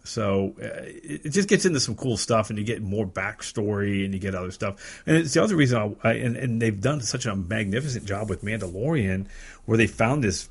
So 0.04 0.56
uh, 0.60 0.66
it, 0.84 1.26
it 1.26 1.30
just 1.30 1.48
gets 1.48 1.66
into 1.66 1.80
some 1.80 1.96
cool 1.96 2.18
stuff, 2.18 2.50
and 2.50 2.58
you 2.58 2.66
get 2.66 2.82
more 2.82 3.06
backstory, 3.06 4.04
and 4.04 4.14
you 4.14 4.20
get 4.20 4.34
other 4.34 4.52
stuff. 4.52 5.04
And 5.06 5.18
it's 5.18 5.34
the 5.36 5.44
other 5.44 5.56
reason, 5.56 5.96
I, 6.04 6.10
I, 6.10 6.14
and, 6.14 6.36
and 6.36 6.62
they've 6.62 6.80
done 6.80 7.02
such 7.02 7.28
a 7.28 7.36
magnificent 7.36 8.06
job 8.06 8.28
with 8.28 8.44
Mandalorian, 8.44 9.28
where 9.66 9.78
they 9.78 9.86
found 9.88 10.24
this 10.24 10.50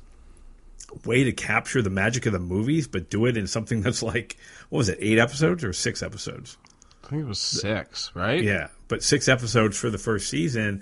way 1.05 1.23
to 1.23 1.31
capture 1.31 1.81
the 1.81 1.89
magic 1.89 2.25
of 2.25 2.33
the 2.33 2.39
movies, 2.39 2.87
but 2.87 3.09
do 3.09 3.25
it 3.25 3.37
in 3.37 3.47
something 3.47 3.81
that's 3.83 4.03
like 4.03 4.37
what 4.69 4.77
was 4.79 4.89
it, 4.89 4.97
eight 5.01 5.17
episodes 5.19 5.63
or 5.63 5.73
six 5.73 6.01
episodes? 6.03 6.57
I 7.03 7.07
think 7.07 7.23
it 7.23 7.27
was 7.27 7.39
six, 7.39 8.11
right? 8.15 8.41
Yeah, 8.41 8.67
but 8.87 9.03
six 9.03 9.27
episodes 9.27 9.77
for 9.77 9.89
the 9.89 9.97
first 9.97 10.29
season. 10.29 10.81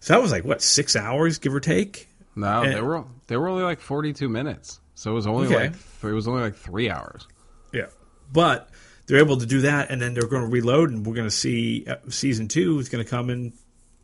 So 0.00 0.12
that 0.14 0.22
was 0.22 0.30
like 0.32 0.44
what 0.44 0.62
six 0.62 0.96
hours, 0.96 1.38
give 1.38 1.54
or 1.54 1.60
take. 1.60 2.08
No, 2.36 2.62
And- 2.62 2.74
they 2.74 2.80
were 2.80 3.04
they 3.26 3.36
were 3.36 3.48
only 3.48 3.64
like 3.64 3.80
forty 3.80 4.12
two 4.12 4.28
minutes, 4.28 4.80
so 4.94 5.10
it 5.10 5.14
was 5.14 5.26
only 5.26 5.46
Okay. 5.46 5.56
like 5.68 5.72
it 6.02 6.12
was 6.12 6.28
only 6.28 6.42
like 6.42 6.54
three 6.56 6.90
hours. 6.90 7.26
Yeah, 7.72 7.86
but 8.32 8.68
they're 9.06 9.18
able 9.18 9.38
to 9.38 9.46
do 9.46 9.62
that, 9.62 9.90
and 9.90 10.00
then 10.00 10.14
they're 10.14 10.28
going 10.28 10.42
to 10.42 10.48
reload, 10.48 10.90
and 10.90 11.04
we're 11.06 11.14
going 11.14 11.26
to 11.26 11.34
see 11.34 11.84
uh, 11.88 11.96
season 12.08 12.48
two 12.48 12.78
is 12.78 12.88
going 12.88 13.04
to 13.04 13.10
come 13.10 13.28
in 13.30 13.52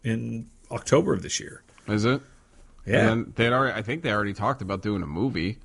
in 0.02 0.48
October 0.70 1.12
of 1.14 1.22
this 1.22 1.38
year. 1.40 1.62
Is 1.88 2.04
it? 2.04 2.20
Yeah, 2.86 2.98
And 2.98 3.08
then 3.08 3.32
they'd 3.36 3.52
already, 3.52 3.78
I 3.78 3.82
think 3.82 4.02
they 4.02 4.12
already 4.12 4.32
talked 4.32 4.62
about 4.62 4.82
doing 4.82 5.02
a 5.02 5.06
movie. 5.06 5.58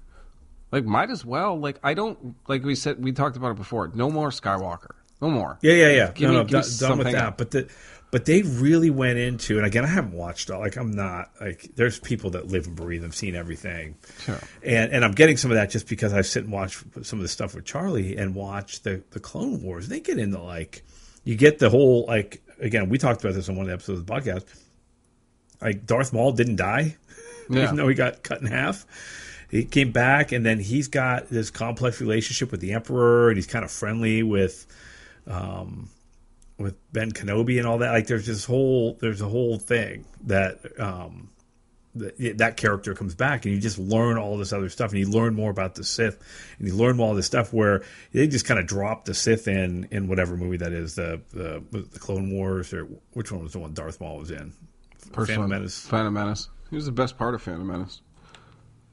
Like, 0.71 0.85
might 0.85 1.09
as 1.09 1.23
well. 1.25 1.59
Like, 1.59 1.79
I 1.83 1.93
don't, 1.93 2.35
like 2.47 2.63
we 2.63 2.75
said, 2.75 3.03
we 3.03 3.11
talked 3.11 3.37
about 3.37 3.51
it 3.51 3.57
before. 3.57 3.91
No 3.93 4.09
more 4.09 4.29
Skywalker. 4.29 4.95
No 5.21 5.29
more. 5.29 5.59
Yeah, 5.61 5.73
yeah, 5.73 5.89
yeah. 5.89 6.11
Give 6.13 6.31
no, 6.31 6.43
me- 6.43 6.51
no, 6.51 6.61
done, 6.61 6.63
done 6.79 6.97
with 6.97 7.11
that. 7.11 7.37
But 7.37 7.51
the 7.51 7.69
but 8.11 8.25
they 8.25 8.41
really 8.41 8.89
went 8.89 9.17
into 9.17 9.57
and 9.57 9.65
again 9.65 9.85
I 9.85 9.87
haven't 9.87 10.13
watched 10.13 10.51
all 10.51 10.59
like 10.59 10.75
I'm 10.75 10.91
not 10.91 11.31
like 11.39 11.71
there's 11.75 11.97
people 11.99 12.31
that 12.31 12.47
live 12.47 12.67
and 12.67 12.75
breathe 12.75 13.03
have 13.03 13.15
seen 13.15 13.35
everything. 13.35 13.95
Sure. 14.19 14.39
And 14.63 14.91
and 14.91 15.05
I'm 15.05 15.13
getting 15.13 15.37
some 15.37 15.49
of 15.49 15.55
that 15.55 15.69
just 15.69 15.87
because 15.87 16.11
I 16.13 16.21
sit 16.21 16.43
and 16.43 16.51
watch 16.51 16.83
some 17.03 17.19
of 17.19 17.23
the 17.23 17.29
stuff 17.29 17.55
with 17.55 17.65
Charlie 17.65 18.17
and 18.17 18.35
watch 18.35 18.81
the 18.81 19.01
the 19.11 19.19
Clone 19.19 19.61
Wars. 19.63 19.87
They 19.87 20.01
get 20.01 20.19
into 20.19 20.41
like 20.41 20.83
you 21.23 21.35
get 21.35 21.59
the 21.59 21.69
whole 21.69 22.05
like 22.05 22.41
again, 22.59 22.89
we 22.89 22.97
talked 22.97 23.23
about 23.23 23.33
this 23.33 23.47
on 23.49 23.55
one 23.55 23.63
of 23.63 23.67
the 23.67 23.73
episodes 23.73 23.99
of 23.99 24.05
the 24.05 24.13
podcast. 24.13 24.43
Like 25.61 25.85
Darth 25.85 26.13
Maul 26.13 26.31
didn't 26.31 26.55
die, 26.57 26.95
Yeah. 27.49 27.63
even 27.63 27.75
though 27.75 27.87
he 27.87 27.95
got 27.95 28.23
cut 28.23 28.41
in 28.41 28.47
half. 28.47 28.85
He 29.49 29.65
came 29.65 29.91
back, 29.91 30.31
and 30.31 30.45
then 30.45 30.59
he's 30.59 30.87
got 30.87 31.29
this 31.29 31.49
complex 31.49 31.99
relationship 31.99 32.51
with 32.51 32.61
the 32.61 32.71
Emperor, 32.71 33.27
and 33.27 33.37
he's 33.37 33.47
kind 33.47 33.65
of 33.65 33.71
friendly 33.71 34.23
with, 34.23 34.65
um, 35.27 35.89
with 36.57 36.75
Ben 36.93 37.11
Kenobi 37.11 37.57
and 37.57 37.67
all 37.67 37.79
that. 37.79 37.91
Like, 37.91 38.07
there's 38.07 38.25
this 38.25 38.45
whole 38.45 38.97
there's 39.01 39.19
a 39.19 39.27
whole 39.27 39.59
thing 39.59 40.05
that 40.27 40.59
um, 40.79 41.31
that, 41.95 42.37
that 42.37 42.55
character 42.55 42.93
comes 42.93 43.13
back, 43.13 43.43
and 43.45 43.53
you 43.53 43.59
just 43.59 43.77
learn 43.77 44.17
all 44.17 44.37
this 44.37 44.53
other 44.53 44.69
stuff, 44.69 44.91
and 44.91 44.99
you 44.99 45.09
learn 45.09 45.35
more 45.35 45.51
about 45.51 45.75
the 45.75 45.83
Sith, 45.83 46.17
and 46.57 46.69
you 46.69 46.73
learn 46.73 46.97
all 47.01 47.13
this 47.13 47.25
stuff 47.25 47.51
where 47.51 47.83
they 48.13 48.27
just 48.27 48.45
kind 48.45 48.57
of 48.57 48.65
drop 48.67 49.03
the 49.03 49.13
Sith 49.13 49.49
in 49.49 49.85
in 49.91 50.07
whatever 50.07 50.37
movie 50.37 50.55
that 50.57 50.71
is, 50.71 50.95
the 50.95 51.19
the, 51.33 51.61
the 51.71 51.99
Clone 51.99 52.31
Wars, 52.31 52.73
or 52.73 52.87
which 53.11 53.33
one 53.33 53.43
was 53.43 53.51
the 53.51 53.59
one 53.59 53.73
Darth 53.73 53.99
Maul 53.99 54.19
was 54.19 54.31
in? 54.31 54.53
First 55.13 55.27
Phantom 55.29 55.43
one, 55.43 55.49
Menace. 55.49 55.85
Phantom 55.87 56.13
Menace. 56.13 56.49
He 56.69 56.75
was 56.75 56.85
the 56.85 56.91
best 56.91 57.17
part 57.17 57.33
of 57.35 57.41
Phantom 57.41 57.65
Menace. 57.67 58.01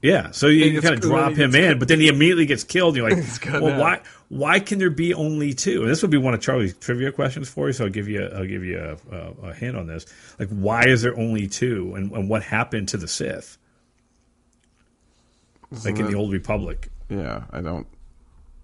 Yeah, 0.01 0.31
so 0.31 0.47
you, 0.47 0.63
you 0.65 0.81
kind 0.81 0.93
of 0.95 1.01
and 1.03 1.11
drop 1.11 1.31
him 1.33 1.51
gets- 1.51 1.71
in, 1.73 1.79
but 1.79 1.89
then 1.89 1.99
he 1.99 2.07
immediately 2.07 2.45
gets 2.45 2.63
killed. 2.63 2.97
And 2.97 3.05
you're 3.09 3.21
like, 3.21 3.45
well, 3.61 3.67
out. 3.67 3.79
why? 3.79 4.01
Why 4.29 4.59
can 4.61 4.79
there 4.79 4.89
be 4.89 5.13
only 5.13 5.53
two? 5.53 5.81
And 5.81 5.89
this 5.91 6.01
would 6.01 6.11
be 6.11 6.17
one 6.17 6.33
of 6.33 6.39
Charlie's 6.39 6.73
trivia 6.77 7.11
questions 7.11 7.49
for 7.49 7.67
you. 7.67 7.73
So 7.73 7.83
I'll 7.85 7.89
give 7.89 8.07
you, 8.07 8.23
I'll 8.33 8.45
give 8.45 8.63
you 8.63 8.79
a, 9.11 9.15
a, 9.15 9.31
a 9.49 9.53
hint 9.53 9.75
on 9.75 9.87
this. 9.87 10.05
Like, 10.37 10.47
why 10.49 10.85
is 10.87 11.01
there 11.01 11.17
only 11.17 11.47
two? 11.47 11.93
And, 11.95 12.11
and 12.13 12.29
what 12.29 12.43
happened 12.43 12.87
to 12.89 12.97
the 12.97 13.07
Sith? 13.07 13.57
Like 15.85 15.99
in 15.99 16.07
the 16.07 16.15
Old 16.15 16.31
Republic, 16.31 16.89
Yeah, 17.09 17.43
I 17.51 17.61
don't. 17.61 17.85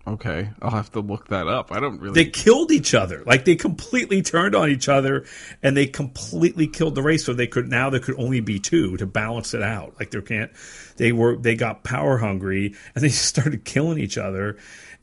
Okay, 0.08 0.50
I'll 0.62 0.72
have 0.72 0.92
to 0.92 1.00
look 1.00 1.30
that 1.30 1.48
up. 1.48 1.72
I 1.72 1.80
don't 1.80 2.00
really. 2.00 2.14
they 2.14 2.30
killed 2.30 2.72
each 2.72 2.94
other. 2.94 3.24
Like 3.26 3.46
they 3.46 3.56
completely 3.56 4.22
turned 4.22 4.54
on 4.54 4.70
each 4.70 4.88
other, 4.88 5.26
and 5.64 5.76
they 5.76 5.88
completely 5.88 6.68
killed 6.68 6.94
the 6.94 7.02
race. 7.02 7.26
So 7.26 7.34
they 7.34 7.48
could 7.48 7.70
now 7.70 7.90
there 7.90 8.00
could 8.00 8.20
only 8.20 8.40
be 8.40 8.60
two 8.60 8.98
to 8.98 9.08
balance 9.08 9.56
it 9.56 9.64
out. 9.64 9.96
Like 10.00 10.12
there 10.12 10.22
can't. 10.22 10.52
They 10.98 11.12
were 11.12 11.36
they 11.36 11.56
got 11.56 11.84
power 11.84 12.20
hungry, 12.20 12.76
and 12.94 13.04
they 13.04 13.10
started 13.10 13.66
killing 13.66 13.98
each 13.98 14.20
other, 14.20 14.58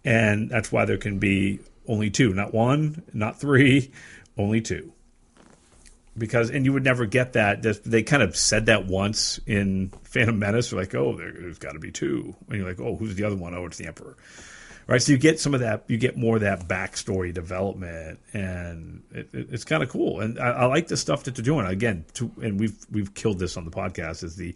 and 0.04 0.48
that's 0.48 0.70
why 0.70 0.84
there 0.84 0.98
can 0.98 1.18
be 1.18 1.58
only 1.88 2.10
two, 2.10 2.32
not 2.32 2.54
one, 2.54 3.02
not 3.12 3.40
three, 3.40 3.90
only 4.38 4.60
two. 4.60 4.92
Because 6.16 6.48
and 6.50 6.64
you 6.64 6.72
would 6.74 6.84
never 6.84 7.06
get 7.06 7.32
that. 7.32 7.62
They 7.84 8.04
kind 8.04 8.22
of 8.22 8.36
said 8.36 8.66
that 8.66 8.86
once 8.86 9.40
in 9.48 9.90
Phantom 10.04 10.38
Menace. 10.38 10.70
They're 10.70 10.78
like, 10.78 10.94
oh, 10.94 11.16
there's 11.16 11.58
got 11.58 11.72
to 11.72 11.80
be 11.80 11.90
two, 11.90 12.36
and 12.46 12.58
you're 12.58 12.68
like, 12.68 12.78
oh, 12.78 12.94
who's 12.94 13.16
the 13.16 13.24
other 13.24 13.34
one? 13.34 13.52
Oh, 13.52 13.66
it's 13.66 13.78
the 13.78 13.86
Emperor 13.86 14.16
right? 14.86 15.00
So 15.00 15.12
you 15.12 15.18
get 15.18 15.40
some 15.40 15.54
of 15.54 15.60
that, 15.60 15.84
you 15.86 15.96
get 15.96 16.16
more 16.16 16.36
of 16.36 16.42
that 16.42 16.68
backstory 16.68 17.32
development, 17.32 18.20
and 18.32 19.02
it, 19.12 19.28
it, 19.32 19.48
it's 19.52 19.64
kind 19.64 19.82
of 19.82 19.88
cool. 19.88 20.20
And 20.20 20.38
I, 20.38 20.50
I 20.50 20.64
like 20.66 20.88
the 20.88 20.96
stuff 20.96 21.24
that 21.24 21.34
they're 21.34 21.44
doing. 21.44 21.66
Again, 21.66 22.04
to, 22.14 22.30
and 22.42 22.58
we've 22.58 22.76
we've 22.90 23.14
killed 23.14 23.38
this 23.38 23.56
on 23.56 23.64
the 23.64 23.70
podcast. 23.70 24.24
Is 24.24 24.36
the 24.36 24.54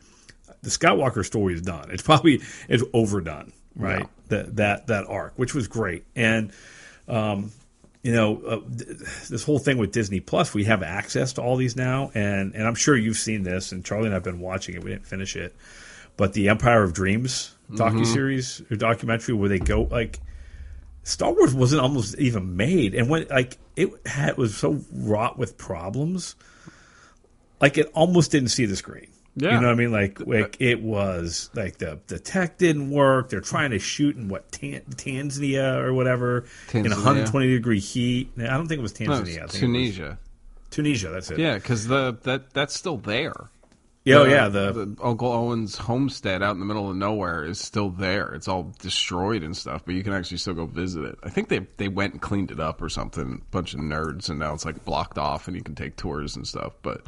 the 0.62 0.70
Skywalker 0.70 1.24
story 1.24 1.54
is 1.54 1.62
done. 1.62 1.90
It's 1.90 2.02
probably 2.02 2.42
it's 2.68 2.84
overdone, 2.92 3.52
right? 3.74 4.06
That 4.28 4.56
that 4.56 4.86
that 4.88 5.06
arc, 5.06 5.34
which 5.36 5.54
was 5.54 5.68
great, 5.68 6.04
and 6.14 6.52
um, 7.08 7.52
you 8.02 8.12
know, 8.12 8.40
uh, 8.46 8.60
th- 8.76 9.00
this 9.28 9.42
whole 9.42 9.58
thing 9.58 9.78
with 9.78 9.90
Disney 9.90 10.20
Plus, 10.20 10.54
we 10.54 10.64
have 10.64 10.84
access 10.84 11.32
to 11.34 11.42
all 11.42 11.56
these 11.56 11.76
now, 11.76 12.12
and 12.14 12.54
and 12.54 12.64
I'm 12.64 12.74
sure 12.76 12.96
you've 12.96 13.16
seen 13.16 13.42
this, 13.42 13.72
and 13.72 13.84
Charlie 13.84 14.06
and 14.06 14.14
I've 14.14 14.22
been 14.22 14.40
watching 14.40 14.76
it. 14.76 14.84
We 14.84 14.90
didn't 14.90 15.06
finish 15.06 15.34
it, 15.34 15.56
but 16.16 16.32
the 16.32 16.48
Empire 16.48 16.82
of 16.84 16.92
Dreams 16.92 17.55
Mm-hmm. 17.70 17.98
docu 17.98 18.06
series 18.06 18.62
or 18.70 18.76
documentary 18.76 19.34
where 19.34 19.48
they 19.48 19.58
go 19.58 19.82
like 19.90 20.20
Star 21.02 21.32
Wars 21.32 21.54
wasn't 21.54 21.82
almost 21.82 22.18
even 22.18 22.56
made, 22.56 22.94
and 22.94 23.08
when 23.08 23.26
like 23.28 23.58
it 23.76 23.90
had 24.06 24.36
was 24.36 24.56
so 24.56 24.80
wrought 24.92 25.38
with 25.38 25.56
problems, 25.58 26.34
like 27.60 27.78
it 27.78 27.90
almost 27.94 28.30
didn't 28.32 28.48
see 28.48 28.66
the 28.66 28.76
screen. 28.76 29.06
Yeah. 29.38 29.54
You 29.54 29.60
know 29.60 29.66
what 29.66 29.72
I 29.72 29.76
mean? 29.76 29.92
Like, 29.92 30.18
like 30.26 30.56
it 30.60 30.80
was 30.82 31.50
like 31.54 31.76
the 31.78 32.00
the 32.06 32.18
tech 32.18 32.56
didn't 32.58 32.90
work. 32.90 33.28
They're 33.28 33.40
trying 33.40 33.70
to 33.72 33.78
shoot 33.78 34.16
in 34.16 34.28
what 34.28 34.50
Tan- 34.50 34.82
Tanzania 34.96 35.76
or 35.78 35.92
whatever 35.92 36.46
in 36.72 36.84
120 36.90 37.46
degree 37.48 37.78
heat. 37.80 38.30
I 38.38 38.42
don't 38.56 38.66
think 38.66 38.78
it 38.78 38.82
was 38.82 38.98
No, 38.98 39.06
Tanzania. 39.08 39.24
think 39.24 39.36
it 39.38 39.42
was 39.42 39.52
Tunisia. 39.60 40.18
Tunisia. 40.70 41.08
That's 41.10 41.30
it. 41.30 41.38
Yeah, 41.38 41.54
because 41.56 41.86
the 41.86 42.16
that 42.22 42.52
that's 42.54 42.74
still 42.74 42.96
there. 42.96 43.50
Yeah, 44.06 44.16
oh, 44.18 44.24
The- 44.24 44.30
yeah. 44.30 44.48
The, 44.48 44.96
Uncle 45.02 45.30
Owen's 45.32 45.76
homestead 45.76 46.42
out 46.42 46.52
in 46.54 46.60
the 46.60 46.64
middle 46.64 46.88
of 46.88 46.96
nowhere 46.96 47.44
is 47.44 47.58
still 47.60 47.90
there. 47.90 48.28
It's 48.32 48.46
all 48.48 48.72
destroyed 48.80 49.42
and 49.42 49.54
stuff, 49.56 49.82
but 49.84 49.94
you 49.96 50.02
can 50.04 50.12
actually 50.12 50.36
still 50.38 50.54
go 50.54 50.64
visit 50.66 51.04
it. 51.04 51.18
I 51.24 51.28
think 51.28 51.48
they 51.48 51.66
they 51.76 51.88
went 51.88 52.12
and 52.12 52.22
cleaned 52.22 52.50
it 52.52 52.60
up 52.60 52.80
or 52.80 52.88
something. 52.88 53.42
A 53.42 53.50
bunch 53.50 53.74
of 53.74 53.80
nerds, 53.80 54.30
and 54.30 54.38
now 54.38 54.54
it's 54.54 54.64
like 54.64 54.84
blocked 54.84 55.18
off, 55.18 55.48
and 55.48 55.56
you 55.56 55.62
can 55.62 55.74
take 55.74 55.96
tours 55.96 56.36
and 56.36 56.46
stuff. 56.46 56.72
But 56.82 57.02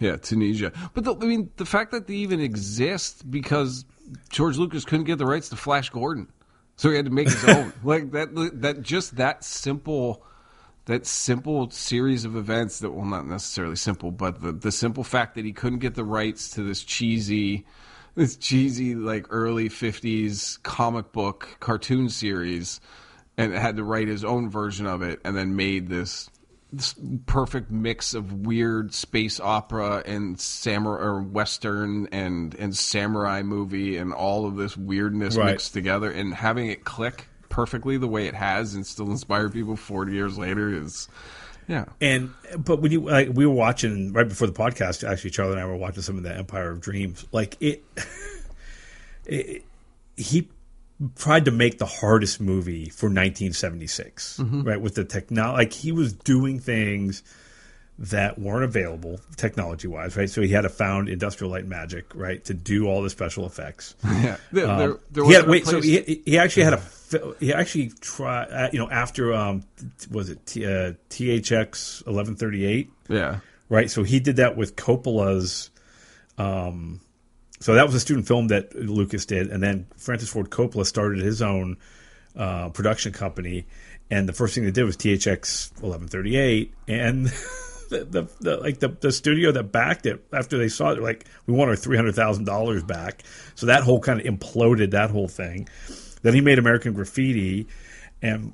yeah, 0.00 0.16
Tunisia. 0.16 0.72
But 0.94 1.04
the, 1.04 1.14
I 1.14 1.26
mean, 1.26 1.50
the 1.56 1.66
fact 1.66 1.90
that 1.92 2.06
they 2.06 2.14
even 2.14 2.40
exist 2.40 3.30
because 3.30 3.84
George 4.30 4.56
Lucas 4.56 4.84
couldn't 4.86 5.04
get 5.04 5.18
the 5.18 5.26
rights 5.26 5.50
to 5.50 5.56
Flash 5.56 5.90
Gordon, 5.90 6.28
so 6.76 6.88
he 6.88 6.96
had 6.96 7.04
to 7.04 7.10
make 7.10 7.28
his 7.28 7.44
own. 7.48 7.74
like 7.84 8.10
that. 8.12 8.28
That 8.62 8.80
just 8.80 9.16
that 9.16 9.44
simple 9.44 10.24
that 10.88 11.06
simple 11.06 11.70
series 11.70 12.24
of 12.24 12.34
events 12.34 12.78
that 12.80 12.90
well 12.90 13.04
not 13.04 13.26
necessarily 13.26 13.76
simple 13.76 14.10
but 14.10 14.40
the, 14.42 14.52
the 14.52 14.72
simple 14.72 15.04
fact 15.04 15.34
that 15.36 15.44
he 15.44 15.52
couldn't 15.52 15.78
get 15.80 15.94
the 15.94 16.04
rights 16.04 16.50
to 16.50 16.62
this 16.62 16.82
cheesy 16.82 17.64
this 18.14 18.36
cheesy 18.36 18.94
like 18.94 19.26
early 19.30 19.68
50s 19.68 20.60
comic 20.62 21.12
book 21.12 21.56
cartoon 21.60 22.08
series 22.08 22.80
and 23.36 23.52
had 23.52 23.76
to 23.76 23.84
write 23.84 24.08
his 24.08 24.24
own 24.24 24.50
version 24.50 24.86
of 24.86 25.02
it 25.02 25.20
and 25.24 25.36
then 25.36 25.54
made 25.54 25.88
this 25.88 26.28
this 26.72 26.94
perfect 27.26 27.70
mix 27.70 28.12
of 28.14 28.32
weird 28.46 28.92
space 28.92 29.40
opera 29.40 30.02
and 30.04 30.38
samurai 30.40 31.02
or 31.02 31.22
western 31.22 32.08
and 32.12 32.54
and 32.56 32.76
samurai 32.76 33.42
movie 33.42 33.96
and 33.96 34.12
all 34.12 34.46
of 34.46 34.56
this 34.56 34.76
weirdness 34.76 35.36
Right. 35.36 35.52
mixed 35.52 35.72
together 35.72 36.10
and 36.10 36.34
having 36.34 36.68
it 36.68 36.84
click 36.84 37.27
perfectly 37.58 37.96
the 37.96 38.06
way 38.06 38.28
it 38.28 38.36
has 38.36 38.74
and 38.74 38.86
still 38.86 39.10
inspire 39.10 39.48
people 39.48 39.74
40 39.74 40.12
years 40.12 40.38
later 40.38 40.72
is 40.72 41.08
yeah 41.66 41.86
And 42.00 42.32
but 42.56 42.80
when 42.80 42.92
you 42.92 43.00
like 43.00 43.30
we 43.32 43.46
were 43.46 43.52
watching 43.52 44.12
right 44.12 44.28
before 44.28 44.46
the 44.46 44.52
podcast, 44.52 45.02
actually 45.02 45.30
Charlie 45.30 45.52
and 45.52 45.60
I 45.60 45.66
were 45.66 45.76
watching 45.76 46.02
some 46.02 46.16
of 46.16 46.22
the 46.22 46.32
Empire 46.32 46.70
of 46.70 46.80
Dreams. 46.80 47.26
Like 47.32 47.56
it, 47.58 47.82
it 49.26 49.64
he 50.16 50.48
tried 51.16 51.46
to 51.46 51.50
make 51.50 51.78
the 51.78 51.86
hardest 51.86 52.40
movie 52.40 52.90
for 52.90 53.06
1976, 53.06 54.38
mm-hmm. 54.38 54.62
right? 54.62 54.80
With 54.80 54.94
the 54.94 55.04
technology, 55.04 55.56
like 55.56 55.72
he 55.72 55.90
was 55.90 56.12
doing 56.12 56.60
things 56.60 57.24
that 57.98 58.38
weren't 58.38 58.64
available 58.64 59.20
technology 59.36 59.88
wise, 59.88 60.16
right? 60.16 60.30
So 60.30 60.40
he 60.40 60.48
had 60.48 60.60
to 60.62 60.68
found 60.68 61.08
Industrial 61.08 61.50
Light 61.50 61.62
and 61.62 61.70
Magic, 61.70 62.14
right, 62.14 62.44
to 62.44 62.54
do 62.54 62.86
all 62.86 63.02
the 63.02 63.10
special 63.10 63.44
effects. 63.44 63.96
yeah 64.04 64.36
there, 64.52 64.68
Um, 64.68 64.78
there, 64.78 64.96
there 65.10 65.24
he 65.24 65.32
had, 65.32 65.48
wait, 65.48 65.66
so 65.66 65.80
he, 65.80 66.22
he 66.24 66.38
actually 66.38 66.64
had 66.64 66.74
a 66.74 66.82
he 67.40 67.54
actually 67.54 67.90
tried 68.00 68.50
uh, 68.50 68.68
you 68.72 68.78
know 68.78 68.90
after 68.90 69.32
um 69.32 69.64
was 70.10 70.28
it 70.28 70.44
T, 70.46 70.66
uh, 70.66 70.92
THX 71.08 72.06
eleven 72.06 72.36
thirty 72.36 72.66
eight 72.66 72.90
yeah 73.08 73.40
right? 73.68 73.90
So 73.90 74.02
he 74.02 74.20
did 74.20 74.36
that 74.36 74.56
with 74.56 74.76
Coppola's. 74.76 75.70
Um, 76.36 77.00
so 77.60 77.74
that 77.74 77.86
was 77.86 77.94
a 77.94 78.00
student 78.00 78.28
film 78.28 78.48
that 78.48 78.74
Lucas 78.74 79.26
did, 79.26 79.48
and 79.48 79.62
then 79.62 79.86
Francis 79.96 80.28
Ford 80.28 80.50
Coppola 80.50 80.86
started 80.86 81.20
his 81.20 81.42
own 81.42 81.76
uh, 82.36 82.68
production 82.68 83.12
company, 83.12 83.66
and 84.10 84.28
the 84.28 84.32
first 84.32 84.54
thing 84.54 84.64
they 84.64 84.70
did 84.70 84.84
was 84.84 84.96
THX 84.96 85.82
eleven 85.82 86.06
thirty 86.06 86.36
eight, 86.36 86.72
and 86.86 87.26
the, 87.88 88.04
the, 88.04 88.28
the 88.40 88.56
like 88.58 88.78
the, 88.78 88.88
the 88.88 89.12
studio 89.12 89.52
that 89.52 89.64
backed 89.64 90.06
it 90.06 90.24
after 90.32 90.58
they 90.58 90.68
saw 90.68 90.90
it, 90.90 91.02
like, 91.02 91.24
we 91.46 91.54
want 91.54 91.70
our 91.70 91.76
three 91.76 91.96
hundred 91.96 92.14
thousand 92.14 92.44
dollars 92.44 92.82
back. 92.82 93.22
So 93.54 93.66
that 93.66 93.82
whole 93.82 94.00
kind 94.00 94.20
of 94.20 94.26
imploded 94.26 94.92
that 94.92 95.10
whole 95.10 95.28
thing. 95.28 95.68
Then 96.22 96.34
he 96.34 96.40
made 96.40 96.58
American 96.58 96.92
Graffiti, 96.94 97.66
and 98.22 98.52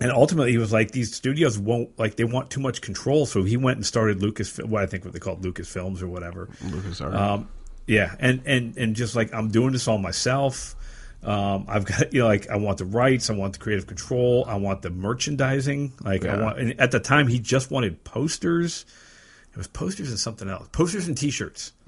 and 0.00 0.10
ultimately 0.10 0.50
he 0.52 0.58
was 0.58 0.72
like 0.72 0.90
these 0.90 1.14
studios 1.14 1.58
won't 1.58 1.96
like 1.98 2.16
they 2.16 2.24
want 2.24 2.50
too 2.50 2.60
much 2.60 2.80
control 2.80 3.26
so 3.26 3.42
he 3.42 3.56
went 3.56 3.76
and 3.76 3.86
started 3.86 4.20
lucas 4.20 4.56
what 4.58 4.82
i 4.82 4.86
think 4.86 5.04
what 5.04 5.12
they 5.12 5.18
called 5.20 5.44
lucas 5.44 5.68
films 5.68 6.02
or 6.02 6.08
whatever 6.08 6.48
Lucas 6.64 7.00
Art. 7.00 7.14
um, 7.14 7.48
yeah 7.86 8.14
and 8.18 8.42
and 8.46 8.76
and 8.76 8.96
just 8.96 9.14
like 9.14 9.32
i'm 9.34 9.48
doing 9.50 9.72
this 9.72 9.86
all 9.86 9.98
myself 9.98 10.74
um, 11.24 11.64
i've 11.68 11.84
got 11.84 12.12
you 12.14 12.20
know 12.20 12.26
like 12.26 12.48
i 12.48 12.56
want 12.56 12.78
the 12.78 12.84
rights 12.84 13.30
i 13.30 13.32
want 13.32 13.52
the 13.52 13.58
creative 13.58 13.86
control 13.86 14.44
i 14.46 14.54
want 14.54 14.82
the 14.82 14.90
merchandising 14.90 15.92
like 16.02 16.24
i 16.24 16.36
want 16.36 16.58
and 16.58 16.80
at 16.80 16.90
the 16.90 17.00
time 17.00 17.26
he 17.26 17.38
just 17.38 17.70
wanted 17.70 18.02
posters 18.04 18.84
it 19.50 19.56
was 19.56 19.66
posters 19.66 20.08
and 20.08 20.18
something 20.18 20.48
else 20.48 20.66
posters 20.72 21.08
and 21.08 21.16
t-shirts 21.16 21.72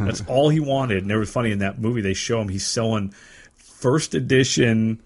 that's 0.00 0.22
all 0.26 0.48
he 0.48 0.60
wanted 0.60 1.02
and 1.02 1.10
it 1.10 1.16
was 1.16 1.30
funny 1.30 1.50
in 1.50 1.58
that 1.58 1.80
movie 1.80 2.00
they 2.00 2.14
show 2.14 2.40
him 2.40 2.48
he's 2.48 2.66
selling 2.66 3.12
first 3.56 4.14
edition 4.14 5.00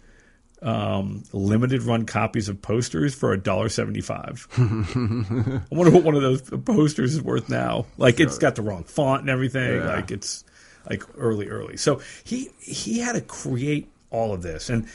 um, 0.64 1.22
limited 1.32 1.82
run 1.82 2.06
copies 2.06 2.48
of 2.48 2.60
posters 2.62 3.14
for 3.14 3.32
a 3.32 3.38
dollar 3.38 3.68
seventy 3.68 4.00
five. 4.00 4.48
I 4.56 5.60
wonder 5.70 5.90
what 5.92 6.04
one 6.04 6.14
of 6.14 6.22
those 6.22 6.40
posters 6.42 7.14
is 7.14 7.22
worth 7.22 7.50
now. 7.50 7.84
Like 7.98 8.18
it's 8.18 8.38
got 8.38 8.54
the 8.54 8.62
wrong 8.62 8.84
font 8.84 9.20
and 9.20 9.30
everything. 9.30 9.76
Yeah. 9.76 9.94
Like 9.94 10.10
it's 10.10 10.42
like 10.88 11.02
early, 11.16 11.48
early. 11.48 11.76
So 11.76 12.00
he 12.24 12.50
he 12.58 12.98
had 12.98 13.12
to 13.14 13.20
create 13.20 13.90
all 14.10 14.32
of 14.32 14.42
this, 14.42 14.70
and 14.70 14.88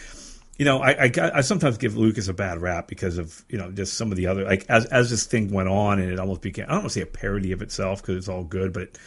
you 0.57 0.65
know, 0.65 0.79
I 0.79 1.05
I, 1.05 1.11
I 1.35 1.41
sometimes 1.41 1.77
give 1.77 1.95
Lucas 1.97 2.27
a 2.27 2.33
bad 2.33 2.61
rap 2.61 2.87
because 2.87 3.17
of 3.17 3.43
you 3.49 3.57
know 3.57 3.71
just 3.71 3.93
some 3.93 4.11
of 4.11 4.17
the 4.17 4.27
other 4.27 4.43
like 4.43 4.65
as 4.69 4.85
as 4.85 5.09
this 5.09 5.25
thing 5.25 5.51
went 5.51 5.69
on 5.69 5.99
and 5.99 6.11
it 6.11 6.19
almost 6.19 6.41
became 6.41 6.65
I 6.65 6.73
don't 6.73 6.79
want 6.79 6.91
to 6.91 6.99
say 6.99 7.01
a 7.01 7.05
parody 7.05 7.51
of 7.53 7.61
itself 7.61 8.01
because 8.01 8.17
it's 8.17 8.27
all 8.27 8.43
good, 8.43 8.73
but 8.73 8.97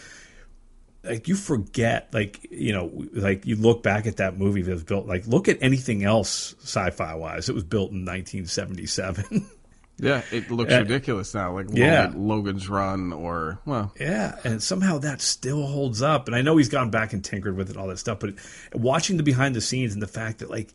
like 1.04 1.28
you 1.28 1.34
forget 1.34 2.08
like 2.12 2.46
you 2.50 2.72
know 2.72 2.90
like 3.12 3.44
you 3.44 3.56
look 3.56 3.82
back 3.82 4.06
at 4.06 4.16
that 4.16 4.38
movie 4.38 4.62
that 4.62 4.72
was 4.72 4.84
built 4.84 5.06
like 5.06 5.26
look 5.26 5.48
at 5.48 5.58
anything 5.60 6.04
else 6.04 6.54
sci-fi 6.62 7.14
wise. 7.14 7.48
It 7.48 7.54
was 7.54 7.64
built 7.64 7.90
in 7.90 8.04
1977 8.06 9.46
Yeah, 10.02 10.22
it 10.32 10.50
looks 10.50 10.72
Uh, 10.72 10.80
ridiculous 10.80 11.32
now, 11.32 11.54
like 11.54 11.68
yeah. 11.72 12.02
Logan, 12.06 12.28
Logan's 12.28 12.68
Run 12.68 13.12
or 13.12 13.58
well, 13.64 13.92
yeah 13.98 14.36
and 14.44 14.62
somehow 14.62 14.98
that 14.98 15.22
still 15.22 15.64
holds 15.66 16.02
up 16.02 16.26
and 16.26 16.34
i 16.36 16.42
know 16.42 16.56
he's 16.56 16.68
gone 16.68 16.90
back 16.90 17.12
and 17.12 17.24
tinkered 17.24 17.56
with 17.56 17.70
it 17.70 17.76
all 17.76 17.86
that 17.86 17.98
stuff 17.98 18.18
but 18.20 18.34
watching 18.74 19.16
the 19.16 19.22
behind 19.22 19.54
the 19.54 19.60
scenes 19.60 19.94
and 19.94 20.02
the 20.02 20.06
fact 20.08 20.40
that 20.40 20.50
like 20.50 20.68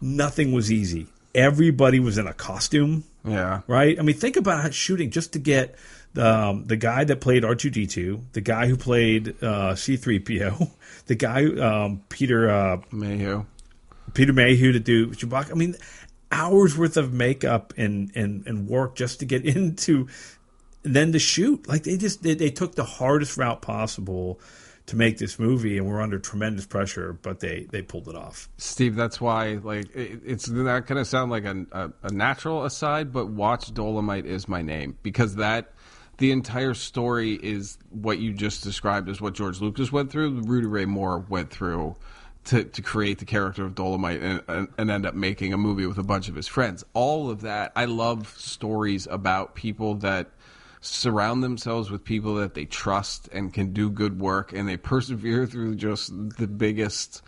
nothing 0.00 0.52
was 0.52 0.70
easy 0.70 1.06
everybody 1.34 1.98
was 1.98 2.18
in 2.18 2.26
a 2.26 2.34
costume 2.34 3.04
yeah, 3.24 3.60
right? 3.66 3.98
I 3.98 4.02
mean, 4.02 4.16
think 4.16 4.36
about 4.36 4.62
how 4.62 4.70
shooting 4.70 5.10
just 5.10 5.34
to 5.34 5.38
get 5.38 5.74
um, 6.16 6.64
the 6.66 6.76
guy 6.76 7.04
that 7.04 7.20
played 7.20 7.44
R 7.44 7.54
two 7.54 7.68
D 7.68 7.86
two, 7.86 8.22
the 8.32 8.40
guy 8.40 8.66
who 8.66 8.76
played 8.76 9.42
uh, 9.42 9.74
C 9.74 9.96
three 9.96 10.18
PO, 10.18 10.70
the 11.06 11.14
guy 11.14 11.44
um, 11.46 12.02
Peter 12.08 12.48
uh, 12.48 12.80
Mayhew. 12.90 13.44
Peter 14.14 14.32
Mayhew 14.32 14.72
to 14.72 14.80
do 14.80 15.08
Chewbacca. 15.08 15.50
I 15.50 15.54
mean, 15.54 15.74
hours 16.30 16.76
worth 16.76 16.96
of 16.96 17.12
makeup 17.12 17.74
and 17.76 18.10
and, 18.14 18.46
and 18.46 18.68
work 18.68 18.94
just 18.94 19.20
to 19.20 19.26
get 19.26 19.44
into, 19.56 20.08
then 20.82 21.12
to 21.12 21.18
shoot. 21.18 21.68
Like 21.68 21.84
they 21.84 21.96
just 21.96 22.22
they, 22.22 22.34
they 22.34 22.50
took 22.50 22.74
the 22.74 22.84
hardest 22.84 23.36
route 23.36 23.62
possible 23.62 24.40
to 24.86 24.96
make 24.96 25.18
this 25.18 25.38
movie, 25.38 25.76
and 25.76 25.86
we're 25.86 26.00
under 26.00 26.18
tremendous 26.18 26.66
pressure, 26.66 27.12
but 27.12 27.40
they 27.40 27.66
they 27.70 27.82
pulled 27.82 28.08
it 28.08 28.16
off. 28.16 28.48
Steve, 28.56 28.96
that's 28.96 29.20
why 29.20 29.58
like 29.62 29.94
it, 29.94 30.20
it's 30.24 30.48
not 30.48 30.86
to 30.86 31.04
sound 31.04 31.30
like 31.30 31.44
a, 31.44 31.66
a, 31.72 31.90
a 32.04 32.12
natural 32.12 32.64
aside, 32.64 33.12
but 33.12 33.28
watch 33.28 33.72
Dolemite 33.72 34.24
is 34.24 34.48
my 34.48 34.62
name 34.62 34.96
because 35.02 35.36
that 35.36 35.72
the 36.16 36.32
entire 36.32 36.74
story 36.74 37.34
is 37.34 37.78
what 37.90 38.18
you 38.18 38.32
just 38.32 38.64
described 38.64 39.08
as 39.08 39.20
what 39.20 39.34
George 39.34 39.60
Lucas 39.60 39.92
went 39.92 40.10
through. 40.10 40.40
Rudy 40.42 40.66
Ray 40.66 40.84
Moore 40.84 41.24
went 41.28 41.50
through 41.50 41.94
to, 42.48 42.64
to 42.64 42.80
create 42.80 43.18
the 43.18 43.26
character 43.26 43.62
of 43.62 43.74
Dolemite 43.74 44.22
and, 44.22 44.68
and, 44.78 44.90
end 44.90 45.04
up 45.04 45.14
making 45.14 45.52
a 45.52 45.58
movie 45.58 45.86
with 45.86 45.98
a 45.98 46.02
bunch 46.02 46.30
of 46.30 46.34
his 46.34 46.48
friends. 46.48 46.82
All 46.94 47.28
of 47.28 47.42
that, 47.42 47.72
I 47.76 47.84
love 47.84 48.34
stories 48.38 49.06
about 49.06 49.54
people 49.54 49.96
that 49.96 50.30
surround 50.80 51.42
themselves 51.42 51.90
with 51.90 52.04
people 52.04 52.36
that 52.36 52.54
they 52.54 52.64
trust 52.64 53.28
and 53.32 53.52
can 53.52 53.74
do 53.74 53.90
good 53.90 54.18
work 54.18 54.54
and 54.54 54.66
they 54.66 54.78
persevere 54.78 55.44
through 55.44 55.74
just 55.74 56.10
the 56.38 56.46
biggest 56.46 57.20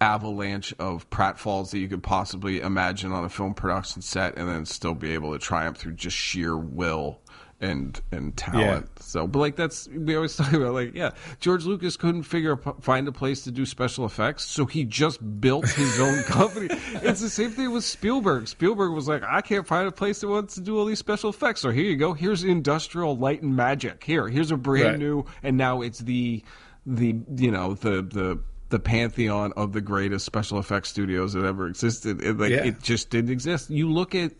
avalanche 0.00 0.72
of 0.78 1.10
pratfalls 1.10 1.72
that 1.72 1.78
you 1.78 1.88
could 1.88 2.02
possibly 2.02 2.60
imagine 2.60 3.12
on 3.12 3.24
a 3.24 3.28
film 3.28 3.52
production 3.52 4.00
set 4.00 4.38
and 4.38 4.48
then 4.48 4.64
still 4.64 4.94
be 4.94 5.12
able 5.12 5.32
to 5.32 5.38
triumph 5.38 5.76
through 5.76 5.92
just 5.92 6.16
sheer 6.16 6.56
will 6.56 7.20
and 7.60 8.00
and 8.10 8.36
talent. 8.36 8.88
So, 9.00 9.26
but 9.26 9.38
like 9.38 9.56
that's 9.56 9.88
we 9.88 10.16
always 10.16 10.34
talk 10.38 10.52
about 10.52 10.72
like 10.74 10.94
yeah, 10.94 11.10
George 11.40 11.64
Lucas 11.64 11.96
couldn't 11.96 12.22
figure 12.22 12.56
find 12.80 13.06
a 13.08 13.12
place 13.12 13.42
to 13.44 13.50
do 13.50 13.66
special 13.66 14.04
effects, 14.06 14.44
so 14.44 14.64
he 14.66 14.84
just 14.84 15.40
built 15.40 15.68
his 15.68 16.00
own 16.00 16.22
company. 16.24 16.68
It's 17.02 17.20
the 17.20 17.28
same 17.30 17.50
thing 17.50 17.70
with 17.72 17.84
Spielberg. 17.84 18.48
Spielberg 18.48 18.92
was 18.92 19.08
like, 19.08 19.22
I 19.22 19.40
can't 19.42 19.66
find 19.66 19.86
a 19.86 19.92
place 19.92 20.20
that 20.20 20.28
wants 20.28 20.54
to 20.54 20.60
do 20.60 20.78
all 20.78 20.84
these 20.86 20.98
special 20.98 21.30
effects, 21.30 21.60
so 21.60 21.70
here 21.70 21.84
you 21.84 21.96
go. 21.96 22.12
Here's 22.14 22.44
industrial 22.44 23.16
light 23.16 23.42
and 23.42 23.54
magic. 23.54 24.02
Here, 24.04 24.28
here's 24.28 24.50
a 24.50 24.56
brand 24.56 24.86
Right. 24.86 24.98
new, 24.98 25.24
and 25.42 25.56
now 25.56 25.82
it's 25.82 25.98
the 26.00 26.42
the 26.86 27.14
you 27.36 27.50
know 27.50 27.74
the 27.74 28.02
the 28.02 28.40
the 28.70 28.78
pantheon 28.78 29.52
of 29.56 29.72
the 29.72 29.80
greatest 29.80 30.24
special 30.24 30.58
effects 30.58 30.88
studios 30.88 31.32
that 31.32 31.44
ever 31.44 31.66
existed. 31.66 32.22
It, 32.22 32.38
like 32.38 32.50
Yeah. 32.50 32.64
it 32.64 32.80
just 32.80 33.10
didn't 33.10 33.30
exist. 33.32 33.68
You 33.68 33.90
look 33.90 34.14
at 34.14 34.30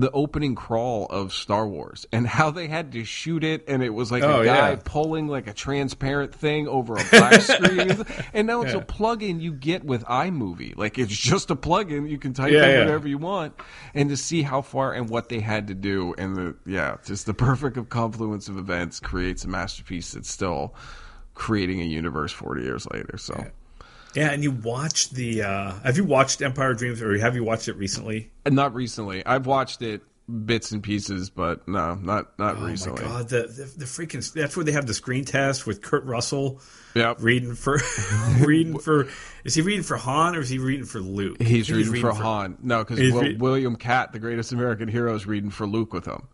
the 0.00 0.10
opening 0.12 0.54
crawl 0.54 1.06
of 1.06 1.32
Star 1.32 1.66
Wars 1.66 2.06
and 2.12 2.26
how 2.26 2.50
they 2.50 2.68
had 2.68 2.92
to 2.92 3.04
shoot 3.04 3.42
it, 3.42 3.64
and 3.66 3.82
it 3.82 3.90
was 3.90 4.12
like 4.12 4.22
Oh, 4.22 4.42
a 4.42 4.44
guy 4.44 4.70
yeah. 4.70 4.78
pulling 4.84 5.26
like 5.26 5.48
a 5.48 5.52
transparent 5.52 6.34
thing 6.34 6.68
over 6.68 6.94
a 6.96 7.04
black 7.10 7.40
screen, 7.40 8.04
and 8.32 8.46
now 8.46 8.62
it's 8.62 8.72
Yeah. 8.74 8.78
a 8.78 8.84
plug-in 8.84 9.40
you 9.40 9.52
get 9.52 9.82
with 9.84 10.04
iMovie. 10.04 10.76
Like 10.76 10.98
it's 10.98 11.16
just 11.16 11.50
a 11.50 11.56
plug-in 11.56 12.06
you 12.06 12.18
can 12.18 12.32
type 12.32 12.52
Yeah, 12.52 12.66
in 12.68 12.78
whatever 12.78 13.08
you 13.08 13.18
want, 13.18 13.54
and 13.94 14.08
to 14.10 14.16
see 14.16 14.42
how 14.42 14.62
far 14.62 14.92
and 14.92 15.08
what 15.08 15.28
they 15.30 15.40
had 15.40 15.66
to 15.68 15.74
do, 15.74 16.14
and 16.16 16.36
the 16.36 16.54
yeah, 16.64 16.98
just 17.04 17.26
the 17.26 17.34
perfect 17.34 17.88
confluence 17.88 18.48
of 18.48 18.56
events 18.56 19.00
creates 19.00 19.44
a 19.44 19.48
masterpiece 19.48 20.12
that's 20.12 20.30
still 20.30 20.74
creating 21.34 21.80
a 21.80 21.84
universe 21.84 22.32
40 22.32 22.62
years 22.62 22.86
later. 22.92 23.16
So. 23.18 23.46
Yeah, 24.14 24.30
and 24.30 24.42
you 24.42 24.50
watch 24.50 25.10
the. 25.10 25.42
Uh, 25.42 25.72
have 25.84 25.96
you 25.96 26.04
watched 26.04 26.40
Empire 26.42 26.74
Dreams, 26.74 27.02
or 27.02 27.16
have 27.18 27.34
you 27.34 27.44
watched 27.44 27.68
it 27.68 27.74
recently? 27.74 28.30
Not 28.46 28.74
recently. 28.74 29.24
I've 29.26 29.46
watched 29.46 29.82
it 29.82 30.02
bits 30.44 30.72
and 30.72 30.82
pieces, 30.82 31.30
but 31.30 31.66
no, 31.68 31.94
not 31.94 32.38
not 32.38 32.56
Oh 32.56 32.66
recently. 32.66 33.02
my 33.02 33.08
god, 33.08 33.28
the, 33.28 33.42
the 33.42 33.72
the 33.78 33.84
freaking 33.84 34.30
that's 34.32 34.56
where 34.56 34.64
they 34.64 34.72
have 34.72 34.86
the 34.86 34.94
screen 34.94 35.24
test 35.24 35.66
with 35.66 35.80
Kurt 35.82 36.04
Russell 36.04 36.60
Yep. 36.94 37.18
reading 37.20 37.54
for 37.54 37.80
reading 38.40 38.78
for 38.78 39.08
is 39.44 39.54
he 39.54 39.62
reading 39.62 39.82
for 39.84 39.96
Han 39.96 40.36
or 40.36 40.40
is 40.40 40.48
he 40.48 40.58
reading 40.58 40.84
for 40.86 41.00
Luke? 41.00 41.36
I 41.40 41.44
He's 41.44 41.70
reading, 41.70 41.94
for, 42.00 42.12
Han. 42.12 42.58
No, 42.62 42.84
because 42.84 42.98
Will, 43.12 43.36
William 43.38 43.76
Katt, 43.76 44.12
the 44.12 44.18
greatest 44.18 44.52
American 44.52 44.88
hero, 44.88 45.14
is 45.14 45.26
reading 45.26 45.50
for 45.50 45.66
Luke 45.66 45.92
with 45.92 46.06
him. 46.06 46.28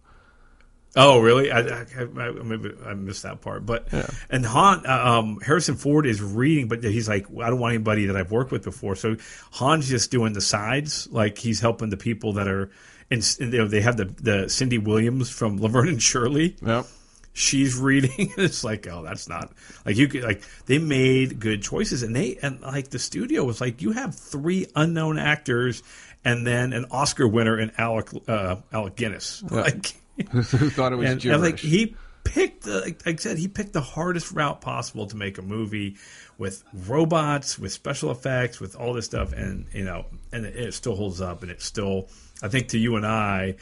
Oh, 0.97 1.19
really? 1.21 1.51
I, 1.51 1.61
I, 1.61 1.87
I, 2.01 2.31
maybe 2.31 2.73
I 2.87 2.95
missed 2.95 3.25
that 3.25 3.41
part. 3.41 3.67
But 3.67 3.89
and 4.31 4.47
Han, 4.47 4.87
uh, 4.87 4.93
um, 5.19 5.41
Harrison 5.41 5.75
Ford 5.77 6.07
is 6.07 6.23
reading, 6.23 6.69
but 6.69 6.85
he's 6.85 7.09
like, 7.09 7.27
I 7.43 7.51
don't 7.51 7.59
want 7.59 7.75
anybody 7.75 8.07
that 8.07 8.17
I've 8.17 8.31
worked 8.31 8.53
with 8.53 8.63
before. 8.63 8.95
So 8.95 9.17
Han's 9.53 9.89
just 9.89 10.11
doing 10.11 10.35
the 10.35 10.41
sides, 10.41 11.09
like 11.11 11.39
he's 11.39 11.61
helping 11.61 11.91
the 11.91 11.97
people 11.97 12.35
that 12.35 12.47
are. 12.49 12.71
And, 13.11 13.37
and 13.41 13.53
you 13.53 13.59
know, 13.59 13.69
they 13.69 13.81
have 13.83 13.97
the 13.97 14.05
the 14.05 14.49
Cindy 14.49 14.79
Williams 14.79 15.31
from 15.31 15.59
Laverne 15.61 15.89
and 15.89 16.03
Shirley. 16.03 16.57
Yep. 16.65 16.87
she's 17.33 17.77
reading 17.89 18.33
it's 18.37 18.63
like 18.63 18.87
oh 18.87 19.03
that's 19.03 19.29
not 19.29 19.51
like 19.85 19.97
you 19.97 20.07
could 20.09 20.23
like 20.23 20.43
they 20.67 20.79
made 20.79 21.41
good 21.41 21.61
choices 21.63 22.03
and 22.05 22.15
they 22.15 22.39
and 22.43 22.61
like 22.63 22.89
the 22.91 22.99
studio 22.99 23.43
was 23.45 23.61
like 23.61 23.83
you 23.83 23.91
have 23.93 24.15
three 24.15 24.67
unknown 24.77 25.19
actors 25.19 25.83
and 26.25 26.47
then 26.47 26.73
an 26.73 26.87
oscar 26.93 27.27
winner 27.27 27.59
in 27.59 27.73
alec 27.77 28.09
uh 28.29 28.55
alec 28.73 28.95
guinness 28.95 29.43
like 29.51 29.95
Who 30.31 30.43
thought 30.43 30.93
it 30.93 30.97
was 30.97 31.11
and, 31.11 31.21
gibberish? 31.21 31.41
like 31.53 31.59
he 31.59 31.97
picked 32.25 32.65
the 32.65 32.81
like 32.81 33.07
I 33.07 33.17
said 33.17 33.39
he 33.39 33.49
picked 33.49 33.73
the 33.73 33.81
hardest 33.81 34.33
route 34.33 34.61
possible 34.61 35.07
to 35.07 35.17
make 35.17 35.39
a 35.39 35.43
movie 35.43 35.97
with 36.39 36.65
robots 36.73 37.59
with 37.59 37.73
special 37.73 38.11
effects 38.11 38.61
with 38.61 38.77
all 38.77 38.93
this 38.95 39.05
stuff. 39.05 39.33
And 39.33 39.67
you 39.73 39.85
know 39.85 40.07
and 40.33 40.47
it, 40.47 40.57
it 40.57 40.75
still 40.75 40.97
holds 40.97 41.21
up. 41.21 41.43
And 41.43 41.51
it's 41.51 41.65
still 41.65 42.09
I 42.43 42.49
think 42.49 42.69
to 42.69 42.79
you 42.79 42.97
and 42.97 43.07
I 43.07 43.57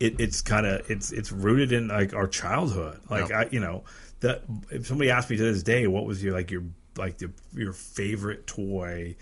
it, 0.00 0.20
it's 0.20 0.42
kind 0.42 0.66
of 0.66 0.90
it's 0.90 1.12
it's 1.12 1.32
rooted 1.32 1.72
in 1.72 1.88
like 1.88 2.14
our 2.14 2.26
childhood. 2.26 3.00
Like 3.10 3.30
Yeah. 3.30 3.40
I 3.40 3.48
you 3.50 3.60
know 3.60 3.84
that 4.20 4.42
if 4.70 4.86
somebody 4.86 5.10
asked 5.10 5.30
me 5.30 5.36
to 5.36 5.42
this 5.42 5.62
day 5.62 5.86
what 5.86 6.06
was 6.06 6.22
your 6.22 6.32
like 6.34 6.50
your 6.50 6.62
like 6.96 7.18
the, 7.18 7.30
your 7.52 7.72
favorite 7.72 8.46
toy 8.46 9.16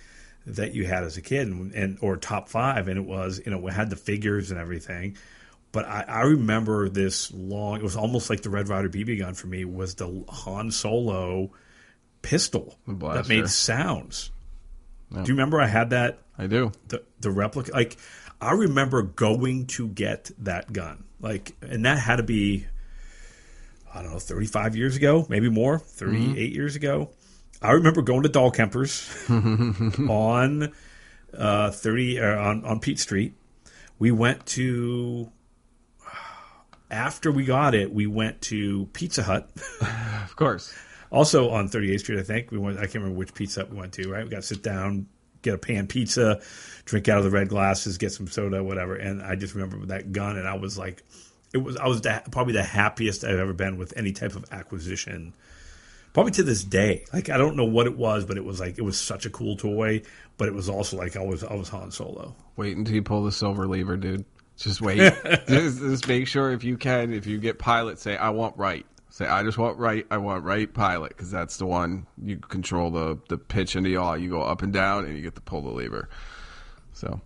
that 0.46 0.74
you 0.74 0.84
had 0.84 1.04
as 1.04 1.16
a 1.16 1.22
kid 1.22 1.46
and, 1.48 1.72
and 1.72 1.98
or 2.02 2.16
top 2.16 2.48
five? 2.48 2.88
And 2.88 2.98
it 2.98 3.06
was 3.06 3.40
you 3.44 3.50
know 3.50 3.66
it 3.66 3.72
had 3.72 3.90
the 3.90 3.96
figures 3.96 4.50
and 4.50 4.60
everything 4.60 5.16
but 5.72 5.86
I, 5.86 6.04
I 6.06 6.20
remember 6.22 6.88
this 6.88 7.32
long 7.32 7.78
it 7.78 7.82
was 7.82 7.96
almost 7.96 8.30
like 8.30 8.42
the 8.42 8.50
red 8.50 8.68
ryder 8.68 8.88
bb 8.90 9.18
gun 9.18 9.34
for 9.34 9.46
me 9.46 9.64
was 9.64 9.94
the 9.96 10.24
han 10.28 10.70
solo 10.70 11.50
pistol 12.20 12.78
that 12.86 13.28
made 13.28 13.48
sounds. 13.48 14.30
Do 15.10 15.20
you 15.20 15.34
remember 15.34 15.60
i 15.60 15.66
had 15.66 15.90
that? 15.90 16.18
I 16.38 16.46
do. 16.46 16.72
the 16.88 17.02
the 17.20 17.30
replica 17.30 17.72
like 17.72 17.96
i 18.40 18.52
remember 18.52 19.02
going 19.02 19.66
to 19.68 19.88
get 19.88 20.30
that 20.38 20.72
gun. 20.72 21.04
Like 21.20 21.54
and 21.62 21.84
that 21.84 21.98
had 21.98 22.16
to 22.16 22.22
be 22.22 22.66
i 23.94 24.02
don't 24.02 24.12
know 24.12 24.18
35 24.18 24.76
years 24.76 24.96
ago 24.96 25.26
maybe 25.28 25.48
more 25.48 25.78
38 25.78 26.52
years 26.52 26.76
ago. 26.76 27.10
I 27.60 27.72
remember 27.72 28.02
going 28.02 28.24
to 28.24 28.28
Dahlkemper's 28.28 29.08
on 30.10 30.72
uh 31.36 31.70
30 31.70 32.20
uh, 32.20 32.38
on 32.38 32.64
on 32.64 32.80
Peach 32.80 32.98
Street. 32.98 33.34
We 33.98 34.10
went 34.10 34.44
to 34.46 35.30
after 36.92 37.32
we 37.32 37.44
got 37.44 37.74
it 37.74 37.92
we 37.92 38.06
went 38.06 38.40
to 38.42 38.86
Pizza 38.92 39.22
Hut 39.22 39.50
Of 40.24 40.36
course. 40.36 40.72
also 41.10 41.50
on 41.50 41.68
38th 41.68 42.00
Street, 42.00 42.18
I 42.20 42.22
think 42.22 42.50
we 42.50 42.58
went. 42.58 42.78
I 42.78 42.82
can't 42.82 42.96
remember 42.96 43.18
which 43.18 43.34
pizza 43.34 43.60
Hut 43.60 43.70
we 43.70 43.78
went 43.78 43.92
to. 43.94 44.08
Right, 44.10 44.24
we 44.24 44.30
got 44.30 44.42
to 44.42 44.46
sit 44.46 44.62
down, 44.62 45.06
get 45.42 45.54
a 45.54 45.58
pan 45.58 45.86
pizza, 45.88 46.40
drink 46.84 47.08
out 47.08 47.18
of 47.18 47.24
the 47.24 47.30
red 47.30 47.48
glasses, 47.48 47.98
get 47.98 48.12
some 48.12 48.28
soda, 48.28 48.62
whatever. 48.62 48.94
And 48.94 49.22
I 49.22 49.34
just 49.34 49.54
remember 49.54 49.84
that 49.86 50.12
gun, 50.12 50.36
and 50.36 50.46
I 50.46 50.54
was 50.56 50.78
like, 50.78 51.02
it 51.52 51.58
was. 51.58 51.76
I 51.76 51.86
was 51.88 52.00
the, 52.02 52.22
probably 52.30 52.54
the 52.54 52.62
happiest 52.62 53.24
I've 53.24 53.38
ever 53.38 53.52
been 53.52 53.76
with 53.76 53.96
any 53.96 54.12
type 54.12 54.36
of 54.36 54.44
acquisition 54.52 55.34
probably 56.12 56.32
to 56.32 56.42
this 56.42 56.62
day. 56.64 57.04
Like 57.12 57.30
I 57.30 57.36
don't 57.38 57.56
know 57.56 57.64
what 57.64 57.86
it 57.86 57.96
was, 57.96 58.24
but 58.24 58.36
it 58.36 58.44
was 58.44 58.60
like 58.60 58.78
it 58.78 58.82
was 58.82 58.98
such 58.98 59.26
a 59.26 59.30
cool 59.30 59.56
toy. 59.56 60.02
But 60.38 60.48
it 60.48 60.54
was 60.54 60.68
also 60.68 60.96
like 60.96 61.16
I 61.16 61.22
was 61.22 61.44
I 61.44 61.54
was 61.54 61.68
Han 61.68 61.90
Solo. 61.90 62.34
Wait 62.56 62.76
until 62.76 62.94
you 62.94 63.02
pull 63.02 63.24
the 63.24 63.32
silver 63.32 63.66
lever, 63.66 63.96
dude. 63.96 64.24
Just 64.56 64.80
wait. 64.80 64.98
just, 65.48 65.78
just 65.78 66.08
make 66.08 66.26
sure 66.26 66.52
if 66.52 66.64
you 66.64 66.76
can, 66.76 67.12
if 67.12 67.26
you 67.26 67.38
get 67.38 67.58
pilot, 67.58 67.98
say 67.98 68.16
I 68.16 68.30
want 68.30 68.56
right. 68.56 68.86
Say 69.10 69.26
I 69.26 69.42
just 69.42 69.58
want 69.58 69.78
right. 69.78 70.06
I 70.10 70.16
want 70.18 70.44
right 70.44 70.72
pilot 70.72 71.10
because 71.10 71.30
that's 71.30 71.58
the 71.58 71.66
one 71.66 72.06
you 72.22 72.38
control 72.38 72.90
the 72.90 73.18
the 73.28 73.36
pitch 73.36 73.76
and 73.76 73.84
the 73.84 73.90
yaw. 73.90 74.14
You 74.14 74.30
go 74.30 74.42
up 74.42 74.62
and 74.62 74.72
down, 74.72 75.04
and 75.04 75.14
you 75.14 75.22
get 75.22 75.34
to 75.34 75.42
pull 75.42 75.60
the 75.62 75.70
lever. 75.70 76.08
So, 76.94 77.20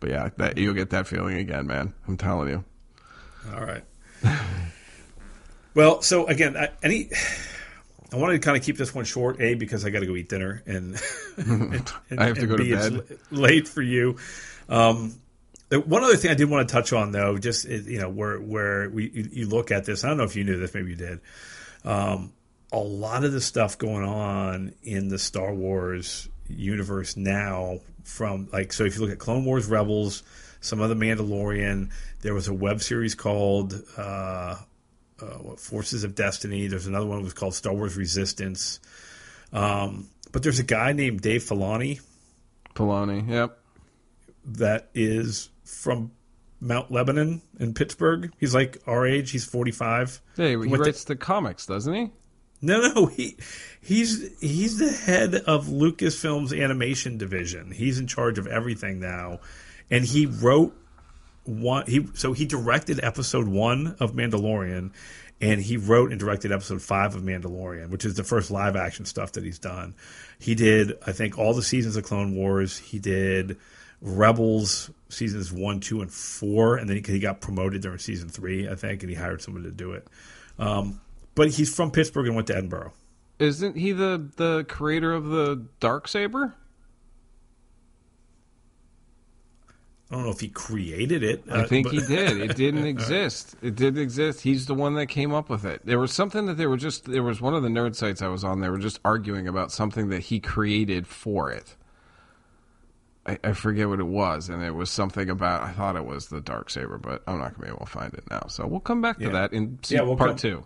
but 0.00 0.10
yeah, 0.10 0.30
that 0.38 0.56
you'll 0.56 0.74
get 0.74 0.90
that 0.90 1.06
feeling 1.06 1.36
again, 1.36 1.66
man. 1.66 1.92
I'm 2.08 2.16
telling 2.16 2.48
you. 2.48 2.64
All 3.52 3.60
right. 3.60 3.84
well, 5.74 6.00
so 6.02 6.26
again, 6.26 6.56
I, 6.56 6.70
any. 6.82 7.10
I 8.12 8.16
wanted 8.16 8.34
to 8.34 8.38
kind 8.38 8.56
of 8.56 8.62
keep 8.62 8.78
this 8.78 8.94
one 8.94 9.04
short, 9.04 9.40
a 9.40 9.54
because 9.54 9.84
I 9.84 9.90
got 9.90 10.00
to 10.00 10.06
go 10.06 10.14
eat 10.14 10.28
dinner, 10.28 10.62
and, 10.64 10.98
and, 11.36 11.92
and 12.08 12.20
I 12.20 12.26
have 12.26 12.38
to 12.38 12.46
go 12.46 12.56
to 12.56 12.64
bed. 12.64 13.18
late 13.30 13.68
for 13.68 13.82
you. 13.82 14.16
Um, 14.68 15.20
one 15.70 16.04
other 16.04 16.16
thing 16.16 16.30
I 16.30 16.34
did 16.34 16.48
want 16.48 16.68
to 16.68 16.72
touch 16.72 16.92
on, 16.92 17.12
though, 17.12 17.38
just 17.38 17.66
you 17.68 17.98
know, 17.98 18.08
where 18.08 18.38
where 18.38 18.88
we 18.88 19.28
you 19.32 19.46
look 19.46 19.70
at 19.70 19.84
this. 19.84 20.04
I 20.04 20.08
don't 20.08 20.18
know 20.18 20.24
if 20.24 20.36
you 20.36 20.44
knew 20.44 20.58
this, 20.58 20.74
maybe 20.74 20.90
you 20.90 20.96
did. 20.96 21.20
Um, 21.84 22.32
a 22.72 22.78
lot 22.78 23.24
of 23.24 23.32
the 23.32 23.40
stuff 23.40 23.78
going 23.78 24.04
on 24.04 24.72
in 24.82 25.08
the 25.08 25.18
Star 25.18 25.54
Wars 25.54 26.28
universe 26.48 27.16
now, 27.16 27.80
from 28.04 28.48
like 28.52 28.72
so, 28.72 28.84
if 28.84 28.96
you 28.96 29.02
look 29.02 29.10
at 29.10 29.18
Clone 29.18 29.44
Wars, 29.44 29.66
Rebels, 29.66 30.22
some 30.60 30.80
of 30.80 30.88
the 30.88 30.94
Mandalorian, 30.94 31.90
there 32.22 32.34
was 32.34 32.48
a 32.48 32.54
web 32.54 32.80
series 32.80 33.14
called 33.14 33.74
uh, 33.96 34.56
uh, 35.20 35.56
Forces 35.56 36.04
of 36.04 36.14
Destiny. 36.14 36.68
There's 36.68 36.86
another 36.86 37.06
one 37.06 37.18
that 37.18 37.24
was 37.24 37.34
called 37.34 37.54
Star 37.54 37.72
Wars 37.72 37.96
Resistance. 37.96 38.80
Um, 39.52 40.10
but 40.32 40.42
there's 40.42 40.58
a 40.58 40.64
guy 40.64 40.92
named 40.92 41.22
Dave 41.22 41.44
Filoni. 41.44 42.00
Filoni, 42.74 43.28
yep. 43.28 43.58
That 44.44 44.90
is 44.94 45.48
from 45.66 46.12
Mount 46.60 46.90
Lebanon 46.90 47.42
in 47.60 47.74
Pittsburgh. 47.74 48.32
He's 48.38 48.54
like 48.54 48.78
our 48.86 49.06
age. 49.06 49.30
He's 49.30 49.44
45. 49.44 50.22
Yeah, 50.36 50.46
he, 50.46 50.50
he 50.52 50.56
writes 50.76 51.04
the 51.04 51.16
comics, 51.16 51.66
doesn't 51.66 51.92
he? 51.92 52.10
No, 52.62 52.80
no, 52.80 53.06
he 53.06 53.36
he's 53.82 54.38
he's 54.40 54.78
the 54.78 54.90
head 54.90 55.34
of 55.34 55.66
Lucasfilm's 55.66 56.54
animation 56.54 57.18
division. 57.18 57.70
He's 57.70 57.98
in 57.98 58.06
charge 58.06 58.38
of 58.38 58.46
everything 58.46 58.98
now, 58.98 59.40
and 59.90 60.04
he 60.04 60.24
wrote 60.24 60.74
one. 61.44 61.86
He 61.86 62.08
so 62.14 62.32
he 62.32 62.46
directed 62.46 63.04
episode 63.04 63.46
one 63.46 63.96
of 64.00 64.14
Mandalorian, 64.14 64.92
and 65.40 65.60
he 65.60 65.76
wrote 65.76 66.10
and 66.10 66.18
directed 66.18 66.50
episode 66.50 66.80
five 66.80 67.14
of 67.14 67.22
Mandalorian, 67.22 67.90
which 67.90 68.06
is 68.06 68.14
the 68.14 68.24
first 68.24 68.50
live 68.50 68.74
action 68.74 69.04
stuff 69.04 69.32
that 69.32 69.44
he's 69.44 69.58
done. 69.58 69.94
He 70.38 70.54
did, 70.54 70.94
I 71.06 71.12
think, 71.12 71.38
all 71.38 71.52
the 71.52 71.62
seasons 71.62 71.96
of 71.96 72.04
Clone 72.04 72.34
Wars. 72.34 72.78
He 72.78 72.98
did 72.98 73.58
Rebels 74.00 74.90
seasons 75.08 75.52
one, 75.52 75.80
two, 75.80 76.00
and 76.00 76.12
four, 76.12 76.76
and 76.76 76.88
then 76.88 77.02
he, 77.02 77.12
he 77.12 77.18
got 77.18 77.40
promoted 77.40 77.82
during 77.82 77.98
season 77.98 78.28
three, 78.28 78.68
I 78.68 78.74
think, 78.74 79.02
and 79.02 79.10
he 79.10 79.16
hired 79.16 79.42
someone 79.42 79.62
to 79.62 79.70
do 79.70 79.92
it. 79.92 80.06
Um, 80.58 81.00
but 81.34 81.50
he's 81.50 81.74
from 81.74 81.90
Pittsburgh 81.90 82.26
and 82.26 82.34
went 82.34 82.48
to 82.48 82.54
Edinboro. 82.54 82.92
Isn't 83.38 83.76
he 83.76 83.92
the 83.92 84.30
the 84.36 84.64
creator 84.68 85.12
of 85.12 85.26
the 85.26 85.66
dark 85.78 86.08
saber? 86.08 86.54
I 90.10 90.14
don't 90.14 90.24
know 90.24 90.30
if 90.30 90.40
he 90.40 90.48
created 90.48 91.24
it. 91.24 91.42
I 91.50 91.62
uh, 91.62 91.66
think 91.66 91.88
but... 91.88 91.94
he 91.94 92.00
did. 92.00 92.38
It 92.38 92.56
didn't 92.56 92.86
exist. 92.86 93.56
It 93.60 93.74
didn't 93.74 94.00
exist. 94.00 94.40
He's 94.40 94.66
the 94.66 94.74
one 94.74 94.94
that 94.94 95.06
came 95.06 95.34
up 95.34 95.50
with 95.50 95.64
it. 95.64 95.84
There 95.84 95.98
was 95.98 96.12
something 96.12 96.46
that 96.46 96.54
they 96.54 96.66
were 96.66 96.76
just. 96.76 97.04
There 97.04 97.22
was 97.22 97.40
one 97.40 97.54
of 97.54 97.62
the 97.62 97.68
nerd 97.68 97.96
sites 97.96 98.22
I 98.22 98.28
was 98.28 98.44
on. 98.44 98.60
They 98.60 98.70
were 98.70 98.78
just 98.78 99.00
arguing 99.04 99.48
about 99.48 99.72
something 99.72 100.08
that 100.10 100.20
he 100.20 100.40
created 100.40 101.06
for 101.06 101.50
it. 101.50 101.74
I, 103.26 103.38
I, 103.42 103.52
forget 103.52 103.88
what 103.88 103.98
it 103.98 104.06
was, 104.06 104.48
and 104.48 104.62
it 104.62 104.74
was 104.74 104.90
something 104.90 105.28
about. 105.28 105.62
I 105.62 105.72
thought 105.72 105.96
it 105.96 106.04
was 106.04 106.28
the 106.28 106.40
dark 106.40 106.70
saber, 106.70 106.98
but 106.98 107.22
I'm 107.26 107.38
not 107.38 107.54
going 107.54 107.54
to 107.54 107.60
be 107.60 107.68
able 107.68 107.86
to 107.86 107.90
find 107.90 108.14
it 108.14 108.24
now. 108.30 108.44
So 108.48 108.66
we'll 108.66 108.80
come 108.80 109.02
back 109.02 109.18
to 109.18 109.24
yeah. 109.24 109.32
that 109.32 109.52
in 109.52 109.78
yeah, 109.88 110.02
we'll 110.02 110.16
part 110.16 110.30
come, 110.30 110.36
two. 110.38 110.64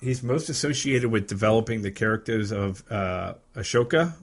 He's 0.00 0.22
most 0.22 0.48
associated 0.48 1.10
with 1.10 1.26
developing 1.26 1.82
the 1.82 1.90
characters 1.90 2.52
of 2.52 2.82
uh, 2.90 3.34
Ahsoka, 3.54 4.14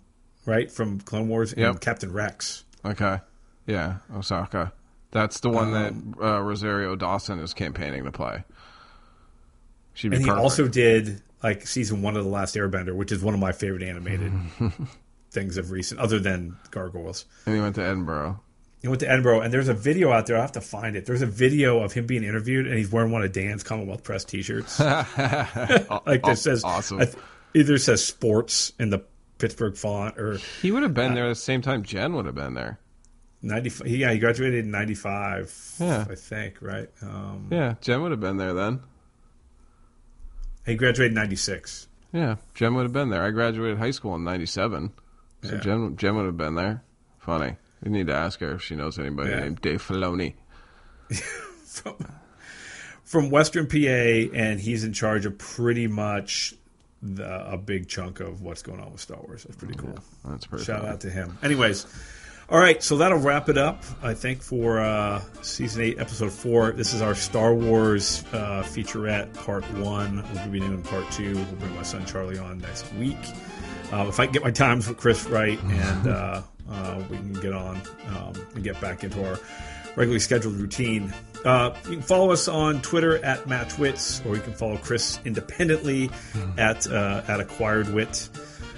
right 0.45 0.72
from 0.72 0.99
Clone 0.99 1.28
Wars, 1.28 1.53
and 1.53 1.62
yep. 1.62 1.80
Captain 1.80 2.12
Rex. 2.12 2.64
Okay, 2.84 3.20
yeah, 3.68 3.97
Ahsoka. 4.12 4.72
That's 5.12 5.39
the 5.39 5.49
one 5.49 5.74
um, 5.74 6.16
that 6.18 6.26
uh, 6.26 6.41
Rosario 6.41 6.95
Dawson 6.95 7.39
is 7.39 7.53
campaigning 7.53 8.03
to 8.06 8.12
play. 8.12 8.43
She'd 9.93 10.10
be 10.10 10.18
and 10.18 10.26
he 10.26 10.30
perfect. 10.30 10.43
also 10.43 10.68
did 10.68 11.22
like 11.43 11.68
season 11.68 12.01
one 12.01 12.18
of 12.18 12.24
the 12.24 12.30
Last 12.30 12.56
Airbender, 12.56 12.93
which 12.93 13.12
is 13.12 13.24
one 13.24 13.34
of 13.34 13.39
my 13.39 13.51
favorite 13.51 13.84
animated 13.84 14.34
things 15.36 15.58
of 15.58 15.70
recent, 15.70 16.00
other 16.00 16.18
than 16.18 16.58
Gargoyles. 16.72 17.26
And 17.46 17.54
he 17.54 17.62
went 17.62 17.76
to 17.76 17.82
Edinboro. 17.82 18.40
He 18.82 18.88
went 18.88 19.02
to 19.02 19.08
Edinboro, 19.08 19.44
and 19.44 19.54
there's 19.54 19.68
a 19.68 19.74
video 19.74 20.12
out 20.12 20.26
there. 20.26 20.38
I 20.38 20.42
have 20.42 20.54
to 20.54 20.62
find 20.62 20.96
it. 20.96 21.06
There's 21.06 21.22
a 21.22 21.28
video 21.28 21.82
of 21.82 21.94
him 21.94 22.08
being 22.08 22.24
interviewed, 22.24 22.66
and 22.66 22.78
he's 22.78 22.92
wearing 22.92 23.12
one 23.12 23.24
of 23.24 23.32
Dan's 23.32 23.64
Commonwealth 23.64 24.04
Press 24.04 24.24
T-shirts, 24.26 24.80
like 24.80 25.08
that 25.16 26.38
says 26.38 26.64
awesome. 26.64 27.00
Th- 27.00 27.14
either 27.54 27.78
says 27.78 28.04
sports 28.04 28.74
in 28.80 28.90
the 28.90 29.04
Pittsburgh 29.38 29.76
font, 29.76 30.18
or 30.18 30.38
he 30.62 30.72
would 30.72 30.84
have 30.84 30.94
been 30.94 31.12
uh, 31.12 31.16
there 31.16 31.26
at 31.26 31.30
the 31.30 31.36
same 31.36 31.62
time. 31.62 31.84
Jen 31.84 32.14
would 32.14 32.26
have 32.26 32.36
been 32.36 32.54
there. 32.54 32.80
Ninety, 33.42 33.72
yeah, 33.86 34.12
he 34.12 34.20
graduated 34.20 34.66
in 34.66 34.72
ninety 34.72 34.96
five. 34.96 35.54
Yeah, 35.80 36.06
I 36.10 36.16
think 36.16 36.62
right. 36.62 36.90
Um, 37.02 37.48
yeah, 37.52 37.76
Jen 37.82 38.02
would 38.02 38.12
have 38.12 38.20
been 38.20 38.38
there 38.38 38.54
then. 38.54 38.82
He 40.66 40.76
graduated 40.76 41.12
in 41.12 41.16
ninety 41.16 41.36
six. 41.36 41.88
Yeah, 42.12 42.36
Jen 42.54 42.76
would 42.76 42.84
have 42.84 42.94
been 42.94 43.10
there. 43.10 43.24
I 43.24 43.32
graduated 43.32 43.78
high 43.78 43.92
school 43.92 44.16
in 44.16 44.24
ninety 44.24 44.46
seven. 44.46 44.94
So 45.46 45.56
yeah. 45.56 45.62
Jen, 45.62 45.98
Jen 45.98 46.16
would 46.16 46.26
have 46.26 46.38
been 46.38 46.56
there. 46.56 46.84
Funny. 47.20 47.56
We 47.84 47.91
need 47.91 48.08
to 48.08 48.16
ask 48.16 48.39
her 48.39 48.54
if 48.54 48.64
she 48.64 48.76
knows 48.76 48.98
anybody 49.00 49.32
yeah. 49.32 49.39
named 49.41 49.62
Dave 49.62 49.82
Filoni. 49.86 50.34
from, 51.66 51.96
from 53.04 53.30
Western 53.30 53.68
PA, 53.68 53.76
and 53.78 54.60
he's 54.60 54.84
in 54.84 54.93
charge 54.93 55.26
of 55.26 55.38
pretty 55.38 55.88
much 55.88 56.56
the, 57.02 57.52
a 57.52 57.58
big 57.58 57.88
chunk 57.88 58.20
of 58.20 58.41
what's 58.41 58.62
going 58.62 58.80
on 58.80 58.91
with 58.91 59.02
Star 59.02 59.20
Wars. 59.22 59.43
That's 59.43 59.56
pretty 59.56 59.76
cool. 59.76 59.91
Yeah, 59.91 60.32
that's 60.32 60.46
pretty. 60.48 60.66
Shout 60.66 60.82
funny. 60.82 60.93
out 60.93 61.02
to 61.02 61.10
him. 61.10 61.38
Anyways. 61.43 61.86
All 62.48 62.60
right, 62.60 62.84
so 62.84 62.98
that'll 62.98 63.18
wrap 63.18 63.50
it 63.50 63.58
up, 63.58 63.84
I 64.04 64.14
think, 64.14 64.43
for 64.43 64.80
uh, 64.80 65.20
season 65.41 65.82
eight, 65.82 65.98
episode 65.98 66.32
four. 66.32 66.74
This 66.74 66.93
is 66.93 67.02
our 67.02 67.16
Star 67.16 67.56
Wars 67.56 68.24
uh, 68.34 68.62
featurette, 68.64 69.34
part 69.34 69.64
one. 69.74 70.24
We'll 70.32 70.50
be 70.50 70.60
doing 70.60 70.84
part 70.84 71.10
two. 71.12 71.34
We'll 71.34 71.46
bring 71.56 71.76
my 71.76 71.82
son 71.82 72.06
Charlie 72.06 72.38
on 72.38 72.60
next 72.60 72.93
week. 72.93 73.18
Uh, 73.92 74.06
if 74.08 74.20
I 74.20 74.26
can 74.26 74.34
get 74.34 74.44
my 74.44 74.52
times 74.52 74.88
with 74.88 74.98
Chris 74.98 75.26
right, 75.26 75.60
and 75.62 76.08
uh, 76.08 76.42
uh, 76.70 77.04
we 77.10 77.18
can 77.18 77.34
get 77.34 77.54
on 77.54 77.82
um, 78.10 78.34
and 78.56 78.64
get 78.64 78.80
back 78.82 79.04
into 79.04 79.28
our 79.28 79.40
regularly 79.96 80.20
scheduled 80.20 80.56
routine. 80.56 81.14
Uh, 81.44 81.76
you 81.86 81.92
can 81.92 82.02
follow 82.02 82.32
us 82.32 82.48
on 82.48 82.82
Twitter 82.82 83.24
at 83.24 83.44
MatchWits, 83.46 84.26
or 84.26 84.36
you 84.36 84.42
can 84.42 84.54
follow 84.54 84.78
Chris 84.78 85.20
independently 85.26 86.10
at 86.58 86.88
uh, 86.88 87.22
at 87.28 87.40
Acquired 87.40 87.94
Wit. 87.94 88.30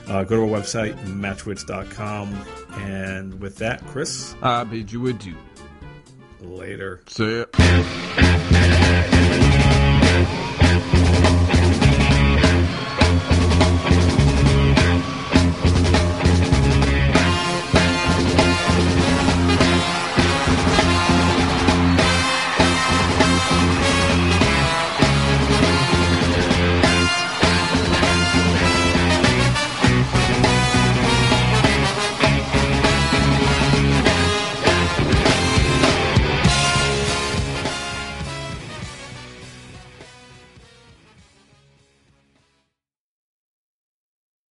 Uh, 0.07 0.23
go 0.23 0.37
to 0.37 0.53
our 0.53 0.59
website, 0.61 0.95
matchwits.com. 1.05 2.33
And 2.73 3.39
with 3.41 3.57
that, 3.57 3.85
Chris. 3.87 4.35
I 4.41 4.63
bid 4.63 4.91
you 4.91 5.07
adieu. 5.07 5.35
Later. 6.41 7.01
See 7.07 7.39
ya. 7.39 8.23